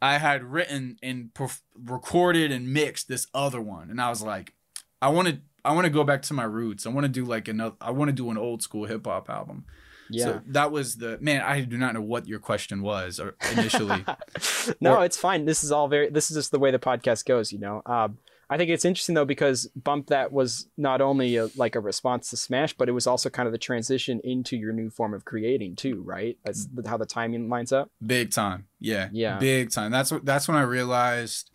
I 0.00 0.18
had 0.18 0.44
written 0.44 0.96
and 1.02 1.30
perf- 1.34 1.62
recorded 1.76 2.52
and 2.52 2.72
mixed 2.72 3.08
this 3.08 3.26
other 3.34 3.60
one, 3.60 3.90
and 3.90 4.00
I 4.00 4.10
was 4.10 4.22
like, 4.22 4.54
I 5.02 5.08
want 5.08 5.28
to 5.28 5.38
I 5.64 5.72
want 5.72 5.86
to 5.86 5.90
go 5.90 6.04
back 6.04 6.22
to 6.22 6.34
my 6.34 6.44
roots. 6.44 6.86
I 6.86 6.90
want 6.90 7.04
to 7.04 7.08
do 7.08 7.24
like 7.24 7.48
another. 7.48 7.74
I 7.80 7.90
want 7.90 8.08
to 8.10 8.12
do 8.14 8.30
an 8.30 8.38
old 8.38 8.62
school 8.62 8.84
hip 8.84 9.06
hop 9.06 9.28
album. 9.30 9.64
yeah. 10.10 10.24
So 10.24 10.40
that 10.48 10.70
was 10.70 10.96
the 10.96 11.18
man. 11.20 11.40
I 11.42 11.62
do 11.62 11.78
not 11.78 11.94
know 11.94 12.02
what 12.02 12.28
your 12.28 12.38
question 12.38 12.82
was 12.82 13.18
or 13.18 13.34
initially. 13.52 14.04
no, 14.80 14.96
Or- 14.98 15.04
it's 15.04 15.16
fine. 15.16 15.46
This 15.46 15.64
is 15.64 15.72
all 15.72 15.88
very. 15.88 16.10
This 16.10 16.30
is 16.30 16.36
just 16.36 16.50
the 16.52 16.58
way 16.58 16.70
the 16.70 16.78
podcast 16.78 17.24
goes. 17.24 17.50
You 17.52 17.58
know. 17.58 17.82
Um, 17.86 18.18
I 18.50 18.56
think 18.58 18.70
it's 18.70 18.84
interesting 18.84 19.14
though 19.14 19.24
because 19.24 19.66
bump 19.74 20.08
that 20.08 20.32
was 20.32 20.68
not 20.76 21.00
only 21.00 21.36
a, 21.36 21.48
like 21.56 21.74
a 21.76 21.80
response 21.80 22.30
to 22.30 22.36
Smash, 22.36 22.74
but 22.74 22.88
it 22.88 22.92
was 22.92 23.06
also 23.06 23.30
kind 23.30 23.46
of 23.46 23.52
the 23.52 23.58
transition 23.58 24.20
into 24.22 24.56
your 24.56 24.72
new 24.72 24.90
form 24.90 25.14
of 25.14 25.24
creating 25.24 25.76
too, 25.76 26.02
right? 26.02 26.38
That's 26.44 26.66
Mm. 26.66 26.86
how 26.86 26.96
the 26.96 27.06
timing 27.06 27.48
lines 27.48 27.72
up. 27.72 27.90
Big 28.04 28.30
time. 28.30 28.66
Yeah. 28.80 29.08
Yeah. 29.12 29.38
Big 29.38 29.70
time. 29.70 29.90
That's 29.90 30.12
what 30.12 30.24
that's 30.24 30.46
when 30.46 30.56
I 30.56 30.62
realized 30.62 31.50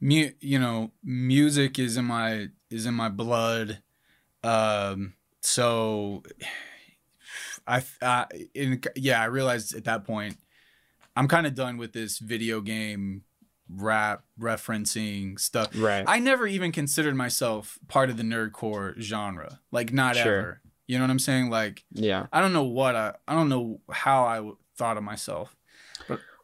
mu- 0.00 0.32
you 0.40 0.58
know, 0.58 0.92
music 1.02 1.78
is 1.78 1.96
in 1.96 2.04
my 2.04 2.48
is 2.70 2.86
in 2.86 2.94
my 2.94 3.08
blood. 3.08 3.82
Um 4.42 5.14
so 5.40 6.22
I 7.66 7.82
I 8.02 8.26
in, 8.54 8.82
yeah, 8.94 9.20
I 9.22 9.26
realized 9.26 9.74
at 9.74 9.84
that 9.84 10.04
point 10.04 10.36
I'm 11.16 11.28
kind 11.28 11.46
of 11.46 11.54
done 11.54 11.76
with 11.76 11.92
this 11.92 12.18
video 12.18 12.60
game 12.60 13.22
rap 13.68 14.24
referencing 14.40 15.38
stuff. 15.38 15.68
Right. 15.74 16.04
I 16.06 16.18
never 16.18 16.46
even 16.46 16.72
considered 16.72 17.14
myself 17.14 17.78
part 17.88 18.10
of 18.10 18.16
the 18.16 18.22
nerdcore 18.22 18.98
genre. 19.00 19.60
Like 19.70 19.92
not 19.92 20.16
Sure. 20.16 20.38
ever. 20.38 20.60
You 20.86 20.98
know 20.98 21.04
what 21.04 21.10
I'm 21.10 21.18
saying? 21.18 21.50
Like 21.50 21.84
yeah. 21.92 22.26
I 22.32 22.40
don't 22.40 22.52
know 22.52 22.64
what 22.64 22.94
I 22.94 23.14
I 23.26 23.34
don't 23.34 23.48
know 23.48 23.80
how 23.90 24.24
I 24.24 24.36
w- 24.36 24.56
thought 24.76 24.96
of 24.96 25.02
myself. 25.02 25.56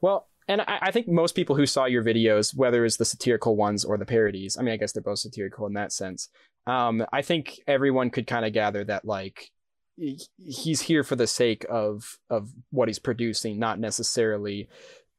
Well, 0.00 0.28
and 0.48 0.62
I, 0.62 0.78
I 0.82 0.90
think 0.90 1.06
most 1.08 1.34
people 1.34 1.54
who 1.56 1.66
saw 1.66 1.84
your 1.84 2.02
videos, 2.02 2.56
whether 2.56 2.84
it's 2.84 2.96
the 2.96 3.04
satirical 3.04 3.54
ones 3.54 3.84
or 3.84 3.98
the 3.98 4.06
parodies, 4.06 4.56
I 4.58 4.62
mean, 4.62 4.72
I 4.72 4.78
guess 4.78 4.92
they're 4.92 5.02
both 5.02 5.18
satirical 5.18 5.66
in 5.66 5.74
that 5.74 5.92
sense. 5.92 6.28
Um, 6.66 7.04
I 7.12 7.20
think 7.22 7.60
everyone 7.66 8.08
could 8.10 8.26
kind 8.26 8.44
of 8.46 8.52
gather 8.54 8.82
that 8.84 9.04
like 9.04 9.50
he's 9.96 10.80
here 10.80 11.04
for 11.04 11.16
the 11.16 11.26
sake 11.26 11.66
of 11.68 12.18
of 12.30 12.50
what 12.70 12.88
he's 12.88 12.98
producing, 12.98 13.58
not 13.58 13.78
necessarily 13.78 14.68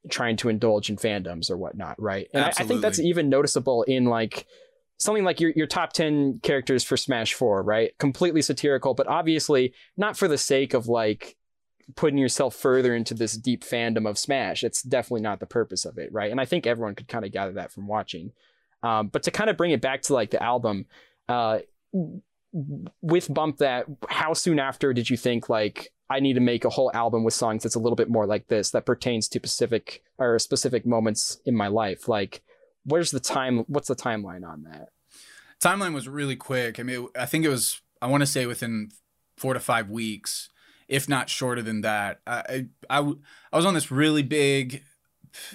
trying 0.10 0.38
to 0.38 0.49
indulge 0.49 0.89
in 0.89 0.97
fandoms 0.97 1.49
or 1.49 1.58
whatnot, 1.58 2.02
right? 2.02 2.28
And 2.34 2.43
I, 2.43 2.49
I 2.49 2.64
think 2.64 2.82
that's 2.82 2.99
even 2.99 3.30
noticeable 3.30 3.84
in 3.84 4.06
like 4.06 4.47
something 4.97 5.24
like 5.24 5.39
your 5.39 5.52
your 5.56 5.68
top 5.68 5.93
10 5.93 6.39
characters 6.41 6.84
for 6.84 6.97
Smash 6.97 7.34
4, 7.34 7.64
right? 7.64 7.97
Completely 7.97 8.41
satirical, 8.41 8.93
but 8.93 9.08
obviously 9.08 9.74
not 9.97 10.18
for 10.18 10.28
the 10.28 10.38
sake 10.38 10.74
of 10.74 10.88
like 10.88 11.36
putting 11.95 12.18
yourself 12.18 12.56
further 12.56 12.95
into 12.95 13.14
this 13.14 13.34
deep 13.34 13.64
fandom 13.64 14.08
of 14.08 14.18
Smash. 14.18 14.64
It's 14.64 14.82
definitely 14.82 15.22
not 15.22 15.39
the 15.39 15.45
purpose 15.45 15.86
of 15.86 15.97
it, 15.97 16.12
right? 16.12 16.32
And 16.32 16.39
I 16.39 16.45
think 16.45 16.66
everyone 16.66 16.95
could 16.95 17.08
kind 17.08 17.26
of 17.26 17.32
gather 17.32 17.54
that 17.54 17.72
from 17.72 17.88
watching. 17.88 18.32
Um, 18.84 19.08
but 19.08 19.24
to 19.24 19.32
kind 19.32 19.49
of 19.49 19.58
bring 19.58 19.72
it 19.72 19.82
back 19.82 20.02
to 20.04 20.14
like 20.14 20.32
the 20.32 20.41
album, 20.41 20.86
uh, 21.30 21.60
with 23.02 23.34
Bump 23.34 23.58
That, 23.58 23.86
how 24.10 24.34
soon 24.34 24.60
after 24.60 24.93
did 24.93 25.10
you 25.10 25.18
think 25.18 25.49
like 25.49 25.91
I 26.12 26.20
need 26.20 26.34
to 26.34 26.41
make 26.41 26.66
a 26.66 26.70
whole 26.70 26.91
album 26.93 27.24
with 27.24 27.34
songs 27.34 27.64
that's 27.64 27.76
a 27.76 27.80
little 27.80 27.95
bit 27.95 28.09
more 28.09 28.26
like 28.26 28.47
this 28.47 28.72
that 28.72 28.86
pertains 28.86 29.28
to 29.30 29.39
specific 29.39 30.03
or 30.18 30.38
specific 30.39 30.86
moments 30.86 31.39
in 31.45 31.55
my 31.55 31.68
life? 31.68 32.07
Like, 32.07 32.41
where's 32.86 33.12
the 33.12 33.20
time? 33.20 33.59
What's 33.68 33.88
the 33.88 33.95
timeline 33.95 34.45
on 34.47 34.64
that? 34.64 34.89
Timeline 35.59 35.93
was 35.93 36.07
really 36.07 36.36
quick. 36.36 36.80
I 36.80 36.84
mean, 36.84 37.07
I 37.18 37.26
think 37.26 37.45
it 37.45 37.49
was 37.49 37.82
I 38.01 38.07
want 38.07 38.22
to 38.22 38.28
say 38.28 38.45
within 38.45 38.89
4 39.38 39.53
to 39.53 39.59
5 39.59 39.89
weeks, 39.89 40.49
if 40.88 41.07
not 41.07 41.30
shorter 41.30 41.62
than 41.62 41.82
that. 41.82 42.20
I 42.28 42.68
I 42.89 42.99
was 43.53 43.66
on 43.66 43.74
this 43.74 43.91
really 43.91 44.24
big 44.24 44.84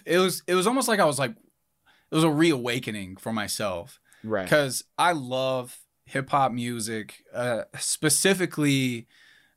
it 0.04 0.18
was 0.18 0.42
it 0.46 0.54
was 0.54 0.66
almost 0.66 0.88
like 0.88 1.00
I 1.00 1.04
was 1.04 1.18
like 1.18 1.32
it 1.32 2.14
was 2.14 2.24
a 2.24 2.30
reawakening 2.30 3.16
for 3.16 3.32
myself. 3.32 4.00
Right. 4.24 4.44
because 4.44 4.82
I 4.98 5.12
love 5.12 5.78
hip 6.04 6.30
hop 6.30 6.50
music, 6.50 7.22
uh, 7.32 7.62
specifically 7.78 9.06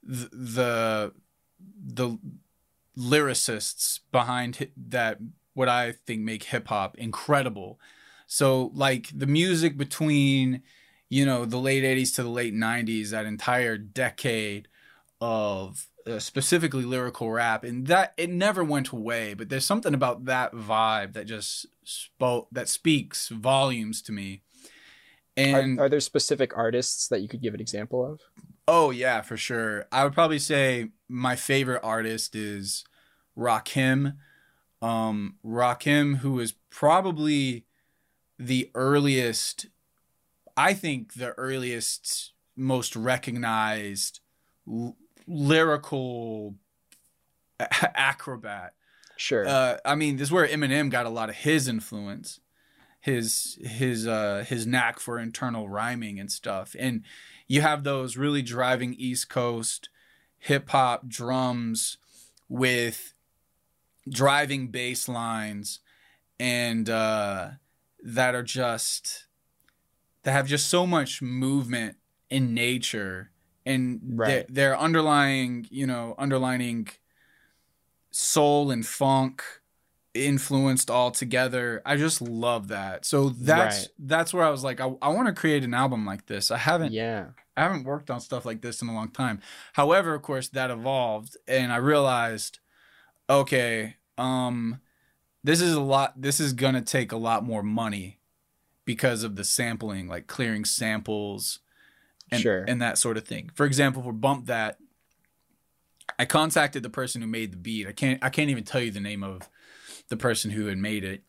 the, 0.04 1.14
the 1.86 2.18
lyricists 2.98 4.00
behind 4.12 4.58
hi- 4.58 4.72
that 4.76 5.20
what 5.54 5.70
I 5.70 5.92
think 5.92 6.22
make 6.22 6.44
hip 6.44 6.68
hop 6.68 6.98
incredible. 6.98 7.80
So 8.28 8.72
like 8.74 9.10
the 9.14 9.28
music 9.28 9.78
between 9.78 10.62
you 11.10 11.26
know 11.26 11.44
the 11.46 11.58
late 11.58 11.84
80s 11.84 12.16
to 12.16 12.24
the 12.24 12.30
late 12.30 12.54
90s 12.54 13.10
that 13.10 13.26
entire 13.26 13.78
decade 13.78 14.68
of 15.20 15.88
uh, 16.08 16.20
specifically 16.20 16.86
lyrical 16.86 17.32
rap 17.32 17.64
and 17.64 17.88
that 17.88 18.14
it 18.16 18.30
never 18.30 18.64
went 18.64 18.90
away 18.90 19.34
but 19.34 19.50
there's 19.50 19.66
something 19.66 19.94
about 19.94 20.26
that 20.26 20.54
vibe 20.54 21.14
that 21.14 21.26
just 21.26 21.66
spoke 21.84 22.48
that 22.52 22.70
speaks 22.70 23.28
volumes 23.30 24.02
to 24.04 24.12
me 24.12 24.44
and 25.36 25.80
are, 25.80 25.86
are 25.86 25.90
there 25.90 26.00
specific 26.00 26.56
artists 26.58 27.08
that 27.08 27.22
you 27.22 27.28
could 27.28 27.42
give 27.42 27.54
an 27.54 27.62
example 27.62 28.06
of? 28.06 28.20
Oh 28.72 28.92
yeah, 28.92 29.22
for 29.22 29.36
sure. 29.36 29.88
I 29.92 30.04
would 30.04 30.14
probably 30.14 30.38
say 30.38 30.90
my 31.08 31.36
favorite 31.36 31.80
artist 31.84 32.36
is 32.36 32.86
Rakim. 33.36 34.18
Um, 34.80 35.38
Rakim, 35.44 36.18
who 36.18 36.40
is 36.40 36.54
probably 36.70 37.66
the 38.38 38.70
earliest, 38.76 39.66
I 40.56 40.76
think 40.76 41.16
the 41.16 41.32
earliest, 41.32 42.34
most 42.56 42.96
recognized 42.96 44.20
l- 44.72 44.98
lyrical 45.26 46.54
a- 47.60 48.00
acrobat. 48.00 48.76
Sure. 49.18 49.48
Uh, 49.48 49.78
I 49.84 49.96
mean, 49.96 50.18
this 50.18 50.28
is 50.28 50.32
where 50.32 50.48
Eminem 50.48 50.92
got 50.92 51.08
a 51.08 51.10
lot 51.10 51.30
of 51.30 51.38
his 51.38 51.68
influence, 51.68 52.40
his 53.02 53.58
his 53.64 54.06
uh, 54.06 54.46
his 54.48 54.68
knack 54.68 55.00
for 55.00 55.18
internal 55.18 55.68
rhyming 55.68 56.20
and 56.20 56.32
stuff. 56.32 56.76
And 56.78 57.04
you 57.50 57.62
have 57.62 57.84
those 57.84 58.16
really 58.16 58.42
driving 58.44 58.94
East 58.94 59.28
Coast 59.30 59.90
hip 60.38 60.70
hop 60.70 61.10
drums 61.10 61.98
with 62.48 63.14
driving 64.10 64.70
bass 64.70 65.08
lines 65.08 65.80
and 66.40 66.90
uh, 66.90 67.52
that 68.04 68.36
are 68.36 68.44
just 68.44 69.28
that 70.24 70.32
have 70.32 70.48
just 70.48 70.68
so 70.68 70.86
much 70.88 71.22
movement 71.22 71.98
in 72.30 72.54
nature 72.54 73.32
and 73.66 74.02
Right. 74.04 74.28
their, 74.28 74.46
their 74.50 74.78
underlying 74.80 75.68
you 75.70 75.88
know 75.88 76.16
underlining 76.18 76.88
soul 78.12 78.72
and 78.72 78.86
funk 78.86 79.44
influenced 80.26 80.90
all 80.92 81.12
together 81.12 81.82
i 81.86 81.96
just 81.96 82.22
love 82.22 82.68
that 82.70 83.06
so 83.06 83.30
that's 83.30 83.80
Right. 83.80 83.88
that's 84.00 84.34
where 84.34 84.44
i 84.46 84.50
was 84.50 84.64
like 84.64 84.80
i, 84.82 84.92
I 85.02 85.10
want 85.10 85.28
to 85.28 85.34
create 85.34 85.64
an 85.64 85.74
album 85.74 86.06
like 86.06 86.26
this 86.28 86.52
i 86.52 86.58
haven't 86.58 86.92
yeah. 86.94 87.28
I 87.58 87.64
haven't 87.64 87.84
worked 87.84 88.10
on 88.10 88.22
stuff 88.22 88.46
like 88.46 88.62
this 88.62 88.82
in 88.82 88.88
a 88.88 88.94
long 88.94 89.10
time. 89.10 89.42
However, 89.74 90.14
of 90.16 90.22
course, 90.22 90.48
that 90.50 90.72
evolved 90.72 91.36
and 91.46 91.74
I 91.74 91.76
realized, 91.76 92.60
okay, 93.30 93.98
um, 94.18 94.80
this 95.44 95.60
is 95.60 95.74
a 95.74 95.82
lot 95.82 96.22
this 96.22 96.40
is 96.40 96.54
gonna 96.54 96.82
take 96.82 97.12
a 97.12 97.18
lot 97.18 97.44
more 97.44 97.62
money 97.62 98.20
because 98.86 99.24
of 99.24 99.36
the 99.36 99.44
sampling, 99.44 100.08
like 100.08 100.26
clearing 100.28 100.64
samples 100.64 101.60
and, 102.32 102.40
Sure. 102.42 102.64
and 102.66 102.82
that 102.82 102.98
sort 102.98 103.18
of 103.18 103.26
thing. 103.28 103.52
For 103.56 103.66
example, 103.66 104.04
for 104.04 104.14
Bump 104.14 104.46
That, 104.46 104.78
I 106.18 106.24
contacted 106.24 106.82
the 106.82 106.90
person 106.90 107.22
who 107.22 107.28
made 107.28 107.52
the 107.52 107.58
beat. 107.58 107.88
I 107.88 107.92
can't 107.92 108.24
I 108.24 108.30
can't 108.30 108.50
even 108.50 108.64
tell 108.64 108.80
you 108.82 108.92
the 108.92 109.02
name 109.02 109.22
of 109.24 109.50
the 110.10 110.18
person 110.18 110.52
who 110.52 110.68
had 110.68 110.78
made 110.78 111.04
it. 111.04 111.24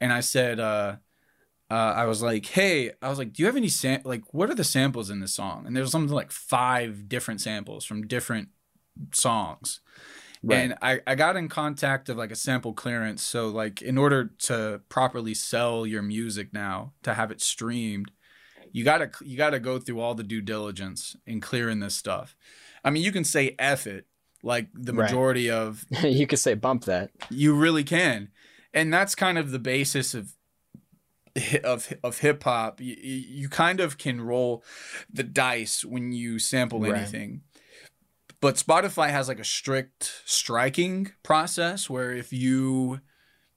And 0.00 0.12
I 0.12 0.20
said, 0.20 0.58
uh, 0.58 0.96
uh, 1.70 1.94
I 1.96 2.04
was 2.04 2.22
like, 2.22 2.44
hey, 2.46 2.90
I 3.00 3.08
was 3.08 3.18
like, 3.18 3.32
do 3.32 3.42
you 3.42 3.46
have 3.46 3.56
any 3.56 3.68
sam 3.68 4.02
like 4.04 4.34
what 4.34 4.50
are 4.50 4.54
the 4.54 4.64
samples 4.64 5.08
in 5.08 5.20
this 5.20 5.34
song? 5.34 5.66
And 5.66 5.76
there's 5.76 5.90
something 5.90 6.14
like 6.14 6.30
five 6.30 7.08
different 7.08 7.40
samples 7.40 7.84
from 7.84 8.06
different 8.06 8.48
songs. 9.12 9.80
Right. 10.42 10.56
And 10.56 10.74
I, 10.82 11.00
I 11.06 11.14
got 11.14 11.36
in 11.36 11.48
contact 11.48 12.08
of 12.08 12.16
like 12.16 12.32
a 12.32 12.36
sample 12.36 12.72
clearance. 12.72 13.22
So 13.22 13.48
like 13.48 13.80
in 13.80 13.96
order 13.96 14.32
to 14.40 14.82
properly 14.88 15.34
sell 15.34 15.86
your 15.86 16.02
music 16.02 16.52
now, 16.52 16.92
to 17.04 17.14
have 17.14 17.30
it 17.30 17.40
streamed, 17.40 18.10
you 18.72 18.84
gotta 18.84 19.10
you 19.22 19.36
gotta 19.36 19.60
go 19.60 19.78
through 19.78 20.00
all 20.00 20.14
the 20.14 20.22
due 20.22 20.40
diligence 20.42 21.16
in 21.26 21.40
clearing 21.40 21.80
this 21.80 21.94
stuff. 21.94 22.36
I 22.84 22.90
mean 22.90 23.02
you 23.02 23.12
can 23.12 23.24
say 23.24 23.54
F 23.58 23.86
it, 23.86 24.06
like 24.42 24.68
the 24.74 24.92
Right. 24.92 25.04
majority 25.06 25.50
of 25.50 25.84
you 26.02 26.26
could 26.26 26.38
say 26.38 26.54
bump 26.54 26.84
that. 26.84 27.10
you 27.30 27.54
really 27.54 27.84
can, 27.84 28.30
and 28.74 28.92
that's 28.92 29.14
kind 29.14 29.38
of 29.38 29.50
the 29.50 29.58
basis 29.58 30.14
of 30.14 30.32
of 31.64 31.92
of 32.04 32.18
hip 32.18 32.44
hop. 32.44 32.80
You, 32.80 32.94
you 33.00 33.48
kind 33.48 33.80
of 33.80 33.96
can 33.98 34.20
roll 34.20 34.62
the 35.10 35.22
dice 35.22 35.84
when 35.84 36.12
you 36.12 36.38
sample 36.38 36.80
Right. 36.82 36.94
anything. 36.96 37.42
But 38.40 38.56
Spotify 38.56 39.10
has 39.10 39.28
like 39.28 39.38
a 39.38 39.44
strict 39.44 40.20
striking 40.24 41.12
process 41.22 41.88
where 41.88 42.12
if 42.12 42.32
you 42.32 43.00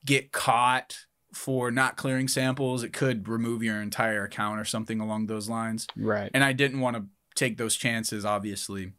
get 0.05 0.31
caught 0.31 0.99
for 1.33 1.71
not 1.71 1.97
clearing 1.97 2.27
samples, 2.27 2.83
it 2.83 2.93
could 2.93 3.27
remove 3.27 3.63
your 3.63 3.81
entire 3.81 4.23
account 4.23 4.59
or 4.59 4.63
something 4.63 4.99
along 5.01 5.25
those 5.25 5.49
lines 5.49 5.87
Right. 5.97 6.29
and 6.33 6.43
I 6.43 6.53
didn't 6.53 6.79
want 6.79 6.95
to 6.97 7.05
take 7.33 7.57
those 7.57 7.75
chances, 7.75 8.23
obviously. 8.23 8.93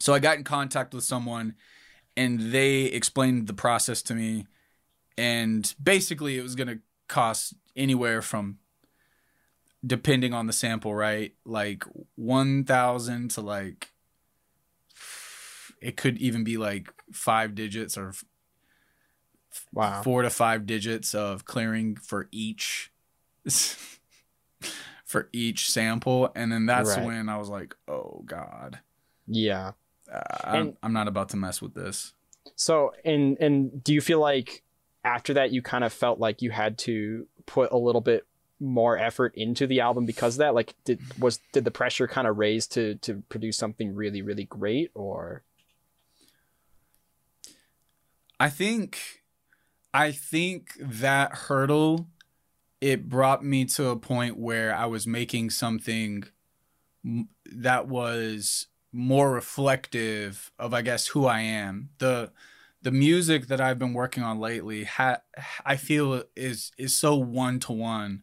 So 0.00 0.12
I 0.14 0.18
got 0.18 0.38
in 0.38 0.44
contact 0.44 0.94
with 0.94 1.04
someone, 1.04 1.54
and 2.16 2.52
they 2.52 2.84
explained 2.84 3.46
the 3.46 3.52
process 3.54 4.02
to 4.02 4.14
me, 4.14 4.46
and 5.18 5.72
basically 5.82 6.38
it 6.38 6.42
was 6.42 6.54
going 6.54 6.68
to 6.68 6.78
cost 7.06 7.54
anywhere 7.76 8.22
from, 8.22 8.58
depending 9.86 10.32
on 10.34 10.46
the 10.46 10.52
sample, 10.52 10.94
right, 10.94 11.34
like 11.44 11.84
one 12.16 12.64
thousand 12.64 13.30
to 13.32 13.40
like, 13.42 13.92
it 15.80 15.96
could 15.96 16.18
even 16.18 16.44
be 16.44 16.56
like 16.56 16.92
five 17.12 17.54
digits 17.54 17.96
or 17.96 18.12
Wow. 19.72 20.02
four 20.02 20.22
to 20.22 20.30
five 20.30 20.64
digits 20.64 21.14
of 21.14 21.44
clearing 21.44 21.96
for 21.96 22.28
each 22.30 22.92
for 25.04 25.28
each 25.32 25.68
sample 25.70 26.30
and 26.36 26.52
then 26.52 26.66
that's 26.66 26.96
Right. 26.96 27.04
when 27.04 27.28
i 27.28 27.36
was 27.36 27.48
like 27.48 27.74
oh 27.88 28.22
god 28.26 28.78
Yeah. 29.26 29.72
I'm, 30.44 30.76
I'm 30.82 30.92
not 30.92 31.08
about 31.08 31.28
to 31.30 31.36
mess 31.36 31.62
with 31.62 31.74
this 31.74 32.12
So, 32.56 32.92
and 33.04 33.38
and 33.38 33.82
do 33.82 33.94
you 33.94 34.00
feel 34.00 34.20
like 34.20 34.62
after 35.04 35.34
that 35.34 35.52
you 35.52 35.62
kind 35.62 35.84
of 35.84 35.92
felt 35.92 36.18
like 36.18 36.42
you 36.42 36.50
had 36.50 36.78
to 36.78 37.26
put 37.46 37.72
a 37.72 37.76
little 37.78 38.00
bit 38.00 38.26
more 38.58 38.98
effort 38.98 39.34
into 39.36 39.66
the 39.66 39.80
album 39.80 40.04
because 40.04 40.34
of 40.34 40.38
that? 40.40 40.54
Like, 40.54 40.74
did 40.84 41.00
was 41.18 41.40
did 41.52 41.64
the 41.64 41.70
pressure 41.70 42.06
kind 42.06 42.26
of 42.26 42.38
raise 42.38 42.66
to 42.68 42.96
to 42.96 43.22
produce 43.28 43.56
something 43.56 43.94
really 43.94 44.22
really 44.22 44.44
great 44.44 44.90
or? 44.94 45.42
i 48.40 48.48
think 48.48 49.22
i 49.92 50.10
think 50.10 50.70
that 50.80 51.30
hurdle 51.32 52.08
it 52.80 53.08
brought 53.08 53.44
me 53.44 53.64
to 53.66 53.88
a 53.88 53.96
point 53.96 54.38
where 54.38 54.74
i 54.74 54.86
was 54.86 55.06
making 55.06 55.50
something 55.50 56.24
that 57.44 57.86
was 57.86 58.66
more 58.92 59.30
reflective 59.32 60.50
of 60.58 60.74
i 60.74 60.82
guess 60.82 61.08
who 61.08 61.26
i 61.26 61.40
am 61.40 61.90
the 61.98 62.30
the 62.82 62.90
music 62.90 63.46
that 63.46 63.60
i've 63.60 63.78
been 63.78 63.92
working 63.92 64.22
on 64.22 64.38
lately 64.40 64.84
ha- 64.84 65.20
i 65.64 65.76
feel 65.76 66.22
is 66.34 66.72
is 66.76 66.94
so 66.94 67.14
one 67.14 67.60
to 67.60 67.72
one 67.72 68.22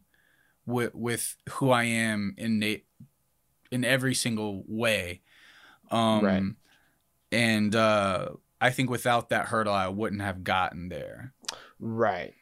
with 0.66 0.94
with 0.94 1.36
who 1.50 1.70
i 1.70 1.84
am 1.84 2.34
in 2.36 2.58
na- 2.58 2.84
in 3.70 3.84
every 3.84 4.14
single 4.14 4.64
way 4.66 5.22
um 5.90 6.24
Right. 6.24 6.42
and 7.32 7.74
uh 7.74 8.28
i 8.60 8.70
think 8.70 8.90
without 8.90 9.30
that 9.30 9.46
hurdle 9.46 9.72
i 9.72 9.88
wouldn't 9.88 10.22
have 10.22 10.44
gotten 10.44 10.88
there 10.88 11.32
Right. 11.80 12.34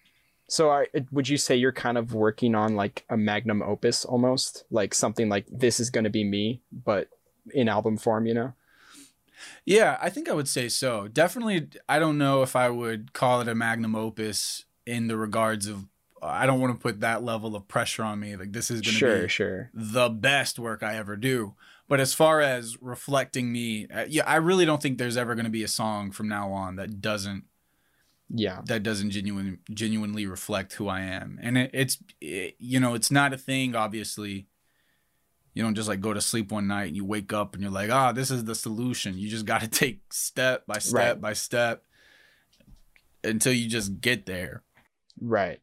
So, 0.49 0.71
are, 0.71 0.87
would 1.11 1.29
you 1.29 1.37
say 1.37 1.57
you're 1.57 1.73
kind 1.73 1.99
of 1.99 2.15
working 2.15 2.55
on 2.55 2.75
like 2.75 3.05
a 3.11 3.17
magnum 3.19 3.63
opus 3.63 4.05
almost, 4.05 4.65
like 4.71 4.95
something 4.95 5.29
like 5.29 5.45
this 5.51 5.79
is 5.81 5.91
going 5.91 6.05
to 6.05 6.11
be 6.11 6.25
me, 6.25 6.63
but 6.73 7.09
in 7.53 7.69
album 7.69 7.97
form, 7.97 8.27
you 8.27 8.35
know? 8.35 8.55
Yeah, 9.65 9.99
I 10.01 10.11
think 10.11 10.29
I 10.29 10.33
would 10.33 10.49
say 10.49 10.69
so. 10.69 11.09
Definitely, 11.09 11.69
I 11.89 11.99
don't 11.99 12.19
know 12.19 12.43
if 12.43 12.57
I 12.57 12.71
would 12.71 13.13
call 13.13 13.41
it 13.41 13.49
a 13.49 13.55
magnum 13.55 13.95
opus 13.95 14.65
in 14.87 15.09
the 15.09 15.17
regards 15.17 15.67
of. 15.67 15.87
I 16.23 16.47
don't 16.47 16.61
want 16.61 16.73
to 16.75 16.83
put 16.83 17.01
that 17.01 17.23
level 17.23 17.55
of 17.55 17.69
pressure 17.69 18.03
on 18.03 18.19
me. 18.19 18.35
Like 18.37 18.53
this 18.53 18.71
is 18.71 18.81
going 18.81 18.95
to 18.95 18.99
Sure, 18.99 19.23
be 19.23 19.29
sure. 19.29 19.71
the 19.75 20.09
best 20.09 20.59
work 20.59 20.83
I 20.83 20.97
ever 20.97 21.15
do. 21.17 21.55
But 21.89 22.01
as 22.01 22.15
far 22.15 22.41
as 22.41 22.81
reflecting 22.81 23.53
me, 23.53 23.87
uh, 23.89 24.07
yeah, 24.09 24.25
I 24.27 24.37
really 24.37 24.65
don't 24.65 24.81
think 24.83 24.97
there's 24.99 25.19
ever 25.19 25.35
going 25.35 25.45
to 25.45 25.51
be 25.51 25.63
a 25.63 25.69
song 25.69 26.11
from 26.11 26.27
now 26.27 26.51
on 26.51 26.77
that 26.77 27.01
doesn't 27.03 27.45
Yeah. 28.31 28.63
that 28.65 28.83
doesn't 28.83 29.11
genuine, 29.11 29.59
genuinely 29.71 30.27
reflect 30.27 30.73
who 30.73 30.89
I 30.89 31.01
am. 31.03 31.39
And 31.43 31.59
it, 31.59 31.71
it's 31.75 31.99
it, 32.21 32.57
you 32.59 32.81
know 32.81 32.95
it's 32.95 33.11
not 33.11 33.35
a 33.35 33.39
thing. 33.39 33.77
Obviously, 33.77 34.47
you 35.57 35.63
don't 35.63 35.75
just 35.75 35.89
like 35.89 36.03
go 36.03 36.13
to 36.13 36.21
sleep 36.21 36.53
one 36.53 36.67
night 36.69 36.89
and 36.89 36.97
you 36.97 37.05
wake 37.05 37.33
up 37.33 37.55
and 37.55 37.63
you're 37.63 37.73
like, 37.73 37.89
ah, 37.91 38.13
this 38.13 38.31
is 38.31 38.45
the 38.45 38.55
solution. 38.55 39.17
You 39.17 39.29
just 39.31 39.47
got 39.47 39.63
to 39.63 39.69
take 39.83 40.13
step 40.13 40.67
by 40.67 40.79
step 40.79 40.95
Right. 41.15 41.21
by 41.21 41.33
step 41.33 41.83
until 43.25 43.53
you 43.55 43.69
just 43.69 44.01
get 44.01 44.27
there. 44.27 44.63
Right. 45.21 45.61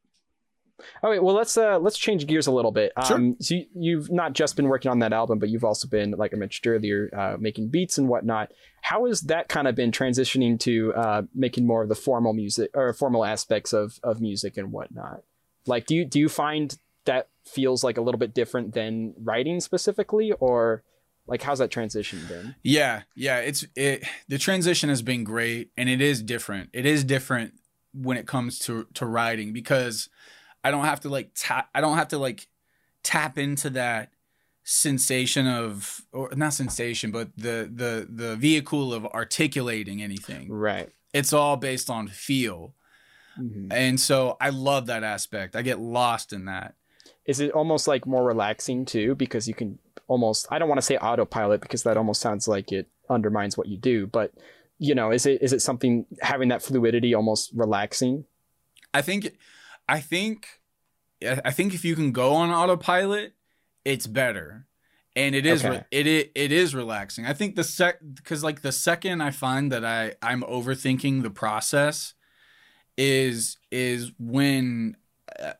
Okay, 1.03 1.19
well 1.19 1.35
let's 1.35 1.55
uh 1.55 1.77
let's 1.77 1.97
change 1.97 2.25
gears 2.25 2.47
a 2.47 2.51
little 2.51 2.71
bit. 2.71 2.91
Sure. 3.05 3.15
Um 3.17 3.37
so 3.39 3.53
you, 3.55 3.65
you've 3.75 4.11
not 4.11 4.33
just 4.33 4.55
been 4.55 4.67
working 4.67 4.89
on 4.89 4.99
that 4.99 5.13
album, 5.13 5.37
but 5.39 5.49
you've 5.49 5.63
also 5.63 5.87
been, 5.87 6.11
like 6.11 6.33
I 6.33 6.37
mentioned 6.37 6.65
earlier, 6.73 7.09
uh, 7.15 7.37
making 7.39 7.69
beats 7.69 7.97
and 7.99 8.09
whatnot. 8.09 8.51
How 8.81 9.05
has 9.05 9.21
that 9.21 9.47
kind 9.47 9.67
of 9.67 9.75
been 9.75 9.91
transitioning 9.91 10.59
to 10.61 10.93
uh 10.95 11.21
making 11.35 11.67
more 11.67 11.83
of 11.83 11.89
the 11.89 11.95
formal 11.95 12.33
music 12.33 12.71
or 12.73 12.91
formal 12.93 13.23
aspects 13.23 13.71
of 13.73 13.99
of 14.03 14.19
music 14.19 14.57
and 14.57 14.71
whatnot? 14.71 15.21
Like 15.67 15.85
do 15.85 15.95
you 15.95 16.03
do 16.03 16.19
you 16.19 16.27
find 16.29 16.75
that 17.05 17.29
feels 17.45 17.83
like 17.83 17.97
a 17.97 18.01
little 18.01 18.19
bit 18.19 18.33
different 18.33 18.73
than 18.73 19.13
writing 19.17 19.59
specifically 19.59 20.31
or 20.33 20.83
like 21.27 21.41
how's 21.41 21.59
that 21.59 21.71
transition 21.71 22.19
been? 22.27 22.55
Yeah, 22.63 23.03
yeah, 23.15 23.39
it's 23.39 23.65
it 23.75 24.03
the 24.27 24.37
transition 24.37 24.89
has 24.89 25.01
been 25.01 25.23
great 25.23 25.71
and 25.77 25.89
it 25.89 26.01
is 26.01 26.21
different. 26.21 26.69
It 26.73 26.85
is 26.85 27.03
different 27.03 27.53
when 27.93 28.17
it 28.17 28.27
comes 28.27 28.59
to 28.59 28.87
to 28.95 29.05
writing 29.05 29.53
because 29.53 30.09
I 30.63 30.71
don't 30.71 30.85
have 30.85 31.01
to 31.01 31.09
like 31.09 31.31
tap 31.35 31.69
I 31.73 31.81
don't 31.81 31.97
have 31.97 32.09
to 32.09 32.17
like 32.17 32.47
tap 33.03 33.37
into 33.37 33.69
that 33.71 34.09
sensation 34.65 35.45
of 35.45 36.01
or 36.13 36.29
not 36.35 36.53
sensation 36.53 37.11
but 37.11 37.29
the 37.35 37.69
the 37.73 38.07
the 38.09 38.35
vehicle 38.35 38.93
of 38.93 39.05
articulating 39.07 40.01
anything. 40.01 40.51
Right. 40.51 40.89
It's 41.13 41.33
all 41.33 41.57
based 41.57 41.89
on 41.89 42.07
feel. 42.07 42.73
Mhm. 43.37 43.71
And 43.71 43.99
so 43.99 44.37
I 44.39 44.49
love 44.49 44.87
that 44.87 45.03
aspect. 45.03 45.55
I 45.55 45.61
get 45.61 45.79
lost 45.79 46.33
in 46.33 46.45
that. 46.45 46.75
Is 47.25 47.39
it 47.39 47.51
almost 47.51 47.87
like 47.87 48.05
more 48.05 48.23
relaxing 48.23 48.85
too 48.85 49.15
because 49.15 49.47
you 49.47 49.53
can 49.53 49.79
almost 50.07 50.45
i 50.51 50.59
don't 50.59 50.67
want 50.67 50.77
to 50.77 50.85
say 50.85 50.97
autopilot 50.97 51.61
because 51.61 51.83
that 51.83 51.97
almost 51.97 52.21
sounds 52.21 52.47
like 52.47 52.71
it 52.71 52.87
undermines 53.09 53.57
what 53.57 53.67
you 53.67 53.77
do 53.77 54.05
but 54.07 54.33
you 54.83 54.95
know, 54.95 55.11
is 55.11 55.25
it 55.25 55.41
is 55.41 55.53
it 55.53 55.61
something 55.61 56.05
having 56.21 56.49
that 56.49 56.61
fluidity 56.61 57.13
almost 57.13 57.51
relaxing? 57.53 58.25
I 58.93 59.01
think, 59.01 59.37
I 59.87 60.01
think, 60.01 60.59
I 61.23 61.51
think 61.51 61.73
if 61.73 61.85
you 61.85 61.95
can 61.95 62.11
go 62.11 62.33
on 62.33 62.49
autopilot, 62.49 63.33
it's 63.85 64.07
better, 64.07 64.67
and 65.15 65.35
it 65.35 65.45
is 65.45 65.63
Okay. 65.63 65.85
it, 65.89 66.05
it 66.05 66.31
it 66.35 66.51
is 66.51 66.75
relaxing. 66.75 67.25
I 67.25 67.33
think 67.33 67.55
the 67.55 67.63
sec 67.63 67.99
because 68.13 68.43
like 68.43 68.61
the 68.61 68.73
second 68.73 69.21
I 69.21 69.31
find 69.31 69.71
that 69.71 69.85
I 69.85 70.15
I'm 70.21 70.41
overthinking 70.41 71.23
the 71.23 71.31
process, 71.31 72.13
is 72.97 73.57
is 73.71 74.11
when. 74.19 74.97
Uh, 75.39 75.53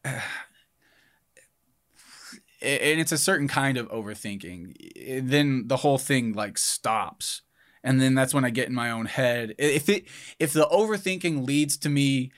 and 2.63 2.99
it's 3.01 3.11
a 3.11 3.17
certain 3.17 3.47
kind 3.47 3.77
of 3.77 3.87
overthinking 3.89 4.75
eh, 4.95 5.19
then 5.23 5.67
the 5.67 5.77
whole 5.77 5.97
thing 5.97 6.33
like 6.33 6.57
stops. 6.57 7.41
And 7.85 7.99
then 7.99 8.15
that's 8.15 8.33
when 8.33 8.45
i 8.45 8.49
get 8.49 8.69
in 8.69 8.73
my 8.73 8.89
own 8.91 9.05
head. 9.07 9.55
If 9.59 9.89
it 9.89 10.05
if 10.39 10.53
the 10.53 10.65
overthinking 10.67 11.45
leads 11.45 11.75
to 11.77 11.89
me 11.89 12.31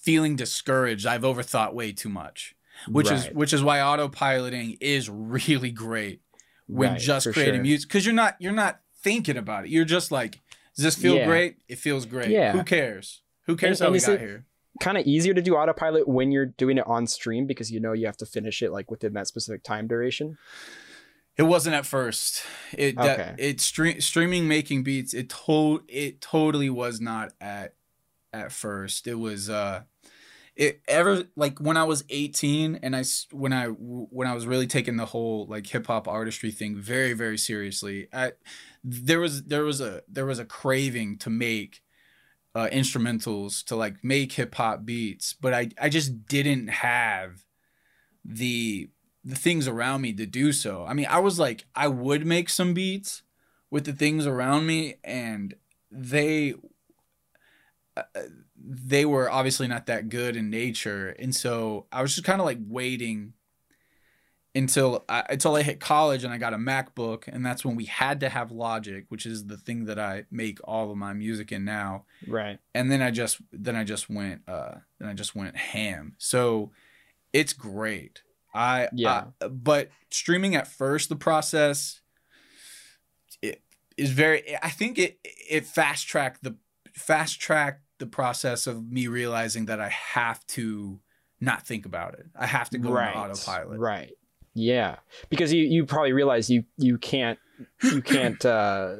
feeling 0.00 0.36
discouraged 0.36 1.04
i've 1.06 1.22
overthought 1.22 1.74
way 1.74 1.90
too 1.92 2.08
much 2.08 2.54
which 2.88 3.10
is 3.10 3.26
which 3.32 3.52
is 3.52 3.62
why 3.62 3.78
autopiloting 3.78 4.76
is 4.80 5.08
really 5.10 5.70
great 5.70 6.20
when 6.66 6.90
Right, 6.92 7.00
just 7.00 7.32
creating 7.32 7.54
sure. 7.56 7.62
music 7.62 7.88
because 7.88 8.06
you're 8.06 8.14
not 8.14 8.36
you're 8.38 8.52
not 8.52 8.80
thinking 9.02 9.36
about 9.36 9.64
it. 9.64 9.70
You're 9.70 9.84
just 9.84 10.10
like 10.12 10.40
does 10.76 10.84
this 10.84 10.94
feel 10.96 11.16
Yeah. 11.16 11.26
great? 11.26 11.56
It 11.68 11.78
feels 11.78 12.06
great. 12.06 12.30
Yeah. 12.30 12.52
who 12.52 12.62
cares? 12.64 13.22
Who 13.46 13.56
cares 13.56 13.80
And- 13.80 13.86
how 13.86 13.92
and 13.92 13.92
we 13.94 14.00
got 14.06 14.12
it- 14.14 14.20
here 14.20 14.44
Kind 14.80 14.98
of 14.98 15.06
easier 15.06 15.34
to 15.34 15.42
do 15.42 15.56
autopilot 15.56 16.08
when 16.08 16.32
you're 16.32 16.46
doing 16.46 16.78
it 16.78 16.86
on 16.86 17.06
stream 17.06 17.46
because 17.46 17.70
you 17.70 17.80
know 17.80 17.92
you 17.92 18.06
have 18.06 18.16
to 18.18 18.26
finish 18.26 18.62
it 18.62 18.72
like 18.72 18.90
within 18.90 19.12
that 19.14 19.28
specific 19.28 19.62
time 19.62 19.86
duration. 19.86 20.36
It 21.36 21.44
wasn't 21.44 21.74
at 21.74 21.86
first. 21.86 22.44
It 22.72 22.96
that 22.96 23.40
it 23.40 23.60
stream 23.60 24.00
streaming 24.00 24.46
making 24.46 24.84
beats. 24.84 25.14
It 25.14 25.28
to 25.28 25.82
it 25.88 26.20
totally 26.20 26.70
was 26.70 27.00
not 27.00 27.32
at 27.40 27.74
at 28.32 28.52
first. 28.52 29.06
It 29.06 29.14
was 29.14 29.50
uh 29.50 29.82
it 30.56 30.80
ever 30.86 31.24
like 31.34 31.58
when 31.58 31.76
I 31.76 31.84
was 31.84 32.04
18 32.10 32.80
and 32.82 32.94
I 32.94 33.04
when 33.32 33.52
I 33.52 33.66
when 33.66 34.28
I 34.28 34.34
was 34.34 34.46
really 34.46 34.68
taking 34.68 34.96
the 34.96 35.06
whole 35.06 35.46
like 35.46 35.66
hip 35.66 35.88
hop 35.88 36.06
artistry 36.06 36.52
thing 36.52 36.76
very 36.76 37.12
very 37.12 37.38
seriously. 37.38 38.08
I 38.12 38.32
there 38.84 39.18
was 39.18 39.44
there 39.44 39.64
was 39.64 39.80
a 39.80 40.02
there 40.08 40.26
was 40.26 40.38
a 40.38 40.44
craving 40.44 41.18
to 41.18 41.30
make 41.30 41.82
uh 42.54 42.68
instrumentals 42.72 43.64
to 43.64 43.76
like 43.76 44.02
make 44.04 44.32
hip 44.32 44.54
hop 44.54 44.84
beats, 44.84 45.32
but 45.32 45.54
I 45.54 45.70
I 45.80 45.88
just 45.88 46.26
didn't 46.26 46.68
have 46.68 47.44
the 48.24 48.90
the 49.24 49.36
things 49.36 49.66
around 49.66 50.02
me 50.02 50.12
to 50.12 50.26
do 50.26 50.52
so. 50.52 50.84
I 50.84 50.92
mean, 50.92 51.06
I 51.08 51.18
was 51.18 51.38
like, 51.38 51.64
I 51.74 51.88
would 51.88 52.26
make 52.26 52.50
some 52.50 52.74
beats 52.74 53.22
with 53.70 53.84
the 53.84 53.92
things 53.92 54.26
around 54.26 54.66
me, 54.66 54.96
and 55.02 55.54
they 55.90 56.54
uh, 57.96 58.02
they 58.56 59.04
were 59.04 59.30
obviously 59.30 59.68
not 59.68 59.86
that 59.86 60.08
good 60.08 60.36
in 60.36 60.50
nature, 60.50 61.08
and 61.18 61.34
so 61.34 61.86
I 61.92 62.02
was 62.02 62.14
just 62.14 62.26
kind 62.26 62.40
of 62.40 62.44
like 62.44 62.58
waiting 62.66 63.34
until 64.54 65.04
I, 65.08 65.24
until 65.30 65.56
I 65.56 65.62
hit 65.62 65.80
college 65.80 66.22
and 66.24 66.32
I 66.32 66.38
got 66.38 66.54
a 66.54 66.56
MacBook, 66.58 67.26
and 67.26 67.44
that's 67.44 67.64
when 67.64 67.74
we 67.74 67.86
had 67.86 68.20
to 68.20 68.28
have 68.28 68.52
Logic, 68.52 69.04
which 69.08 69.26
is 69.26 69.46
the 69.46 69.56
thing 69.56 69.86
that 69.86 69.98
I 69.98 70.24
make 70.30 70.58
all 70.62 70.90
of 70.90 70.96
my 70.96 71.12
music 71.12 71.50
in 71.50 71.64
now 71.64 72.04
Right. 72.28 72.58
and 72.74 72.90
then 72.90 73.02
I 73.02 73.10
just 73.10 73.38
then 73.52 73.74
I 73.76 73.84
just 73.84 74.08
went 74.08 74.42
uh 74.48 74.76
then 75.00 75.08
I 75.08 75.14
just 75.14 75.34
went 75.34 75.56
ham. 75.56 76.14
So 76.18 76.70
it's 77.32 77.52
great. 77.52 78.22
I 78.54 78.88
Yeah. 78.92 79.24
I- 79.42 79.48
but 79.48 79.90
streaming 80.10 80.54
at 80.54 80.68
first 80.68 81.08
the 81.08 81.16
process 81.16 82.00
it 83.42 83.60
is 83.96 84.10
very 84.10 84.56
I 84.62 84.70
think 84.70 84.98
it 84.98 85.18
it 85.24 85.66
fast 85.66 86.06
tracked 86.06 86.44
the 86.44 86.56
fast 86.94 87.40
tracked 87.40 87.82
the 87.98 88.06
process 88.06 88.66
of 88.66 88.90
me 88.90 89.08
realizing 89.08 89.66
that 89.66 89.80
I 89.80 89.88
have 89.88 90.46
to 90.48 91.00
not 91.40 91.66
think 91.66 91.84
about 91.86 92.14
it. 92.14 92.26
I 92.36 92.46
have 92.46 92.70
to 92.70 92.78
go 92.78 92.90
right. 92.92 93.14
on 93.14 93.30
autopilot. 93.30 93.78
Right. 93.78 94.12
Yeah. 94.54 94.96
Because 95.28 95.52
you 95.52 95.64
you 95.64 95.84
probably 95.84 96.12
realize 96.12 96.48
you 96.48 96.64
you 96.76 96.98
can't 96.98 97.38
you 97.82 98.02
can't 98.14 98.44
uh 98.44 98.96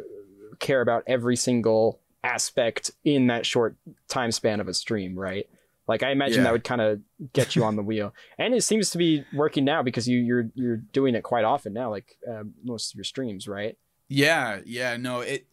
care 0.59 0.81
about 0.81 1.05
every 1.07 1.37
single 1.37 2.01
aspect 2.23 2.91
in 3.05 3.27
that 3.29 3.45
short 3.47 3.77
time 4.09 4.33
span 4.33 4.61
of 4.61 4.69
a 4.69 4.75
stream, 4.75 5.19
right? 5.19 5.49
Like 5.87 6.03
I 6.03 6.11
imagine 6.11 6.39
Yeah. 6.39 6.45
that 6.45 6.53
would 6.53 6.65
kind 6.65 6.81
of 6.81 7.01
get 7.33 7.55
you 7.55 7.63
on 7.65 7.77
the 7.77 7.83
wheel, 7.83 8.15
and 8.39 8.55
it 8.55 8.63
seems 8.63 8.91
to 8.91 8.99
be 8.99 9.25
working 9.35 9.65
now 9.65 9.83
because 9.83 10.09
you 10.09 10.19
you're 10.19 10.51
you're 10.55 10.79
doing 10.79 11.15
it 11.15 11.23
quite 11.23 11.45
often 11.45 11.73
now, 11.75 11.91
like 11.91 12.17
uh, 12.29 12.45
most 12.63 12.93
of 12.93 12.97
your 12.97 13.05
streams, 13.05 13.47
right? 13.47 13.77
Yeah, 14.09 14.61
yeah, 14.65 14.97
no, 14.97 15.21
it. 15.21 15.47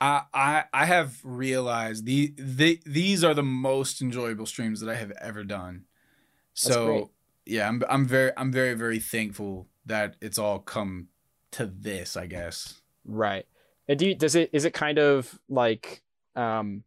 I 0.00 0.22
I 0.32 0.64
I 0.72 0.84
have 0.86 1.18
realized 1.24 2.06
the, 2.06 2.32
the 2.36 2.80
these 2.86 3.24
are 3.24 3.34
the 3.34 3.42
most 3.42 4.00
enjoyable 4.00 4.46
streams 4.46 4.80
that 4.80 4.88
I 4.88 4.94
have 4.94 5.12
ever 5.20 5.42
done. 5.44 5.84
So. 6.54 7.10
Yeah, 7.46 7.68
I'm 7.68 7.82
I'm 7.88 8.06
very 8.06 8.32
I'm 8.36 8.52
very 8.52 8.74
very 8.74 8.98
thankful 8.98 9.68
that 9.86 10.16
it's 10.20 10.38
all 10.38 10.58
come 10.58 11.08
to 11.52 11.66
this. 11.66 12.16
I 12.16 12.26
guess. 12.26 12.80
Right. 13.04 13.46
And 13.88 13.98
do 13.98 14.08
you, 14.08 14.14
does 14.14 14.34
it 14.34 14.50
is 14.52 14.64
it 14.64 14.74
kind 14.74 14.98
of 14.98 15.38
like 15.48 16.02
um 16.36 16.84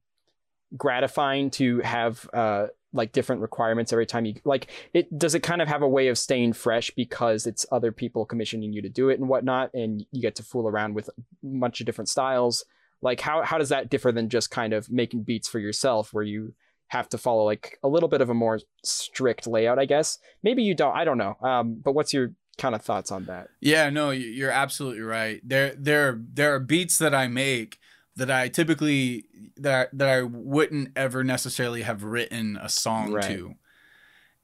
gratifying 0.75 1.51
to 1.51 1.79
have 1.79 2.27
uh 2.33 2.67
like 2.93 3.11
different 3.11 3.41
requirements 3.41 3.91
every 3.91 4.05
time 4.05 4.25
you 4.25 4.35
like 4.45 4.71
it 4.93 5.19
does 5.19 5.35
it 5.35 5.41
kind 5.41 5.61
of 5.61 5.67
have 5.67 5.81
a 5.81 5.87
way 5.87 6.07
of 6.07 6.17
staying 6.17 6.53
fresh 6.53 6.89
because 6.91 7.45
it's 7.45 7.65
other 7.71 7.91
people 7.91 8.25
commissioning 8.25 8.71
you 8.71 8.81
to 8.81 8.89
do 8.89 9.09
it 9.09 9.19
and 9.19 9.27
whatnot 9.27 9.69
and 9.73 10.05
you 10.11 10.21
get 10.21 10.35
to 10.35 10.43
fool 10.43 10.67
around 10.67 10.95
with 10.95 11.09
a 11.09 11.21
bunch 11.43 11.81
of 11.81 11.85
different 11.85 12.07
styles 12.07 12.63
like 13.01 13.19
how 13.19 13.43
how 13.43 13.57
does 13.57 13.69
that 13.69 13.89
differ 13.89 14.11
than 14.11 14.29
just 14.29 14.49
kind 14.49 14.73
of 14.73 14.89
making 14.89 15.23
beats 15.23 15.47
for 15.47 15.59
yourself 15.59 16.13
where 16.13 16.23
you 16.23 16.53
have 16.89 17.09
to 17.09 17.17
follow 17.17 17.43
like 17.43 17.77
a 17.83 17.87
little 17.87 18.09
bit 18.09 18.21
of 18.21 18.29
a 18.29 18.33
more 18.33 18.59
strict 18.83 19.47
layout 19.47 19.79
i 19.79 19.85
guess 19.85 20.17
maybe 20.43 20.61
you 20.63 20.75
don't 20.75 20.95
i 20.95 21.03
don't 21.03 21.17
know 21.17 21.35
um 21.41 21.81
but 21.83 21.93
what's 21.93 22.13
your 22.13 22.31
kind 22.57 22.73
of 22.75 22.81
thoughts 22.81 23.11
on 23.11 23.25
that 23.25 23.47
Yeah, 23.59 23.89
no, 23.89 24.11
you- 24.11 24.29
you're 24.29 24.51
absolutely 24.51 25.01
right. 25.01 25.41
There 25.43 25.75
there 25.77 26.17
there 26.33 26.55
are 26.55 26.59
beats 26.59 26.97
that 26.99 27.13
I 27.13 27.27
make 27.27 27.79
that 28.15 28.31
I 28.31 28.47
typically 28.47 29.25
that 29.57 29.87
I, 29.87 29.89
that 29.91 30.07
I 30.07 30.21
wouldn't 30.21 30.91
ever 30.95 31.21
necessarily 31.25 31.81
have 31.81 32.03
written 32.05 32.57
a 32.61 32.69
song 32.69 33.11
Right. 33.11 33.23
to. 33.27 33.55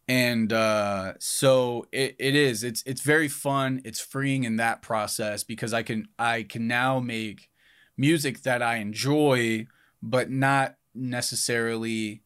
And 0.10 0.52
uh 0.52 1.14
so 1.20 1.88
it, 1.94 2.18
it 2.20 2.36
is 2.36 2.66
it's 2.66 2.84
it's 2.86 3.00
very 3.02 3.30
fun. 3.30 3.82
It's 3.86 4.02
freeing 4.02 4.44
in 4.44 4.58
that 4.58 4.82
process 4.82 5.46
because 5.46 5.74
I 5.74 5.84
can 5.84 6.10
I 6.20 6.44
can 6.44 6.68
now 6.68 7.00
make 7.00 7.50
music 7.96 8.42
that 8.42 8.62
I 8.62 8.76
enjoy 8.78 9.68
but 10.04 10.30
not 10.30 10.76
necessarily 10.94 12.24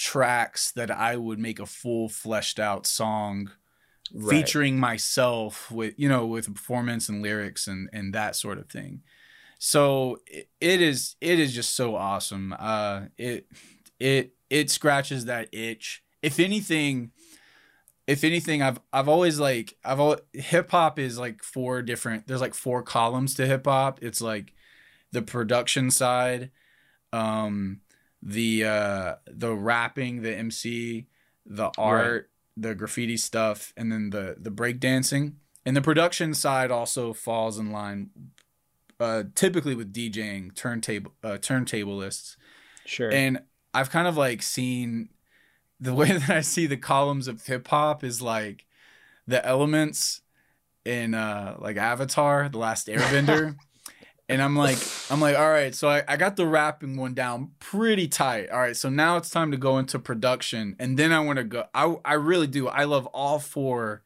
tracks 0.00 0.72
that 0.72 0.90
I 0.90 1.16
would 1.16 1.38
make 1.38 1.60
a 1.60 1.66
full 1.66 2.08
fleshed 2.08 2.58
out 2.58 2.86
song 2.86 3.50
Right. 4.12 4.30
featuring 4.30 4.80
myself 4.80 5.70
with 5.70 5.94
you 5.98 6.08
know 6.08 6.26
with 6.26 6.52
performance 6.52 7.08
and 7.10 7.22
lyrics 7.22 7.68
and 7.68 7.88
and 7.92 8.12
that 8.14 8.34
sort 8.34 8.58
of 8.58 8.68
thing. 8.68 9.02
So 9.58 10.18
it, 10.26 10.48
it 10.60 10.80
is 10.80 11.16
it 11.20 11.38
is 11.38 11.52
just 11.54 11.76
so 11.76 11.94
awesome. 11.96 12.54
Uh 12.58 13.02
it 13.18 13.46
it 14.00 14.32
it 14.48 14.70
scratches 14.70 15.26
that 15.26 15.48
itch. 15.52 16.02
If 16.22 16.40
anything 16.40 17.12
if 18.06 18.24
anything 18.24 18.60
i've 18.62 18.80
i've 18.92 19.08
always 19.08 19.38
like 19.38 19.76
i've 19.84 20.00
always 20.00 20.18
hip 20.32 20.70
hop 20.72 20.98
is 20.98 21.16
like 21.18 21.44
four 21.44 21.82
different 21.82 22.26
there's 22.26 22.40
like 22.40 22.54
four 22.54 22.82
columns 22.82 23.34
to 23.34 23.46
hip 23.46 23.66
hop 23.66 24.02
it's 24.02 24.20
like 24.20 24.52
the 25.12 25.22
production 25.22 25.90
side 25.90 26.50
um 27.12 27.80
the 28.22 28.64
uh 28.64 29.14
the 29.26 29.52
rapping 29.52 30.22
the 30.22 30.36
mc 30.36 31.06
the 31.46 31.70
art 31.78 32.30
the 32.56 32.74
graffiti 32.74 33.16
stuff 33.16 33.72
and 33.76 33.90
then 33.90 34.10
the 34.10 34.36
the 34.38 34.50
breakdancing 34.50 35.32
and 35.64 35.76
the 35.76 35.82
production 35.82 36.34
side 36.34 36.70
also 36.70 37.12
falls 37.12 37.58
in 37.58 37.70
line 37.70 38.10
uh 38.98 39.24
typically 39.34 39.74
with 39.74 39.92
DJing 39.92 40.54
turntable 40.54 41.12
uh 41.22 41.38
turntablists. 41.40 42.36
Sure. 42.84 43.10
And 43.10 43.42
I've 43.72 43.90
kind 43.90 44.08
of 44.08 44.16
like 44.16 44.42
seen 44.42 45.10
the 45.78 45.94
way 46.00 46.12
that 46.12 46.30
I 46.30 46.40
see 46.40 46.66
the 46.66 46.76
columns 46.76 47.28
of 47.28 47.44
hip 47.46 47.68
hop 47.68 48.04
is 48.04 48.20
like 48.20 48.66
the 49.26 49.44
elements 49.44 50.22
in 50.84 51.14
uh 51.14 51.56
like 51.58 51.76
Avatar, 51.76 52.48
The 52.48 52.58
Last 52.58 52.86
Airbender. 52.88 53.56
And 54.30 54.42
I'm 54.42 54.56
like, 54.56 54.78
I'm 55.10 55.20
like, 55.20 55.36
all 55.36 55.50
right, 55.50 55.74
so 55.74 55.88
I, 55.88 56.02
I 56.08 56.16
got 56.16 56.36
the 56.36 56.46
rapping 56.46 56.96
one 56.96 57.14
down 57.14 57.50
pretty 57.58 58.08
tight. 58.08 58.50
All 58.50 58.60
right, 58.60 58.76
so 58.76 58.88
now 58.88 59.16
it's 59.16 59.30
time 59.30 59.50
to 59.50 59.56
go 59.56 59.78
into 59.78 59.98
production. 59.98 60.76
And 60.78 60.98
then 60.98 61.12
I 61.12 61.20
want 61.20 61.38
to 61.38 61.44
go 61.44 61.64
I 61.74 61.96
I 62.04 62.14
really 62.14 62.46
do. 62.46 62.68
I 62.68 62.84
love 62.84 63.06
all 63.06 63.38
four 63.38 64.02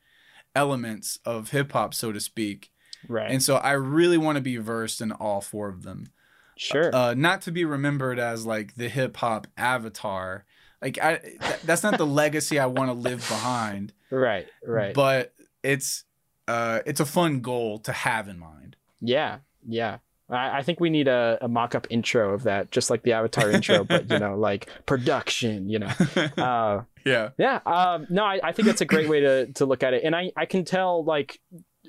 elements 0.55 1.19
of 1.25 1.51
hip 1.51 1.73
hop, 1.73 1.95
so 1.95 2.13
to 2.13 2.21
speak. 2.21 2.71
right 3.09 3.31
And 3.31 3.43
so 3.43 3.57
I 3.57 3.73
really 3.73 4.19
want 4.19 4.37
to 4.37 4.43
be 4.43 4.57
versed 4.57 5.01
in 5.01 5.13
all 5.13 5.41
four 5.41 5.69
of 5.69 5.83
them 5.83 6.09
sure 6.57 6.95
uh, 6.95 7.15
not 7.15 7.43
to 7.43 7.53
be 7.53 7.65
remembered 7.65 8.19
as 8.19 8.47
like 8.47 8.75
the 8.77 8.89
hip 8.89 9.17
hop 9.17 9.47
avatar. 9.57 10.45
Like 10.81 10.99
I, 11.03 11.17
th- 11.17 11.61
that's 11.65 11.83
not 11.83 11.99
the 11.99 12.07
legacy 12.07 12.59
I 12.59 12.67
want 12.67 12.91
to 12.91 12.95
live 12.95 13.27
behind. 13.29 13.93
right 14.11 14.47
right 14.67 14.95
But 14.95 15.33
it's, 15.63 16.05
uh, 16.47 16.81
it's 16.85 17.01
a 17.01 17.07
fun 17.07 17.41
goal 17.41 17.79
to 17.81 17.93
have 17.93 18.29
in 18.29 18.39
mind. 18.39 18.77
Yeah, 19.01 19.39
yeah. 19.67 19.99
I, 20.37 20.59
I 20.59 20.63
think 20.63 20.81
we 20.81 20.91
need 20.91 21.09
a, 21.09 21.39
a 21.41 21.49
mock-up 21.49 21.87
intro 21.91 22.35
of 22.35 22.45
that, 22.45 22.71
just 22.71 22.91
like 22.91 23.03
the 23.03 23.13
Avatar 23.13 23.51
intro, 23.51 23.85
but 23.85 24.11
you 24.11 24.19
know, 24.19 24.35
like 24.39 24.69
production. 24.87 25.69
You 25.69 25.81
know, 25.81 25.93
uh, 26.39 26.83
yeah, 27.05 27.31
yeah. 27.39 27.61
Um, 27.67 28.07
no, 28.11 28.25
I, 28.25 28.41
I 28.43 28.53
think 28.53 28.67
that's 28.67 28.81
a 28.81 28.87
great 28.87 29.09
way 29.09 29.21
to 29.21 29.47
to 29.55 29.67
look 29.67 29.83
at 29.83 29.95
it, 29.95 30.05
and 30.05 30.15
I 30.15 30.33
I 30.37 30.47
can 30.47 30.65
tell 30.65 31.05
like 31.05 31.41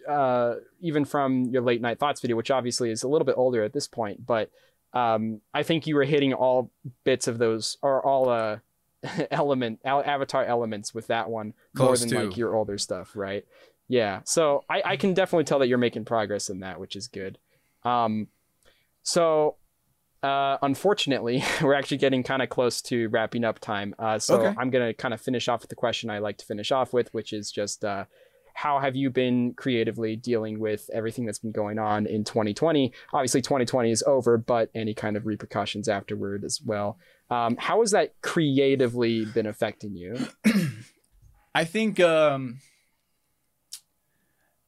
uh, 0.07 0.55
even 0.81 1.05
from 1.05 1.45
your 1.45 1.61
late 1.61 1.81
night 1.81 1.99
thoughts 1.99 2.21
video, 2.21 2.35
which 2.35 2.51
obviously 2.51 2.91
is 2.91 3.03
a 3.03 3.07
little 3.07 3.25
bit 3.25 3.35
older 3.37 3.63
at 3.63 3.73
this 3.73 3.87
point, 3.87 4.25
but 4.25 4.49
um, 4.93 5.41
I 5.53 5.63
think 5.63 5.87
you 5.87 5.95
were 5.95 6.05
hitting 6.05 6.33
all 6.33 6.71
bits 7.03 7.27
of 7.27 7.37
those 7.37 7.77
or 7.81 8.05
all 8.05 8.29
uh, 8.29 8.57
element 9.31 9.79
avatar 9.83 10.45
elements 10.45 10.93
with 10.93 11.07
that 11.07 11.29
one 11.29 11.53
Close 11.75 12.01
more 12.01 12.09
than 12.09 12.19
to. 12.19 12.27
like 12.27 12.37
your 12.37 12.55
older 12.55 12.77
stuff, 12.77 13.11
right? 13.15 13.45
Yeah. 13.87 14.21
So 14.23 14.63
I, 14.69 14.81
I 14.85 14.97
can 14.97 15.13
definitely 15.13 15.43
tell 15.43 15.59
that 15.59 15.67
you're 15.67 15.77
making 15.77 16.05
progress 16.05 16.49
in 16.49 16.61
that, 16.61 16.79
which 16.79 16.95
is 16.95 17.07
good. 17.07 17.37
Um, 17.83 18.27
so 19.05 19.55
uh, 20.23 20.57
unfortunately, 20.63 21.43
we're 21.61 21.75
actually 21.75 21.97
getting 21.97 22.23
kind 22.23 22.41
of 22.41 22.49
close 22.49 22.81
to 22.81 23.07
wrapping 23.09 23.43
up 23.45 23.59
time. 23.59 23.93
Uh, 23.99 24.17
so 24.19 24.35
Okay. 24.41 24.55
I'm 24.59 24.69
gonna 24.71 24.93
kind 24.93 25.13
of 25.13 25.21
finish 25.21 25.47
off 25.47 25.61
with 25.61 25.69
the 25.69 25.75
question 25.75 26.09
I 26.09 26.17
like 26.19 26.37
to 26.39 26.45
finish 26.45 26.71
off 26.71 26.91
with, 26.93 27.13
which 27.13 27.31
is 27.31 27.51
just 27.51 27.85
uh, 27.85 28.05
how 28.55 28.79
have 28.79 28.95
you 28.95 29.09
been 29.09 29.53
creatively 29.53 30.15
dealing 30.15 30.59
with 30.59 30.89
everything 30.93 31.25
that's 31.25 31.39
been 31.39 31.51
going 31.51 31.77
on 31.77 32.07
in 32.07 32.23
2020? 32.23 32.91
Obviously, 33.13 33.41
2020 33.41 33.91
is 33.91 34.03
over, 34.07 34.37
but 34.37 34.69
any 34.73 34.93
kind 34.93 35.15
of 35.17 35.25
repercussions 35.25 35.87
afterward 35.89 36.43
as 36.43 36.61
well. 36.65 36.97
Um, 37.29 37.57
how 37.59 37.81
has 37.81 37.91
that 37.91 38.13
creatively 38.21 39.25
been 39.25 39.45
affecting 39.45 39.95
you? 39.95 40.15
I 41.53 41.65
think, 41.65 41.99
um, 41.99 42.59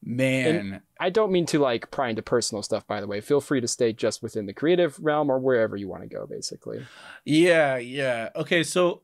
man, 0.03 0.81
I 0.99 1.09
don't 1.09 1.31
mean 1.31 1.45
to 1.47 1.59
like 1.59 1.91
pry 1.91 2.09
into 2.09 2.21
personal 2.21 2.63
stuff, 2.63 2.85
by 2.87 3.01
the 3.01 3.07
way. 3.07 3.21
Feel 3.21 3.41
free 3.41 3.61
to 3.61 3.67
stay 3.67 3.93
just 3.93 4.21
within 4.23 4.45
the 4.45 4.53
creative 4.53 4.97
realm 4.99 5.29
or 5.29 5.39
wherever 5.39 5.75
you 5.75 5.87
want 5.87 6.03
to 6.03 6.09
go, 6.09 6.25
basically. 6.25 6.85
yeah, 7.25 7.77
yeah. 7.77 8.29
Okay, 8.35 8.63
so 8.63 9.01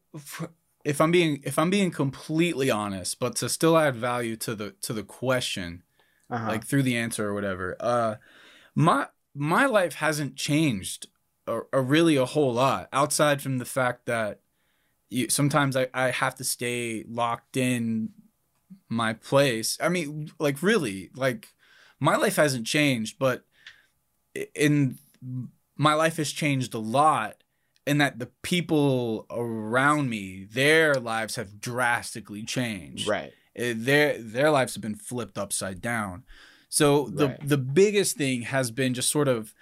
if 0.84 1.00
I'm 1.02 1.12
being 1.12 1.42
if 1.44 1.58
I'm 1.60 1.70
being 1.70 1.92
completely 1.92 2.70
honest, 2.70 3.20
but 3.20 3.36
to 3.38 3.50
still 3.50 3.78
add 3.78 3.96
value 3.96 4.36
to 4.38 4.56
the 4.56 4.72
to 4.82 4.94
the 4.94 5.04
question, 5.04 5.84
Uh-huh. 6.30 6.48
like 6.48 6.66
through 6.66 6.84
the 6.84 6.98
answer 6.98 7.28
or 7.30 7.34
whatever, 7.34 7.76
uh, 7.80 8.16
my 8.76 9.08
my 9.36 9.66
life 9.66 9.96
hasn't 9.96 10.36
changed 10.36 11.08
a, 11.48 11.62
a 11.72 11.82
really 11.82 12.16
a 12.16 12.26
whole 12.26 12.54
lot 12.54 12.88
outside 12.94 13.42
from 13.42 13.58
the 13.58 13.66
fact 13.66 14.06
that 14.06 14.40
you, 15.10 15.30
sometimes 15.30 15.76
I, 15.76 15.88
I 15.94 16.12
have 16.12 16.36
to 16.36 16.44
stay 16.44 17.04
locked 17.08 17.58
in 17.58 18.10
my 18.90 19.14
place. 19.14 19.78
I 19.82 19.90
mean, 19.90 20.32
like 20.40 20.62
really, 20.62 21.10
like 21.16 21.54
my 22.00 22.16
life 22.16 22.36
hasn't 22.36 22.68
changed, 22.68 23.18
but 23.20 23.46
in 24.56 24.98
my 25.78 25.94
life 25.94 26.18
has 26.18 26.32
changed 26.32 26.74
a 26.74 26.80
lot 26.80 27.44
in 27.86 27.98
that 27.98 28.20
the 28.20 28.30
people 28.42 29.26
around 29.30 30.10
me, 30.10 30.48
their 30.52 30.96
lives 30.96 31.36
have 31.36 31.60
drastically 31.60 32.44
changed 32.44 33.08
right. 33.08 33.34
uh, 33.60 33.74
their 33.76 34.18
their 34.18 34.52
lives 34.52 34.76
have 34.76 34.82
been 34.82 34.96
flipped 34.96 35.38
upside 35.38 35.82
down. 35.82 36.24
So 36.70 37.10
the 37.10 37.30
Right. 37.30 37.48
the 37.48 37.58
biggest 37.58 38.18
thing 38.18 38.44
has 38.44 38.72
been 38.72 38.94
just 38.94 39.10
sort 39.10 39.28
of 39.28 39.54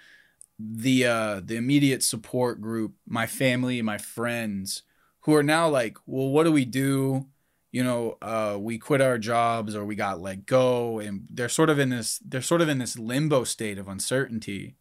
the 0.58 1.06
uh 1.06 1.40
the 1.44 1.56
immediate 1.56 2.02
support 2.02 2.60
group, 2.60 2.94
my 3.06 3.26
family, 3.26 3.82
my 3.82 3.98
friends 3.98 4.82
who 5.22 5.34
are 5.34 5.42
now 5.42 5.68
like, 5.68 5.96
well, 6.06 6.28
what 6.30 6.44
do 6.44 6.52
we 6.52 6.64
do? 6.64 7.26
You 7.72 7.82
know, 7.82 8.18
uh 8.22 8.56
we 8.60 8.78
quit 8.78 9.00
our 9.00 9.18
jobs 9.18 9.74
or 9.74 9.84
we 9.84 9.96
got 9.96 10.20
let 10.20 10.46
go 10.46 11.00
and 11.00 11.26
they're 11.28 11.48
sort 11.48 11.70
of 11.70 11.78
in 11.78 11.88
this 11.88 12.20
they're 12.24 12.42
sort 12.42 12.60
of 12.60 12.68
in 12.68 12.78
this 12.78 12.98
limbo 12.98 13.44
state 13.44 13.78
of 13.78 13.88
uncertainty. 13.88 14.76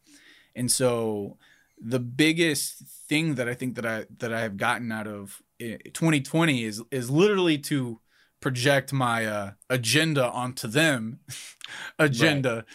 And 0.56 0.72
so 0.72 1.38
the 1.82 2.00
biggest 2.00 2.84
thing 3.10 3.36
that 3.36 3.50
I 3.50 3.56
think 3.56 3.76
that 3.76 3.86
I 3.86 4.06
that 4.20 4.32
I 4.32 4.42
have 4.42 4.58
gotten 4.58 4.92
out 4.92 5.08
of 5.08 5.42
eh, 5.60 5.78
2020 5.94 6.64
is 6.64 6.84
is 6.92 7.10
literally 7.10 7.58
to 7.60 8.02
project 8.42 8.92
my 8.92 9.26
uh, 9.26 9.52
agenda 9.70 10.30
onto 10.30 10.68
them. 10.68 11.20
agenda. 12.00 12.66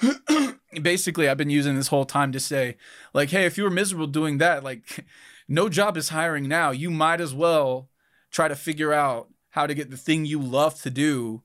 Basically, 0.82 1.28
I've 1.28 1.36
been 1.36 1.50
using 1.50 1.76
this 1.76 1.88
whole 1.88 2.06
time 2.06 2.32
to 2.32 2.40
say, 2.40 2.76
like, 3.12 3.30
hey, 3.30 3.44
if 3.44 3.58
you 3.58 3.64
were 3.64 3.70
miserable 3.70 4.06
doing 4.06 4.38
that, 4.38 4.64
like, 4.64 5.04
no 5.48 5.68
job 5.68 5.96
is 5.96 6.08
hiring 6.08 6.48
now. 6.48 6.70
You 6.70 6.90
might 6.90 7.20
as 7.20 7.34
well 7.34 7.88
try 8.30 8.48
to 8.48 8.56
figure 8.56 8.92
out 8.92 9.28
how 9.50 9.66
to 9.66 9.74
get 9.74 9.90
the 9.90 9.96
thing 9.96 10.24
you 10.24 10.40
love 10.40 10.80
to 10.82 10.90
do 10.90 11.42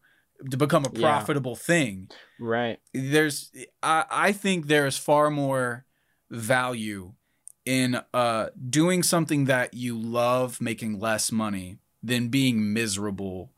to 0.49 0.57
become 0.57 0.85
a 0.85 0.89
Yeah. 0.93 1.01
profitable 1.01 1.55
thing 1.55 2.09
Right. 2.39 2.79
there's 2.93 3.51
I, 3.81 4.05
I 4.09 4.31
think 4.31 4.67
there's 4.67 4.97
far 4.97 5.29
more 5.29 5.85
value 6.29 7.13
in 7.65 7.99
uh 8.13 8.47
doing 8.69 9.01
something 9.03 9.45
that 9.45 9.73
you 9.73 9.97
love 9.97 10.59
making 10.61 10.99
less 10.99 11.31
money 11.31 11.77
than 12.03 12.27
being 12.29 12.73
miserable 12.73 13.51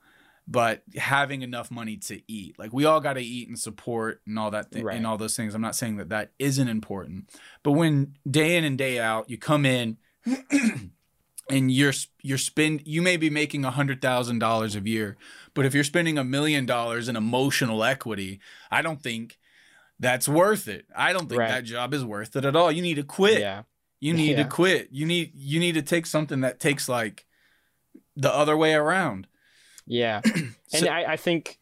but 0.47 0.81
having 0.95 1.41
enough 1.41 1.69
money 1.71 1.97
to 1.97 2.21
eat 2.31 2.57
like 2.59 2.71
we 2.71 2.85
all 2.85 3.01
got 3.01 3.13
to 3.13 3.21
eat 3.21 3.47
and 3.49 3.59
support 3.59 4.21
and 4.25 4.37
all 4.39 4.51
that 4.51 4.71
thing 4.71 4.83
Right. 4.85 4.95
and 4.95 5.05
all 5.07 5.17
those 5.17 5.35
things 5.35 5.53
i'm 5.55 5.61
not 5.61 5.75
saying 5.75 5.97
that 5.97 6.09
that 6.09 6.31
isn't 6.39 6.67
important 6.69 7.29
but 7.63 7.71
when 7.71 8.15
day 8.29 8.55
in 8.55 8.63
and 8.63 8.77
day 8.77 8.99
out 8.99 9.29
you 9.29 9.37
come 9.37 9.65
in 9.65 9.97
and 11.49 11.71
you're 11.71 11.93
you're 12.21 12.37
spend 12.37 12.81
you 12.85 13.01
may 13.01 13.17
be 13.17 13.29
making 13.29 13.63
a 13.65 13.71
hundred 13.71 14.01
thousand 14.01 14.39
dollars 14.39 14.75
a 14.75 14.81
year 14.81 15.15
but 15.53 15.65
if 15.65 15.73
you're 15.73 15.83
spending 15.83 16.17
a 16.17 16.23
million 16.23 16.65
dollars 16.65 17.07
in 17.07 17.15
emotional 17.15 17.83
equity 17.83 18.39
i 18.71 18.81
don't 18.81 19.01
think 19.01 19.37
that's 19.99 20.27
worth 20.27 20.67
it 20.67 20.85
i 20.95 21.13
don't 21.13 21.27
think 21.29 21.39
Right. 21.39 21.49
that 21.49 21.63
job 21.63 21.93
is 21.93 22.03
worth 22.03 22.35
it 22.35 22.43
at 22.45 22.55
all 22.55 22.71
you 22.71 22.81
need 22.81 22.95
to 22.95 23.03
quit 23.03 23.39
Yeah. 23.39 23.63
you 23.99 24.13
need 24.13 24.31
Yeah. 24.37 24.43
to 24.43 24.49
quit 24.49 24.89
you 24.91 25.05
need 25.05 25.31
you 25.35 25.59
need 25.59 25.73
to 25.75 25.81
take 25.81 26.05
something 26.05 26.41
that 26.41 26.59
takes 26.59 26.89
like 26.89 27.25
the 28.15 28.33
other 28.33 28.57
way 28.57 28.73
around 28.73 29.27
Yeah. 29.85 30.21
and 30.73 30.87
I, 30.89 31.13
I 31.13 31.17
think 31.17 31.59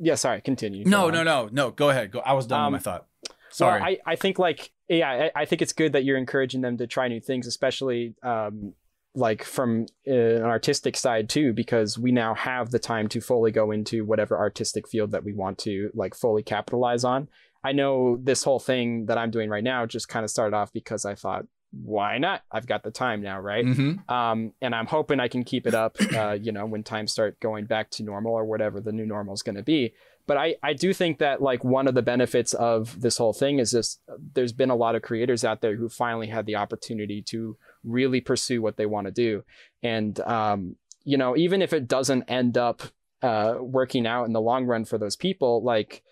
yeah, 0.00 0.14
sorry, 0.14 0.40
continue. 0.40 0.84
no 0.84 1.10
Go 1.10 1.10
no 1.10 1.18
on. 1.20 1.24
no 1.26 1.48
no 1.52 1.70
go 1.70 1.90
ahead 1.90 2.10
go 2.10 2.20
i 2.20 2.32
was 2.32 2.46
done 2.46 2.60
Um, 2.66 2.72
with 2.72 2.84
my 2.84 2.92
thought 2.92 3.06
sorry 3.50 3.80
Well, 3.80 3.88
I, 4.06 4.12
I 4.12 4.16
think 4.16 4.38
like 4.38 4.70
yeah, 4.88 5.30
I, 5.34 5.42
I 5.42 5.44
think 5.44 5.60
it's 5.60 5.74
good 5.74 5.92
that 5.92 6.04
you're 6.04 6.16
encouraging 6.16 6.62
them 6.62 6.78
to 6.78 6.86
try 6.86 7.08
new 7.08 7.20
things, 7.20 7.46
especially 7.46 8.14
um, 8.22 8.72
like 9.18 9.44
from 9.44 9.86
uh, 10.06 10.12
an 10.12 10.44
artistic 10.44 10.96
side 10.96 11.28
too, 11.28 11.52
because 11.52 11.98
we 11.98 12.12
now 12.12 12.34
have 12.34 12.70
the 12.70 12.78
time 12.78 13.08
to 13.08 13.20
fully 13.20 13.50
go 13.50 13.70
into 13.70 14.04
whatever 14.04 14.38
artistic 14.38 14.88
field 14.88 15.10
that 15.10 15.24
we 15.24 15.32
want 15.32 15.58
to 15.58 15.90
like 15.94 16.14
fully 16.14 16.42
capitalize 16.42 17.04
on. 17.04 17.28
I 17.64 17.72
know 17.72 18.18
this 18.22 18.44
whole 18.44 18.60
thing 18.60 19.06
that 19.06 19.18
I'm 19.18 19.30
doing 19.30 19.50
right 19.50 19.64
now 19.64 19.84
just 19.84 20.08
kind 20.08 20.24
of 20.24 20.30
started 20.30 20.56
off 20.56 20.72
because 20.72 21.04
I 21.04 21.14
thought, 21.14 21.44
why 21.70 22.18
not? 22.18 22.42
I've 22.50 22.66
got 22.66 22.82
the 22.82 22.90
time 22.90 23.22
now, 23.22 23.40
right? 23.40 23.64
Mhm. 23.64 24.10
um, 24.10 24.52
and 24.62 24.74
I'm 24.74 24.86
hoping 24.86 25.20
I 25.20 25.28
can 25.28 25.44
keep 25.44 25.66
it 25.66 25.74
up, 25.74 25.96
uh, 26.14 26.32
you 26.40 26.50
know, 26.52 26.64
when 26.66 26.82
times 26.82 27.12
start 27.12 27.38
going 27.40 27.66
back 27.66 27.90
to 27.92 28.02
normal 28.02 28.32
or 28.32 28.44
whatever 28.44 28.80
the 28.80 28.92
new 28.92 29.04
normal 29.06 29.34
is 29.34 29.42
going 29.42 29.56
to 29.56 29.62
be. 29.62 29.92
But 30.26 30.36
I, 30.36 30.56
I 30.62 30.72
do 30.74 30.92
think 30.92 31.18
that 31.18 31.40
like 31.40 31.64
one 31.64 31.88
of 31.88 31.94
the 31.94 32.02
benefits 32.02 32.52
of 32.54 33.00
this 33.00 33.16
whole 33.16 33.32
thing 33.32 33.58
is 33.58 33.70
this: 33.70 33.98
there's 34.34 34.52
been 34.52 34.70
a 34.70 34.76
lot 34.76 34.94
of 34.94 35.02
creators 35.02 35.44
out 35.44 35.60
there 35.62 35.76
who 35.76 35.88
finally 35.88 36.26
had 36.26 36.44
the 36.46 36.56
opportunity 36.56 37.22
to 37.22 37.56
really 37.82 38.20
pursue 38.20 38.60
what 38.60 38.76
they 38.76 38.84
want 38.86 39.06
to 39.06 39.10
do, 39.10 39.42
and 39.82 40.20
um, 40.20 40.76
you 41.04 41.16
know, 41.16 41.34
even 41.36 41.62
if 41.62 41.72
it 41.72 41.88
doesn't 41.88 42.24
end 42.28 42.58
up 42.58 42.82
uh, 43.22 43.54
working 43.58 44.06
out 44.06 44.24
in 44.24 44.32
the 44.34 44.40
long 44.40 44.66
run 44.66 44.84
for 44.84 44.98
those 44.98 45.16
people, 45.16 45.62
like 45.64 46.02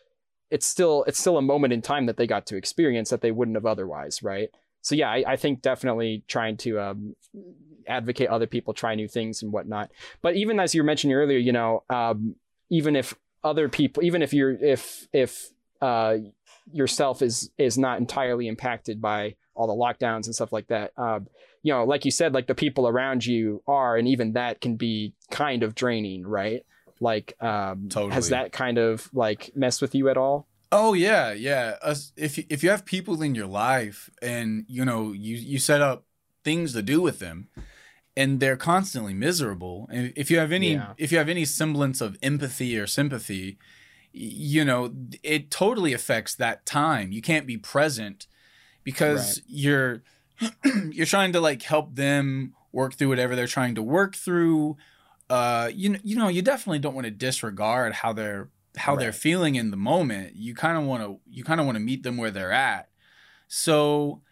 it's 0.51 0.67
still 0.67 1.05
it's 1.07 1.19
still 1.19 1.37
a 1.37 1.43
moment 1.43 1.73
in 1.75 1.83
time 1.83 2.07
that 2.07 2.17
they 2.17 2.27
got 2.27 2.47
to 2.47 2.57
experience 2.57 3.11
that 3.11 3.21
they 3.21 3.31
wouldn't 3.33 3.57
have 3.57 3.67
otherwise, 3.67 4.23
right? 4.23 4.49
So 4.87 4.95
yeah, 4.95 5.11
I, 5.11 5.25
I 5.27 5.37
think 5.37 5.63
definitely 5.63 6.23
trying 6.29 6.57
to 6.59 6.79
um, 6.79 7.17
advocate 7.89 8.29
other 8.29 8.47
people 8.47 8.73
try 8.73 8.95
new 8.95 9.09
things 9.09 9.43
and 9.43 9.51
whatnot. 9.51 9.91
But 10.23 10.37
even 10.37 10.61
as 10.61 10.77
you 10.77 10.81
were 10.81 10.87
mentioning 10.87 11.17
earlier, 11.17 11.39
you 11.39 11.51
know, 11.51 11.83
um, 11.91 12.37
even 12.71 12.95
if 12.95 13.13
other 13.43 13.69
people, 13.69 14.05
even 14.05 14.23
if 14.23 14.33
you're 14.33 14.53
if 14.53 15.09
if 15.13 15.49
uh, 15.81 16.19
yourself 16.73 17.21
is 17.21 17.51
is 17.59 17.77
not 17.77 17.99
entirely 17.99 18.47
impacted 18.47 19.03
by 19.03 19.35
all 19.57 19.67
the 19.67 19.73
lockdowns 19.73 20.27
and 20.27 20.37
stuff 20.37 20.53
like 20.53 20.69
that, 20.69 20.93
um, 20.97 21.27
you 21.65 21.73
know, 21.73 21.83
like 21.83 22.05
you 22.05 22.13
said, 22.13 22.33
like 22.33 22.47
the 22.47 22.55
people 22.55 22.87
around 22.87 23.27
you 23.27 23.65
are, 23.67 23.97
and 23.97 24.07
even 24.07 24.35
that 24.35 24.61
can 24.61 24.77
be 24.77 25.15
kind 25.33 25.65
of 25.65 25.75
draining, 25.75 26.25
right? 26.25 26.65
Like, 27.01 27.35
um, 27.43 27.89
Totally. 27.89 28.15
has 28.15 28.29
that 28.29 28.53
kind 28.53 28.79
of 28.79 29.11
like 29.13 29.51
messed 29.57 29.83
with 29.83 29.97
you 29.97 30.09
at 30.11 30.17
all? 30.17 30.47
Oh 30.73 30.95
yeah, 30.95 31.33
yeah. 31.33 31.77
Us, 31.83 32.13
if 32.17 32.39
you- 32.39 32.45
if 32.49 32.63
you 32.63 32.71
have 32.71 32.85
people 32.85 33.23
in 33.23 33.35
your 33.35 33.47
life 33.47 34.11
and 34.21 34.65
you 34.69 34.85
know 34.85 35.13
you 35.13 35.37
you 35.37 35.59
set 35.59 35.81
up 35.81 36.05
things 36.45 36.73
to 36.73 36.83
do 36.83 37.01
with 37.01 37.19
them, 37.19 37.49
and 38.17 38.41
they're 38.41 38.57
constantly 38.57 39.15
miserable, 39.15 39.89
and 39.93 40.13
if 40.17 40.31
you 40.31 40.39
have 40.39 40.53
any 40.53 40.75
Yeah. 40.75 40.93
if 40.99 41.13
you 41.13 41.19
have 41.19 41.29
any 41.29 41.45
semblance 41.45 42.01
of 42.01 42.17
empathy 42.23 42.79
or 42.79 42.87
sympathy, 42.87 43.59
you 44.13 44.65
know 44.65 44.93
it 45.23 45.51
totally 45.51 45.93
affects 45.93 46.35
that 46.35 46.67
time. 46.67 47.13
You 47.13 47.23
can't 47.23 47.47
be 47.47 47.57
present 47.57 48.27
because 48.85 49.43
you're 49.47 50.03
you're 50.93 51.07
trying 51.07 51.33
to 51.33 51.41
like 51.41 51.63
help 51.63 51.95
them 51.95 52.55
work 52.73 52.95
through 52.95 53.09
whatever 53.09 53.35
they're 53.37 53.47
trying 53.47 53.75
to 53.77 53.83
work 53.83 54.15
through. 54.17 54.77
Uh, 55.31 55.71
you 55.75 55.99
you 56.05 56.17
know, 56.17 56.29
you 56.29 56.43
definitely 56.43 56.79
don't 56.79 56.95
want 56.95 57.05
to 57.07 57.11
disregard 57.11 57.93
how 57.95 58.13
they're 58.13 58.49
how 58.77 58.97
they're 58.97 59.13
feeling 59.13 59.55
in 59.55 59.71
the 59.71 59.77
moment. 59.77 60.37
You 60.37 60.55
kind 60.55 60.77
of 60.79 60.85
want 60.85 61.03
to 61.03 61.21
you 61.29 61.45
kind 61.45 61.61
of 61.61 61.67
want 61.67 61.77
to 61.77 61.81
meet 61.81 62.03
them 62.03 62.17
where 62.17 62.31
they're 62.31 62.53
at. 62.53 62.89
So, 63.49 64.23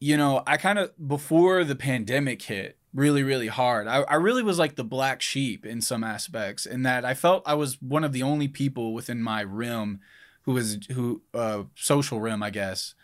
you 0.00 0.16
know, 0.16 0.42
I 0.46 0.56
kind 0.56 0.78
of 0.78 0.92
before 1.06 1.64
the 1.64 1.76
pandemic 1.76 2.42
hit 2.42 2.78
really, 2.92 3.22
really 3.22 3.48
hard. 3.48 3.88
I, 3.88 4.02
I 4.02 4.14
really 4.14 4.42
was 4.42 4.58
like 4.58 4.76
the 4.76 4.84
black 4.84 5.20
sheep 5.20 5.66
in 5.66 5.80
some 5.80 6.04
aspects, 6.04 6.64
in 6.64 6.82
that 6.84 7.04
I 7.04 7.14
felt 7.14 7.42
I 7.44 7.54
was 7.54 7.80
one 7.82 8.04
of 8.04 8.12
the 8.12 8.22
only 8.22 8.48
people 8.48 8.94
within 8.94 9.20
my 9.22 9.40
rim 9.40 10.00
who 10.42 10.52
was 10.52 10.78
who 10.92 11.22
uh 11.32 11.64
social 11.74 12.20
rim, 12.20 12.42
I 12.42 12.50
guess, 12.50 12.94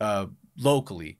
uh 0.00 0.26
locally, 0.58 1.18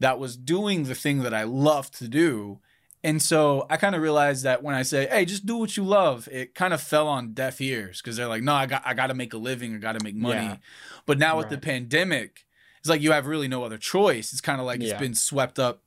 that 0.00 0.18
was 0.18 0.36
doing 0.36 0.84
the 0.84 0.94
thing 0.94 1.22
that 1.22 1.34
I 1.34 1.44
love 1.44 1.90
to 1.92 2.08
do. 2.08 2.60
And 3.02 3.22
so 3.22 3.66
I 3.70 3.76
kind 3.78 3.94
of 3.94 4.02
realized 4.02 4.44
that 4.44 4.62
when 4.62 4.74
I 4.74 4.82
say, 4.82 5.06
"Hey, 5.08 5.24
just 5.24 5.46
do 5.46 5.56
what 5.56 5.76
you 5.76 5.84
love," 5.84 6.28
it 6.30 6.54
kind 6.54 6.74
of 6.74 6.82
fell 6.82 7.08
on 7.08 7.32
deaf 7.32 7.60
ears 7.60 8.02
because 8.02 8.16
they're 8.16 8.28
like, 8.28 8.42
"No, 8.42 8.54
I 8.54 8.66
got 8.66 8.82
I 8.84 8.92
got 8.94 9.06
to 9.06 9.14
make 9.14 9.32
a 9.32 9.38
living, 9.38 9.74
I 9.74 9.78
got 9.78 9.98
to 9.98 10.04
make 10.04 10.14
money." 10.14 10.44
Yeah. 10.46 10.56
But 11.06 11.18
now 11.18 11.38
with 11.38 11.48
the 11.48 11.56
pandemic, 11.58 12.44
it's 12.78 12.88
like 12.90 13.00
you 13.00 13.12
have 13.12 13.26
really 13.26 13.48
no 13.48 13.64
other 13.64 13.78
choice. 13.78 14.32
It's 14.32 14.42
kind 14.42 14.60
of 14.60 14.66
like 14.66 14.80
Yeah. 14.82 14.90
it's 14.90 15.00
been 15.00 15.14
swept 15.14 15.58
up, 15.58 15.82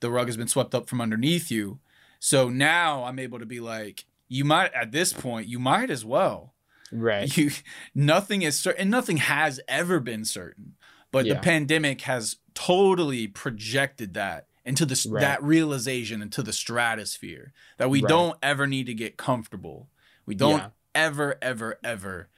the 0.00 0.10
rug 0.10 0.28
has 0.28 0.36
been 0.36 0.46
swept 0.48 0.74
up 0.74 0.88
from 0.88 1.00
underneath 1.00 1.50
you. 1.50 1.80
So 2.20 2.48
now 2.48 3.04
I'm 3.04 3.18
able 3.18 3.40
to 3.40 3.46
be 3.46 3.58
like, 3.58 4.04
you 4.28 4.44
might 4.44 4.72
at 4.72 4.92
this 4.92 5.12
point, 5.12 5.48
you 5.48 5.58
might 5.58 5.90
as 5.90 6.04
well. 6.04 6.54
Right. 6.92 7.36
You 7.36 7.50
nothing 7.94 8.42
is 8.42 8.56
certain, 8.58 8.82
and 8.82 8.90
nothing 8.90 9.16
has 9.16 9.58
ever 9.66 9.98
been 9.98 10.24
certain. 10.24 10.74
But 11.10 11.26
Yeah. 11.26 11.34
the 11.34 11.40
pandemic 11.40 12.02
has 12.02 12.36
totally 12.54 13.26
projected 13.26 14.14
that 14.14 14.46
into 14.64 14.86
the 14.86 15.06
Right. 15.10 15.20
that 15.20 15.42
realization 15.42 16.22
into 16.22 16.42
the 16.42 16.52
stratosphere 16.52 17.52
that 17.78 17.90
we 17.90 18.00
Right. 18.02 18.08
don't 18.08 18.38
ever 18.42 18.66
need 18.66 18.86
to 18.86 18.94
get 18.94 19.16
comfortable. 19.16 19.88
We 20.26 20.34
don't 20.34 20.58
Yeah. 20.58 20.68
ever, 20.94 21.36
ever, 21.42 21.78
ever 21.82 22.28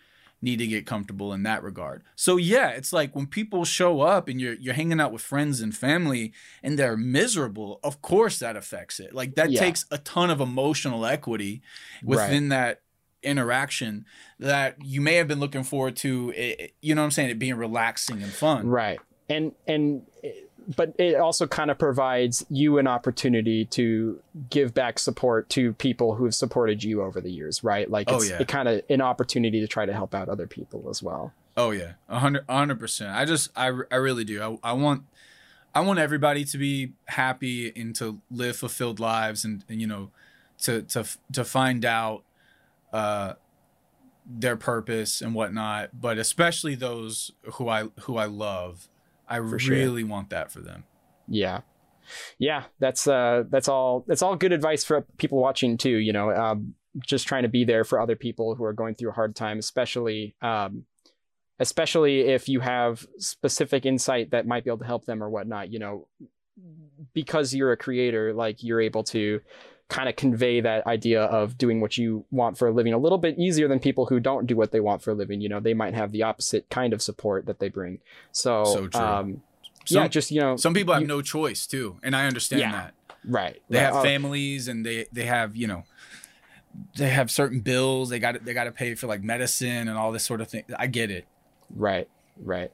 need 0.40 0.58
to 0.58 0.66
get 0.66 0.86
comfortable 0.86 1.32
in 1.32 1.42
that 1.42 1.62
regard. 1.62 2.02
So 2.16 2.36
yeah, 2.36 2.68
it's 2.68 2.92
like 2.92 3.14
when 3.16 3.26
people 3.26 3.64
show 3.64 4.02
up 4.02 4.28
and 4.28 4.38
you're 4.40 4.54
you're 4.54 4.74
hanging 4.74 5.00
out 5.00 5.10
with 5.12 5.22
friends 5.22 5.60
and 5.62 5.74
family 5.74 6.32
and 6.62 6.78
they're 6.78 6.96
miserable, 6.98 7.80
of 7.82 8.02
course 8.02 8.38
that 8.40 8.54
affects 8.56 9.00
it. 9.00 9.14
Like 9.14 9.34
that 9.36 9.50
Yeah. 9.50 9.60
takes 9.60 9.86
a 9.90 9.96
ton 9.98 10.30
of 10.30 10.40
emotional 10.42 11.06
equity 11.06 11.62
within 12.02 12.48
that 12.50 12.82
interaction 13.22 14.04
that 14.38 14.76
you 14.84 15.00
may 15.00 15.14
have 15.14 15.26
been 15.26 15.40
looking 15.40 15.64
forward 15.64 15.96
to 15.96 16.32
it, 16.36 16.74
you 16.82 16.94
know 16.94 17.00
what 17.00 17.06
I'm 17.06 17.10
saying, 17.10 17.30
it 17.30 17.38
being 17.38 17.54
relaxing 17.56 18.22
and 18.22 18.32
fun. 18.32 18.66
Right. 18.66 19.00
And 19.30 19.52
and 19.66 20.02
eh, 20.22 20.30
but 20.76 20.94
it 20.98 21.16
also 21.16 21.46
kind 21.46 21.70
of 21.70 21.78
provides 21.78 22.44
you 22.50 22.78
an 22.78 22.86
opportunity 22.86 23.64
to 23.66 24.20
give 24.50 24.74
back 24.74 24.98
support 24.98 25.48
to 25.50 25.72
people 25.74 26.14
who 26.14 26.24
have 26.24 26.34
supported 26.34 26.82
you 26.82 27.02
over 27.02 27.20
the 27.20 27.30
years, 27.30 27.62
right? 27.64 27.90
Like 27.90 28.10
Oh, 28.10 28.16
it's 28.16 28.30
yeah. 28.30 28.38
it 28.40 28.48
kind 28.48 28.68
of 28.68 28.82
an 28.88 29.00
opportunity 29.00 29.60
to 29.60 29.66
try 29.66 29.86
to 29.86 29.92
help 29.92 30.14
out 30.14 30.28
other 30.28 30.46
people 30.46 30.88
as 30.90 31.02
well. 31.02 31.32
Oh 31.56 31.70
yeah, 31.70 31.92
a 32.08 32.18
hundred, 32.18 32.44
a 32.48 32.54
hundred 32.56 32.80
percent. 32.80 33.10
I 33.10 33.24
just, 33.24 33.50
I, 33.56 33.66
I 33.90 33.96
really 33.96 34.24
do. 34.24 34.42
I, 34.42 34.70
I 34.70 34.72
want, 34.72 35.04
I 35.74 35.80
want 35.80 35.98
everybody 35.98 36.44
to 36.46 36.58
be 36.58 36.92
happy 37.06 37.72
and 37.76 37.94
to 37.96 38.20
live 38.30 38.56
fulfilled 38.56 38.98
lives, 39.00 39.44
and, 39.44 39.64
and 39.68 39.80
you 39.80 39.86
know, 39.86 40.10
to 40.62 40.82
to 40.82 41.04
to 41.32 41.44
find 41.44 41.84
out, 41.84 42.24
uh, 42.92 43.34
their 44.26 44.56
purpose 44.56 45.20
and 45.20 45.34
whatnot. 45.34 45.90
But 46.00 46.18
especially 46.18 46.74
those 46.74 47.30
who 47.54 47.68
I 47.68 47.84
who 48.00 48.16
I 48.16 48.24
love, 48.26 48.88
I 49.28 49.36
sure. 49.36 49.74
really 49.74 50.04
want 50.04 50.30
that 50.30 50.50
for 50.50 50.60
them. 50.60 50.84
Yeah. 51.28 51.60
Yeah, 52.38 52.64
that's 52.78 53.06
uh 53.08 53.44
that's 53.48 53.68
all 53.68 54.04
that's 54.06 54.22
all 54.22 54.36
good 54.36 54.52
advice 54.52 54.84
for 54.84 55.02
people 55.16 55.38
watching 55.38 55.76
too, 55.76 55.96
you 55.96 56.12
know, 56.12 56.30
um 56.30 56.74
just 56.98 57.26
trying 57.26 57.42
to 57.42 57.48
be 57.48 57.64
there 57.64 57.84
for 57.84 58.00
other 58.00 58.14
people 58.14 58.54
who 58.54 58.64
are 58.64 58.72
going 58.72 58.94
through 58.94 59.10
a 59.10 59.14
hard 59.14 59.34
time, 59.34 59.58
especially 59.58 60.36
um 60.42 60.84
especially 61.58 62.20
if 62.22 62.48
you 62.48 62.60
have 62.60 63.06
specific 63.18 63.86
insight 63.86 64.32
that 64.32 64.46
might 64.46 64.64
be 64.64 64.70
able 64.70 64.78
to 64.78 64.84
help 64.84 65.04
them 65.04 65.22
or 65.22 65.30
whatnot, 65.30 65.72
you 65.72 65.78
know, 65.78 66.08
because 67.12 67.54
you're 67.54 67.72
a 67.72 67.76
creator, 67.76 68.34
like 68.34 68.62
you're 68.62 68.80
able 68.80 69.04
to 69.04 69.40
kind 69.88 70.08
of 70.08 70.16
convey 70.16 70.60
that 70.60 70.86
idea 70.86 71.22
of 71.24 71.58
doing 71.58 71.80
what 71.80 71.96
you 71.98 72.24
want 72.30 72.56
for 72.56 72.68
a 72.68 72.72
living 72.72 72.92
a 72.94 72.98
little 72.98 73.18
bit 73.18 73.38
easier 73.38 73.68
than 73.68 73.78
people 73.78 74.06
who 74.06 74.18
don't 74.18 74.46
do 74.46 74.56
what 74.56 74.72
they 74.72 74.80
want 74.80 75.02
for 75.02 75.10
a 75.10 75.14
living. 75.14 75.40
You 75.40 75.48
know, 75.50 75.60
they 75.60 75.74
might 75.74 75.94
have 75.94 76.10
the 76.10 76.22
opposite 76.22 76.68
kind 76.70 76.92
of 76.92 77.02
support 77.02 77.46
that 77.46 77.58
they 77.58 77.68
bring. 77.68 77.98
So, 78.32 78.64
So 78.64 78.88
true. 78.88 79.00
um, 79.00 79.42
Some, 79.84 80.02
yeah, 80.02 80.08
just 80.08 80.30
you 80.30 80.40
know, 80.40 80.56
some 80.56 80.72
people 80.74 80.94
have 80.94 81.02
you- 81.02 81.08
no 81.08 81.20
choice 81.20 81.66
too, 81.66 81.98
and 82.02 82.16
I 82.16 82.26
understand 82.26 82.60
Yeah. 82.60 82.72
that. 82.72 82.94
right. 83.26 83.60
They 83.68 83.78
right. 83.78 83.84
have 83.84 83.96
Oh, 83.96 84.02
families, 84.02 84.68
and 84.68 84.84
they 84.86 85.06
they 85.12 85.24
have 85.26 85.54
you 85.56 85.66
know. 85.66 85.84
They 86.96 87.08
have 87.10 87.30
certain 87.30 87.60
bills. 87.60 88.08
They 88.10 88.18
got 88.18 88.44
they 88.44 88.52
got 88.54 88.64
to 88.64 88.72
pay 88.72 88.94
for 88.94 89.06
like 89.06 89.22
medicine 89.22 89.86
and 89.88 89.90
all 89.96 90.10
this 90.10 90.24
sort 90.24 90.40
of 90.40 90.48
thing. 90.48 90.64
I 90.76 90.86
get 90.88 91.10
it. 91.10 91.24
Right, 91.74 92.08
right. 92.42 92.72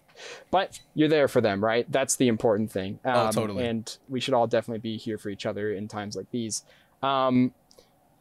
But 0.51 0.81
you're 0.95 1.09
there 1.09 1.29
for 1.29 1.41
them, 1.41 1.63
right? 1.63 1.91
That's 1.91 2.17
the 2.17 2.29
important 2.29 2.71
thing. 2.73 2.99
Um, 3.05 3.29
Oh, 3.29 3.31
totally. 3.31 3.67
And 3.67 3.95
we 4.09 4.19
should 4.21 4.33
all 4.35 4.47
definitely 4.47 4.81
be 4.81 4.97
here 4.97 5.19
for 5.19 5.29
each 5.29 5.45
other 5.47 5.73
in 5.73 5.87
times 5.89 6.17
like 6.17 6.31
these. 6.31 6.65
Um, 7.03 7.53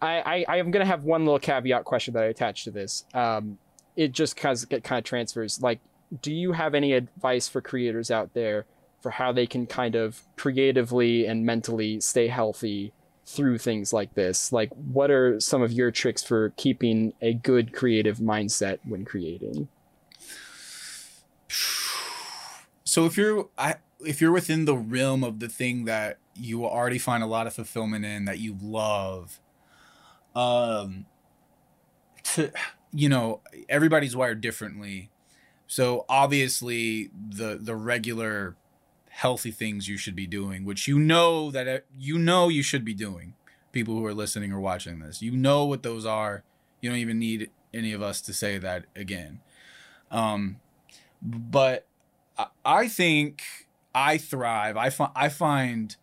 I, 0.02 0.46
I, 0.48 0.58
am 0.58 0.72
going 0.72 0.86
to 0.86 0.90
have 0.90 1.04
one 1.04 1.26
little 1.26 1.40
caveat 1.40 1.84
question 1.84 2.14
that 2.14 2.24
I 2.24 2.28
attach 2.28 2.64
to 2.64 2.72
this. 2.72 3.04
Um, 3.14 3.58
it 3.98 4.14
just 4.14 4.38
cause 4.38 4.66
it 4.70 4.84
kind 4.84 5.00
of 5.00 5.04
transfers. 5.04 5.62
Like, 5.62 5.80
do 6.22 6.34
you 6.34 6.54
have 6.54 6.74
any 6.74 6.94
advice 6.94 7.48
for 7.48 7.62
creators 7.62 8.10
out 8.10 8.34
there 8.34 8.66
for 9.02 9.12
how 9.12 9.32
they 9.32 9.46
can 9.46 9.68
kind 9.68 9.96
of 9.96 10.22
creatively 10.38 11.26
and 11.26 11.46
mentally 11.46 12.00
stay 12.00 12.28
healthy 12.28 12.94
through 13.26 13.58
things 13.58 13.92
like 13.92 14.14
this? 14.16 14.54
Like, 14.54 14.70
what 14.74 15.12
are 15.12 15.40
some 15.40 15.62
of 15.62 15.74
your 15.74 15.92
tricks 15.92 16.24
for 16.24 16.54
keeping 16.56 17.14
a 17.22 17.34
good 17.34 17.74
creative 17.74 18.20
mindset 18.20 18.80
when 18.86 19.04
creating? 19.04 19.68
So 22.84 23.06
if 23.06 23.18
you're 23.18 23.50
I 23.58 23.76
if 24.06 24.22
you're 24.22 24.32
within 24.32 24.66
the 24.66 24.78
realm 24.78 25.24
of 25.24 25.40
the 25.40 25.50
thing 25.50 25.86
that 25.86 26.20
you 26.36 26.66
already 26.66 26.98
find 27.00 27.24
a 27.24 27.28
lot 27.28 27.48
of 27.48 27.54
fulfillment 27.54 28.06
in 28.06 28.26
that 28.26 28.40
you 28.40 28.58
love, 28.62 29.40
um, 30.36 31.06
to 32.24 32.52
you 32.92 33.10
know 33.10 33.42
everybody's 33.68 34.16
wired 34.16 34.42
differently, 34.42 35.10
so 35.68 36.06
obviously 36.10 37.12
the 37.30 37.58
the 37.62 37.76
regular 37.76 38.58
healthy 39.10 39.52
things 39.52 39.88
you 39.88 39.98
should 39.98 40.16
be 40.16 40.28
doing, 40.28 40.66
which 40.66 40.88
you 40.88 41.00
know 41.00 41.52
that 41.52 41.86
you 41.98 42.18
know 42.18 42.50
you 42.50 42.64
should 42.64 42.86
be 42.86 42.94
doing. 42.94 43.36
People 43.74 43.96
who 43.96 44.06
are 44.06 44.14
listening 44.16 44.52
or 44.52 44.60
watching 44.60 45.00
this, 45.00 45.22
you 45.22 45.32
know 45.32 45.66
what 45.66 45.84
those 45.84 46.06
are. 46.06 46.44
You 46.82 46.90
don't 46.90 47.00
even 47.00 47.20
need 47.20 47.52
any 47.74 47.94
of 47.94 48.02
us 48.02 48.22
to 48.22 48.34
say 48.34 48.58
that 48.58 48.86
again. 48.96 49.42
Um, 50.12 50.60
but 51.22 51.88
I- 52.38 52.48
I 52.66 52.88
think 52.88 53.44
I 53.94 54.18
thrive. 54.18 54.78
I 54.78 54.90
find 54.90 55.12
I 55.16 55.30
find 55.30 55.96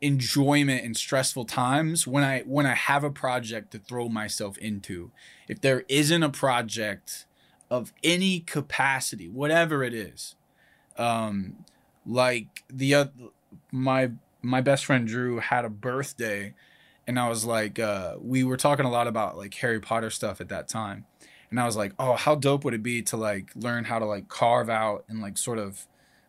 enjoyment 0.00 0.84
in 0.84 0.94
stressful 0.94 1.44
times 1.46 2.06
when 2.06 2.22
I 2.22 2.40
when 2.42 2.66
I 2.66 2.74
have 2.74 3.04
a 3.04 3.10
project 3.10 3.72
to 3.72 3.78
throw 3.78 4.08
myself 4.08 4.58
into. 4.58 5.10
If 5.48 5.60
there 5.60 5.84
isn't 5.88 6.22
a 6.22 6.30
project 6.30 7.26
of 7.70 7.92
any 8.04 8.40
capacity, 8.40 9.28
whatever 9.28 9.82
it 9.82 9.94
is, 9.94 10.36
um, 10.96 11.64
like 12.04 12.64
the 12.68 12.94
oth- 12.94 13.32
my 13.72 14.10
my 14.42 14.60
best 14.60 14.84
friend 14.84 15.06
Drew 15.06 15.40
had 15.40 15.64
a 15.64 15.70
birthday, 15.70 16.54
and 17.06 17.18
I 17.18 17.28
was 17.28 17.44
like, 17.44 17.78
uh, 17.78 18.16
we 18.20 18.44
were 18.44 18.56
talking 18.56 18.84
a 18.84 18.90
lot 18.90 19.06
about 19.06 19.36
like 19.36 19.54
Harry 19.54 19.80
Potter 19.80 20.10
stuff 20.10 20.40
at 20.40 20.48
that 20.50 20.68
time 20.68 21.06
and 21.50 21.60
I 21.60 21.66
was 21.66 21.76
like, 21.76 21.92
oh, 21.98 22.14
how 22.14 22.34
dope 22.34 22.64
would 22.64 22.74
it 22.74 22.82
be 22.82 23.02
to 23.02 23.16
like 23.16 23.50
learn 23.54 23.84
how 23.84 23.98
to 23.98 24.04
like 24.04 24.28
carve 24.28 24.68
out 24.68 25.04
and 25.08 25.20
like 25.20 25.38
sort 25.38 25.58
of 25.58 25.86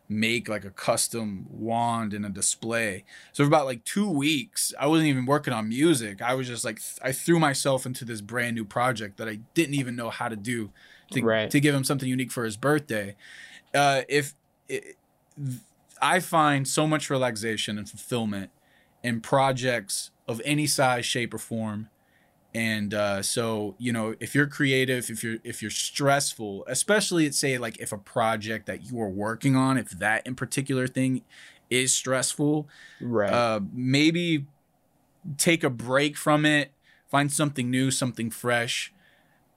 make 0.08 0.48
like 0.48 0.64
a 0.64 0.70
custom 0.70 1.46
wand 1.50 2.14
and 2.14 2.24
a 2.24 2.30
display. 2.30 3.04
So 3.32 3.44
for 3.44 3.48
about 3.48 3.66
like 3.66 3.84
two 3.84 4.10
weeks, 4.10 4.72
I 4.80 4.86
wasn't 4.86 5.08
even 5.08 5.26
working 5.26 5.52
on 5.52 5.68
music. 5.68 6.22
I 6.22 6.34
was 6.34 6.46
just 6.46 6.64
like, 6.64 6.76
th- 6.76 6.98
I 7.02 7.12
threw 7.12 7.38
myself 7.38 7.84
into 7.84 8.04
this 8.04 8.20
brand 8.20 8.54
new 8.54 8.64
project 8.64 9.18
that 9.18 9.28
I 9.28 9.40
didn't 9.54 9.74
even 9.74 9.96
know 9.96 10.08
how 10.10 10.28
to 10.28 10.36
do 10.36 10.70
to, 11.12 11.22
Right. 11.22 11.50
to 11.50 11.60
give 11.60 11.74
him 11.74 11.84
something 11.84 12.08
unique 12.08 12.32
for 12.32 12.44
his 12.44 12.56
birthday. 12.56 13.16
Uh, 13.74 14.02
if 14.08 14.34
it, 14.68 14.96
I 16.00 16.20
find 16.20 16.66
so 16.66 16.86
much 16.86 17.10
relaxation 17.10 17.76
and 17.76 17.88
fulfillment 17.88 18.50
in 19.02 19.20
projects 19.20 20.10
of 20.26 20.40
any 20.44 20.66
size, 20.66 21.04
shape, 21.04 21.34
or 21.34 21.38
form 21.38 21.88
and 22.58 22.92
uh, 22.92 23.22
so 23.22 23.76
you 23.78 23.92
know 23.92 24.14
if 24.18 24.34
you're 24.34 24.48
creative 24.48 25.08
if 25.10 25.22
you're 25.22 25.38
if 25.44 25.62
you're 25.62 25.70
stressful 25.70 26.64
especially 26.66 27.30
say 27.30 27.56
like 27.56 27.78
if 27.78 27.92
a 27.92 27.98
project 27.98 28.66
that 28.66 28.82
you 28.90 29.00
are 29.00 29.08
working 29.08 29.54
on 29.54 29.78
if 29.78 29.90
that 29.90 30.26
in 30.26 30.34
particular 30.34 30.86
thing 30.88 31.22
is 31.70 31.94
stressful 31.94 32.68
Right. 33.00 33.32
uh, 33.32 33.60
maybe 33.72 34.46
take 35.36 35.62
a 35.62 35.70
break 35.70 36.16
from 36.16 36.44
it 36.44 36.72
find 37.08 37.30
something 37.32 37.70
new 37.70 37.90
something 37.90 38.28
fresh 38.30 38.92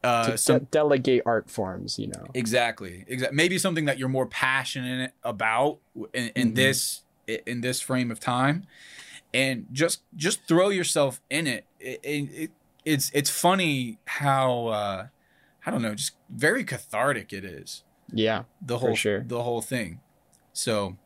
uh, 0.04 0.32
to 0.32 0.38
some, 0.38 0.60
de- 0.60 0.66
delegate 0.66 1.22
art 1.28 1.48
forms, 1.48 2.00
you 2.00 2.08
know. 2.08 2.26
Exactly. 2.34 3.06
Exactly. 3.08 3.36
Maybe 3.36 3.60
something 3.60 3.86
that 3.86 4.00
you're 4.00 4.10
more 4.10 4.26
passionate 4.26 5.14
about 5.22 5.78
in, 6.16 6.32
in 6.36 6.52
Mhm. 6.52 6.56
this 6.56 7.02
in 7.28 7.62
this 7.62 7.82
frame 7.82 8.10
of 8.10 8.20
time, 8.20 8.66
and 9.32 9.68
just 9.72 10.02
just 10.16 10.48
throw 10.48 10.70
yourself 10.70 11.22
in 11.30 11.46
it. 11.46 11.66
It, 11.80 12.00
it, 12.04 12.30
it 12.44 12.52
it's 12.86 13.12
it's 13.14 13.30
funny 13.30 14.00
how 14.06 14.68
uh, 14.68 15.08
I 15.66 15.72
don't 15.72 15.82
know, 15.82 15.96
just 15.96 16.14
very 16.30 16.64
cathartic 16.64 17.32
it 17.34 17.44
is. 17.46 17.84
Yeah. 18.14 18.44
The 18.62 18.80
whole 18.80 18.96
sure. 18.96 19.24
the 19.24 19.44
whole 19.44 19.62
thing. 19.62 20.00
So 20.54 20.98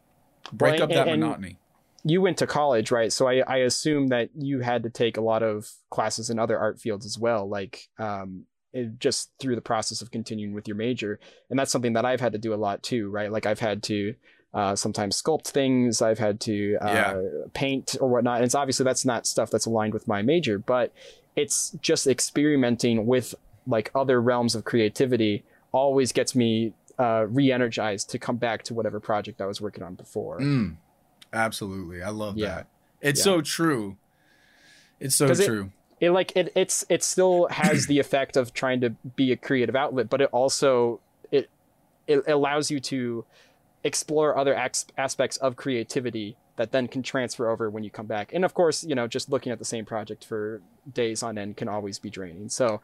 break 0.51 0.75
Well, 0.75 0.83
up 0.83 0.89
that 0.89 0.99
and- 1.07 1.09
and- 1.11 1.21
monotony. 1.21 1.59
you 2.03 2.21
went 2.21 2.37
to 2.37 2.47
college, 2.47 2.91
right? 2.91 3.11
So 3.11 3.27
I, 3.27 3.43
I 3.47 3.57
assume 3.57 4.07
that 4.07 4.29
you 4.35 4.59
had 4.61 4.83
to 4.83 4.89
take 4.89 5.17
a 5.17 5.21
lot 5.21 5.43
of 5.43 5.69
classes 5.89 6.29
in 6.29 6.39
other 6.39 6.57
art 6.57 6.79
fields 6.79 7.05
as 7.05 7.17
well, 7.17 7.47
like 7.49 7.89
um, 7.99 8.45
it, 8.73 8.99
just 8.99 9.31
through 9.39 9.55
the 9.55 9.61
process 9.61 10.01
of 10.01 10.11
continuing 10.11 10.53
with 10.53 10.67
your 10.67 10.77
major. 10.77 11.19
And 11.49 11.57
that's 11.59 11.71
something 11.71 11.93
that 11.93 12.05
I've 12.05 12.21
had 12.21 12.31
to 12.33 12.37
do 12.39 12.53
a 12.53 12.55
lot 12.55 12.83
too, 12.83 13.09
right? 13.09 13.31
Like 13.31 13.45
I've 13.45 13.59
had 13.59 13.81
to 13.83 14.15
uh, 14.53 14.75
sometimes 14.75 15.21
sculpt 15.21 15.47
things, 15.47 16.01
I've 16.01 16.19
had 16.19 16.39
to 16.41 16.77
uh, 16.81 16.87
Yeah. 16.87 17.21
paint 17.53 17.95
or 17.99 18.07
whatnot. 18.07 18.37
And 18.37 18.45
it's 18.45 18.55
obviously 18.55 18.83
that's 18.85 19.03
not 19.05 19.27
stuff 19.27 19.49
that's 19.51 19.65
aligned 19.65 19.93
with 19.93 20.07
my 20.07 20.21
major, 20.21 20.57
but 20.59 20.93
it's 21.35 21.71
just 21.81 22.07
experimenting 22.07 23.05
with 23.05 23.35
like 23.67 23.91
other 23.95 24.21
realms 24.21 24.55
of 24.55 24.63
creativity 24.63 25.43
always 25.71 26.11
gets 26.11 26.35
me 26.35 26.73
uh, 26.97 27.25
re-energized 27.27 28.09
to 28.11 28.17
come 28.19 28.37
back 28.37 28.63
to 28.63 28.73
whatever 28.73 28.99
project 28.99 29.41
I 29.41 29.45
was 29.45 29.59
working 29.59 29.83
on 29.83 29.95
before. 29.95 30.39
Mm, 30.39 30.77
absolutely. 31.33 32.01
I 32.01 32.09
love 32.09 32.37
Yeah. 32.37 32.47
that. 32.55 32.67
It's 33.01 33.19
Yeah. 33.19 33.23
so 33.23 33.41
true. 33.41 33.97
It's 34.99 35.15
so 35.15 35.27
'Cause 35.27 35.41
it- 35.41 35.45
true. 35.47 35.71
it 35.99 36.11
like 36.11 36.35
it 36.37 36.51
it's 36.55 36.85
it 36.89 37.03
still 37.03 37.47
has 37.47 37.87
the 37.87 37.99
effect 37.99 38.37
of 38.37 38.53
trying 38.53 38.79
to 38.81 38.91
be 39.15 39.31
a 39.31 39.35
creative 39.37 39.75
outlet 39.75 40.09
but 40.09 40.21
it 40.21 40.29
also 40.31 40.99
it 41.31 41.49
it 42.07 42.23
allows 42.27 42.71
you 42.71 42.79
to 42.79 43.25
explore 43.83 44.37
other 44.37 44.53
aspects 44.97 45.37
of 45.37 45.55
creativity 45.57 46.37
that 46.57 46.71
then 46.71 46.87
can 46.87 47.03
transfer 47.03 47.49
over 47.49 47.69
when 47.69 47.83
you 47.83 47.89
come 47.89 48.05
back 48.05 48.33
and 48.33 48.45
of 48.45 48.53
course 48.53 48.83
you 48.83 48.95
know 48.95 49.07
just 49.07 49.29
looking 49.29 49.51
at 49.51 49.59
the 49.59 49.65
same 49.65 49.85
project 49.85 50.25
for 50.25 50.61
days 50.93 51.21
on 51.23 51.37
end 51.37 51.57
can 51.57 51.67
always 51.67 51.99
be 51.99 52.09
draining 52.09 52.49
so 52.49 52.81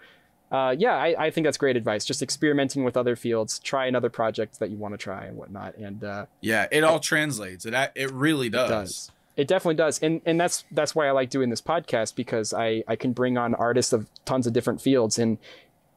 uh, 0.51 0.76
yeah 0.78 0.95
I, 0.95 1.28
I 1.28 1.32
think 1.32 1.45
that's 1.45 1.57
great 1.57 1.78
advice 1.78 2.03
just 2.03 2.22
experimenting 2.22 2.84
with 2.84 2.97
other 2.97 3.15
fields 3.15 3.59
try 3.59 3.86
another 3.86 4.09
project 4.09 4.59
that 4.59 4.69
you 4.69 4.78
want 4.78 4.93
to 4.93 4.97
try 4.97 5.26
and 5.26 5.38
whatnot 5.38 5.76
and 5.78 6.03
uh, 6.03 6.26
yeah, 6.41 6.67
it 6.72 6.84
all 6.84 6.99
translates. 6.99 7.65
It 7.65 7.74
it 7.95 8.11
really 8.11 8.49
does. 8.49 8.69
it 8.69 8.74
does. 8.74 9.11
It 9.38 9.47
definitely 9.47 9.76
does. 9.76 9.99
And 9.99 10.22
and 10.26 10.39
that's 10.39 10.65
that's 10.72 10.93
why 10.93 11.07
I 11.07 11.11
like 11.11 11.30
doing 11.30 11.49
this 11.49 11.61
podcast 11.61 12.15
because 12.15 12.53
I 12.53 12.84
I 12.88 12.95
can 12.95 13.13
bring 13.13 13.38
on 13.38 13.55
artists 13.55 13.93
of 13.93 14.07
tons 14.26 14.47
of 14.47 14.53
different 14.53 14.82
fields 14.82 15.17
and 15.17 15.38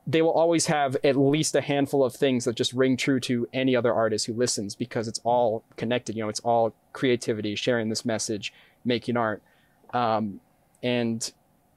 they 0.06 0.20
will 0.20 0.32
always 0.32 0.66
have 0.66 0.96
at 1.02 1.16
least 1.16 1.54
a 1.54 1.60
handful 1.60 2.04
of 2.04 2.14
things 2.14 2.44
that 2.44 2.56
just 2.56 2.72
ring 2.72 2.96
true 2.96 3.18
to 3.20 3.48
any 3.52 3.74
other 3.74 3.92
artist 3.92 4.26
who 4.26 4.34
listens 4.34 4.74
because 4.74 5.08
it's 5.08 5.20
all 5.24 5.64
connected. 5.76 6.14
You 6.14 6.24
know, 6.24 6.28
it's 6.28 6.40
all 6.40 6.74
creativity, 6.92 7.54
sharing 7.54 7.88
this 7.88 8.04
message, 8.04 8.52
making 8.84 9.16
art. 9.16 9.42
Um, 9.94 10.40
and 10.82 11.32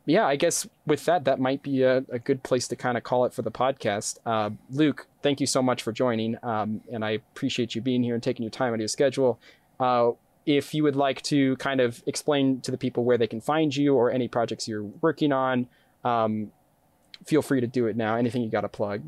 yeah, 0.05 0.25
I 0.25 0.35
guess 0.35 0.67
with 0.85 1.05
that, 1.05 1.23
that 1.23 1.39
might 1.39 1.63
be 1.63 1.83
a, 1.83 1.97
a 2.09 2.19
good 2.19 2.43
place 2.43 2.67
to 2.69 2.75
kind 2.75 2.97
of 2.97 3.03
call 3.03 3.25
it 3.25 3.33
for 3.33 3.43
the 3.43 3.51
podcast. 3.51 4.17
Uh, 4.25 4.49
Luke, 4.71 5.07
thank 5.21 5.39
you 5.39 5.47
so 5.47 5.61
much 5.61 5.81
for 5.81 5.93
joining. 5.93 6.37
Um, 6.43 6.81
and 6.91 7.05
I 7.05 7.11
appreciate 7.11 7.75
you 7.75 7.81
being 7.81 8.03
here 8.03 8.13
and 8.13 8.23
taking 8.23 8.43
your 8.43 8.51
time 8.51 8.69
out 8.69 8.75
of 8.75 8.79
your 8.81 8.87
schedule. 8.89 9.39
Uh, 9.79 10.11
if 10.45 10.73
you 10.73 10.83
would 10.83 10.95
like 10.95 11.21
to 11.23 11.55
kind 11.57 11.79
of 11.81 12.01
explain 12.07 12.61
to 12.61 12.71
the 12.71 12.77
people 12.77 13.03
where 13.03 13.17
they 13.17 13.27
can 13.27 13.41
find 13.41 13.75
you 13.75 13.95
or 13.95 14.11
any 14.11 14.27
projects 14.27 14.67
you're 14.67 14.83
working 14.83 15.33
on, 15.33 15.67
um, 16.05 16.51
feel 17.25 17.41
free 17.41 17.61
to 17.61 17.67
do 17.67 17.87
it 17.87 17.95
now. 17.95 18.15
Anything 18.15 18.41
you 18.43 18.49
got 18.49 18.61
to 18.61 18.69
plug. 18.69 19.03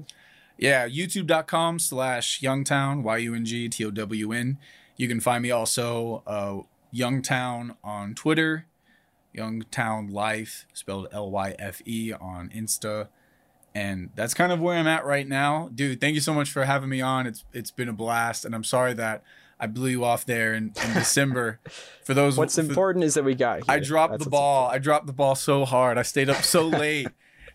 Yeah, 0.58 0.88
youtube.com 0.90 1.80
slash 1.80 2.42
Yungtown, 2.42 3.02
Y 3.04 3.18
U 3.18 3.34
N 3.36 3.46
G 3.46 3.70
T 3.70 3.86
O 3.86 3.92
W 3.92 4.32
N. 4.34 4.58
You 4.98 5.08
can 5.08 5.20
find 5.22 5.42
me 5.42 5.52
also, 5.52 6.22
uh, 6.28 6.60
Yungtown 6.94 7.76
on 7.84 8.14
Twitter, 8.16 8.66
Yungtown 9.36 10.12
Lyfe, 10.12 10.66
spelled 10.74 11.08
L 11.12 11.30
Y 11.32 11.56
F 11.60 11.82
E 11.86 12.12
on 12.14 12.50
Insta. 12.50 13.08
And 13.76 14.10
that's 14.16 14.34
kind 14.34 14.52
of 14.52 14.60
where 14.60 14.76
I'm 14.78 14.88
at 14.88 15.06
right 15.06 15.28
now. 15.28 15.70
Dude, 15.74 16.02
thank 16.02 16.16
you 16.16 16.22
so 16.22 16.34
much 16.34 16.50
for 16.50 16.66
having 16.66 16.90
me 16.90 17.02
on. 17.02 17.28
It's 17.28 17.46
It's 17.54 17.72
been 17.72 17.88
a 17.88 17.94
blast. 17.94 18.44
And 18.44 18.56
I'm 18.56 18.64
sorry 18.64 18.94
that 18.96 19.24
I 19.60 19.68
blew 19.68 19.90
you 19.90 20.04
off 20.04 20.26
there 20.26 20.54
in, 20.54 20.74
in 20.84 20.94
December. 20.94 21.60
For 22.04 22.14
those 22.16 22.36
What's 22.38 22.56
for- 22.56 22.62
important 22.62 23.06
is 23.06 23.14
that 23.14 23.24
we 23.24 23.36
got 23.36 23.58
here. 23.58 23.66
I 23.68 23.80
dropped 23.80 24.14
That's 24.14 24.24
the 24.24 24.30
ball. 24.32 24.68
I 24.68 24.80
dropped 24.80 25.06
the 25.06 25.14
ball 25.14 25.36
so 25.36 25.64
hard. 25.66 25.98
I 26.00 26.02
stayed 26.02 26.30
up 26.30 26.44
so 26.44 26.68
late. 26.68 27.08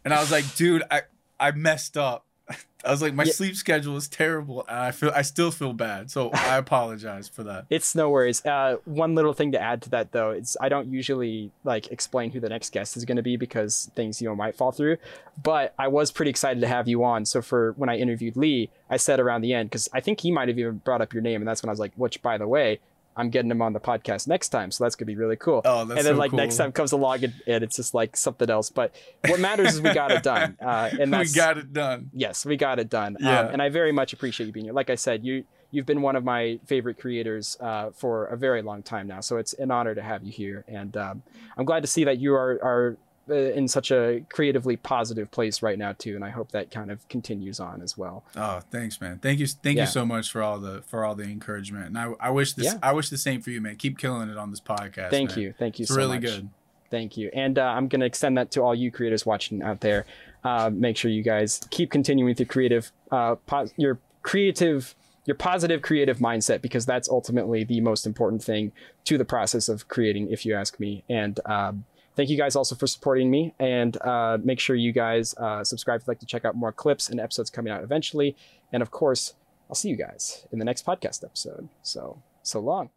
And 0.04 0.12
I 0.14 0.20
was 0.20 0.30
like, 0.30 0.54
dude, 0.56 0.82
I, 0.90 1.02
I 1.40 1.50
messed 1.52 1.96
up. 1.96 2.26
I 2.84 2.90
was 2.90 3.00
like, 3.00 3.14
my 3.14 3.24
Yeah. 3.24 3.32
sleep 3.32 3.56
schedule 3.56 3.96
is 3.96 4.06
terrible, 4.08 4.66
and 4.68 4.76
I 4.78 4.90
feel 4.90 5.10
I 5.16 5.22
still 5.22 5.50
feel 5.50 5.72
bad. 5.72 6.10
So 6.10 6.30
I 6.34 6.56
apologize 6.58 7.26
for 7.26 7.42
that. 7.44 7.64
It's 7.70 7.94
no 7.94 8.10
worries. 8.10 8.44
Uh, 8.44 8.76
one 8.84 9.14
little 9.14 9.32
thing 9.32 9.52
to 9.52 9.60
add 9.60 9.80
to 9.82 9.90
that 9.90 10.12
though, 10.12 10.30
it's 10.30 10.54
I 10.60 10.68
don't 10.68 10.92
usually 10.92 11.50
like 11.64 11.90
explain 11.90 12.30
who 12.32 12.40
the 12.40 12.50
next 12.50 12.72
guest 12.72 12.96
is 12.98 13.06
going 13.06 13.16
to 13.16 13.22
be 13.22 13.38
because 13.38 13.90
things 13.96 14.20
you 14.20 14.28
know 14.28 14.36
might 14.36 14.54
fall 14.56 14.70
through. 14.72 14.98
But 15.42 15.72
I 15.78 15.88
was 15.88 16.12
pretty 16.12 16.28
excited 16.30 16.60
to 16.60 16.68
have 16.68 16.86
you 16.86 17.02
on. 17.04 17.24
So 17.24 17.40
for 17.40 17.72
when 17.78 17.88
I 17.88 17.96
interviewed 17.96 18.36
Lee, 18.36 18.68
I 18.90 18.98
said 18.98 19.18
around 19.18 19.40
the 19.40 19.54
end 19.54 19.70
because 19.70 19.88
I 19.94 20.00
think 20.00 20.20
he 20.20 20.30
might 20.30 20.48
have 20.48 20.58
even 20.58 20.76
brought 20.84 21.00
up 21.00 21.14
your 21.14 21.22
name, 21.22 21.40
and 21.40 21.48
that's 21.48 21.62
when 21.62 21.70
I 21.70 21.72
was 21.72 21.80
like, 21.80 21.92
which 21.96 22.20
by 22.20 22.36
the 22.36 22.46
way, 22.46 22.80
I'm 23.16 23.30
getting 23.30 23.50
him 23.50 23.62
on 23.62 23.72
the 23.72 23.80
podcast 23.80 24.26
next 24.26 24.48
time, 24.48 24.70
so 24.70 24.84
that's 24.84 24.96
gonna 24.96 25.06
be 25.06 25.16
really 25.16 25.36
cool. 25.36 25.62
Oh, 25.64 25.84
that's 25.84 25.98
and 25.98 26.06
then 26.06 26.14
so 26.14 26.18
like 26.18 26.30
cool. 26.30 26.38
next 26.38 26.56
time 26.56 26.72
comes 26.72 26.92
along 26.92 27.24
and, 27.24 27.34
and 27.46 27.64
it's 27.64 27.76
just 27.76 27.94
like 27.94 28.16
something 28.16 28.50
else. 28.50 28.70
But 28.70 28.94
what 29.26 29.40
matters 29.40 29.74
is 29.74 29.80
we 29.80 29.92
got 29.92 30.10
it 30.10 30.22
done, 30.22 30.56
uh, 30.64 30.90
and 30.98 31.16
we 31.16 31.28
got 31.32 31.58
it 31.58 31.72
done. 31.72 32.10
yes, 32.12 32.44
we 32.44 32.56
got 32.56 32.78
it 32.78 32.88
done. 32.88 33.16
Yeah. 33.20 33.40
Um, 33.40 33.46
and 33.52 33.62
I 33.62 33.68
very 33.68 33.92
much 33.92 34.12
appreciate 34.12 34.46
you 34.46 34.52
being 34.52 34.66
here. 34.66 34.74
Like 34.74 34.90
I 34.90 34.96
said, 34.96 35.24
you 35.24 35.44
you've 35.70 35.86
been 35.86 36.02
one 36.02 36.16
of 36.16 36.24
my 36.24 36.58
favorite 36.66 36.98
creators 36.98 37.56
uh, 37.60 37.90
for 37.90 38.26
a 38.26 38.36
very 38.36 38.62
long 38.62 38.82
time 38.82 39.06
now. 39.06 39.20
So 39.20 39.36
it's 39.36 39.52
an 39.54 39.70
honor 39.70 39.94
to 39.94 40.02
have 40.02 40.24
you 40.24 40.32
here, 40.32 40.64
and 40.68 40.96
um, 40.96 41.22
I'm 41.56 41.64
glad 41.64 41.80
to 41.80 41.86
see 41.86 42.04
that 42.04 42.18
you 42.18 42.34
are 42.34 42.58
are 42.62 42.96
in 43.28 43.68
such 43.68 43.90
a 43.90 44.22
creatively 44.32 44.76
positive 44.76 45.30
place 45.30 45.62
right 45.62 45.78
now 45.78 45.92
too. 45.92 46.14
And 46.14 46.24
I 46.24 46.30
hope 46.30 46.52
that 46.52 46.70
kind 46.70 46.90
of 46.90 47.08
continues 47.08 47.60
on 47.60 47.80
as 47.82 47.96
well. 47.96 48.24
Oh, 48.36 48.60
thanks, 48.70 49.00
man. 49.00 49.18
Thank 49.18 49.38
you, 49.38 49.46
thank 49.46 49.76
Yeah. 49.76 49.84
you 49.84 49.88
so 49.88 50.04
much 50.04 50.30
for 50.30 50.42
all 50.42 50.58
the 50.58 50.82
for 50.86 51.04
all 51.04 51.14
the 51.14 51.24
encouragement. 51.24 51.86
And 51.86 51.98
I, 51.98 52.12
I 52.20 52.30
wish 52.30 52.52
this 52.52 52.66
Yeah. 52.66 52.78
I 52.82 52.92
wish 52.92 53.08
the 53.10 53.18
same 53.18 53.40
for 53.40 53.50
you, 53.50 53.60
man. 53.60 53.76
Keep 53.76 53.98
killing 53.98 54.28
it 54.28 54.36
on 54.36 54.50
this 54.50 54.60
podcast. 54.60 55.10
Thank 55.10 55.30
man. 55.30 55.38
you, 55.38 55.54
thank 55.58 55.78
you 55.78 55.84
It's 55.84 55.90
so 55.92 55.96
really 55.96 56.18
much. 56.18 56.22
good. 56.26 56.48
Thank 56.90 57.16
you. 57.16 57.30
And 57.34 57.58
uh, 57.58 57.62
I'm 57.64 57.88
going 57.88 58.00
to 58.00 58.06
extend 58.06 58.38
that 58.38 58.50
to 58.52 58.62
all 58.62 58.74
you 58.74 58.90
creators 58.92 59.26
watching 59.26 59.62
out 59.62 59.80
there. 59.80 60.04
Uh, 60.44 60.70
make 60.72 60.96
sure 60.96 61.10
you 61.10 61.22
guys 61.22 61.60
keep 61.70 61.90
continuing 61.90 62.28
with 62.28 62.38
your 62.38 62.46
creative, 62.46 62.92
uh, 63.10 63.34
pos- 63.46 63.72
your 63.76 63.98
creative, 64.22 64.94
your 65.24 65.34
positive 65.34 65.80
creative 65.82 66.18
mindset, 66.18 66.60
because 66.60 66.84
that's 66.86 67.08
ultimately 67.08 67.64
the 67.64 67.80
most 67.80 68.06
important 68.06 68.44
thing 68.44 68.70
to 69.04 69.16
the 69.16 69.24
process 69.24 69.68
of 69.68 69.88
creating, 69.88 70.30
if 70.30 70.44
you 70.44 70.54
ask 70.54 70.78
me. 70.78 71.02
And 71.08 71.40
um, 71.46 71.84
thank 72.16 72.30
you 72.30 72.36
guys 72.36 72.56
also 72.56 72.74
for 72.74 72.86
supporting 72.86 73.30
me. 73.30 73.54
And 73.58 73.96
uh, 74.02 74.38
make 74.42 74.60
sure 74.60 74.76
you 74.76 74.92
guys 74.92 75.34
uh, 75.36 75.64
subscribe 75.64 76.00
if 76.00 76.06
you'd 76.06 76.08
like 76.08 76.20
to 76.20 76.26
check 76.26 76.44
out 76.44 76.54
more 76.56 76.72
clips 76.72 77.10
and 77.10 77.20
episodes 77.20 77.50
coming 77.50 77.72
out 77.72 77.82
eventually. 77.82 78.36
And 78.72 78.82
of 78.82 78.90
course, 78.90 79.34
I'll 79.68 79.74
see 79.74 79.88
you 79.88 79.96
guys 79.96 80.46
in 80.52 80.58
the 80.58 80.64
next 80.64 80.84
podcast 80.84 81.24
episode. 81.24 81.68
So, 81.82 82.22
so 82.42 82.60
long. 82.60 82.90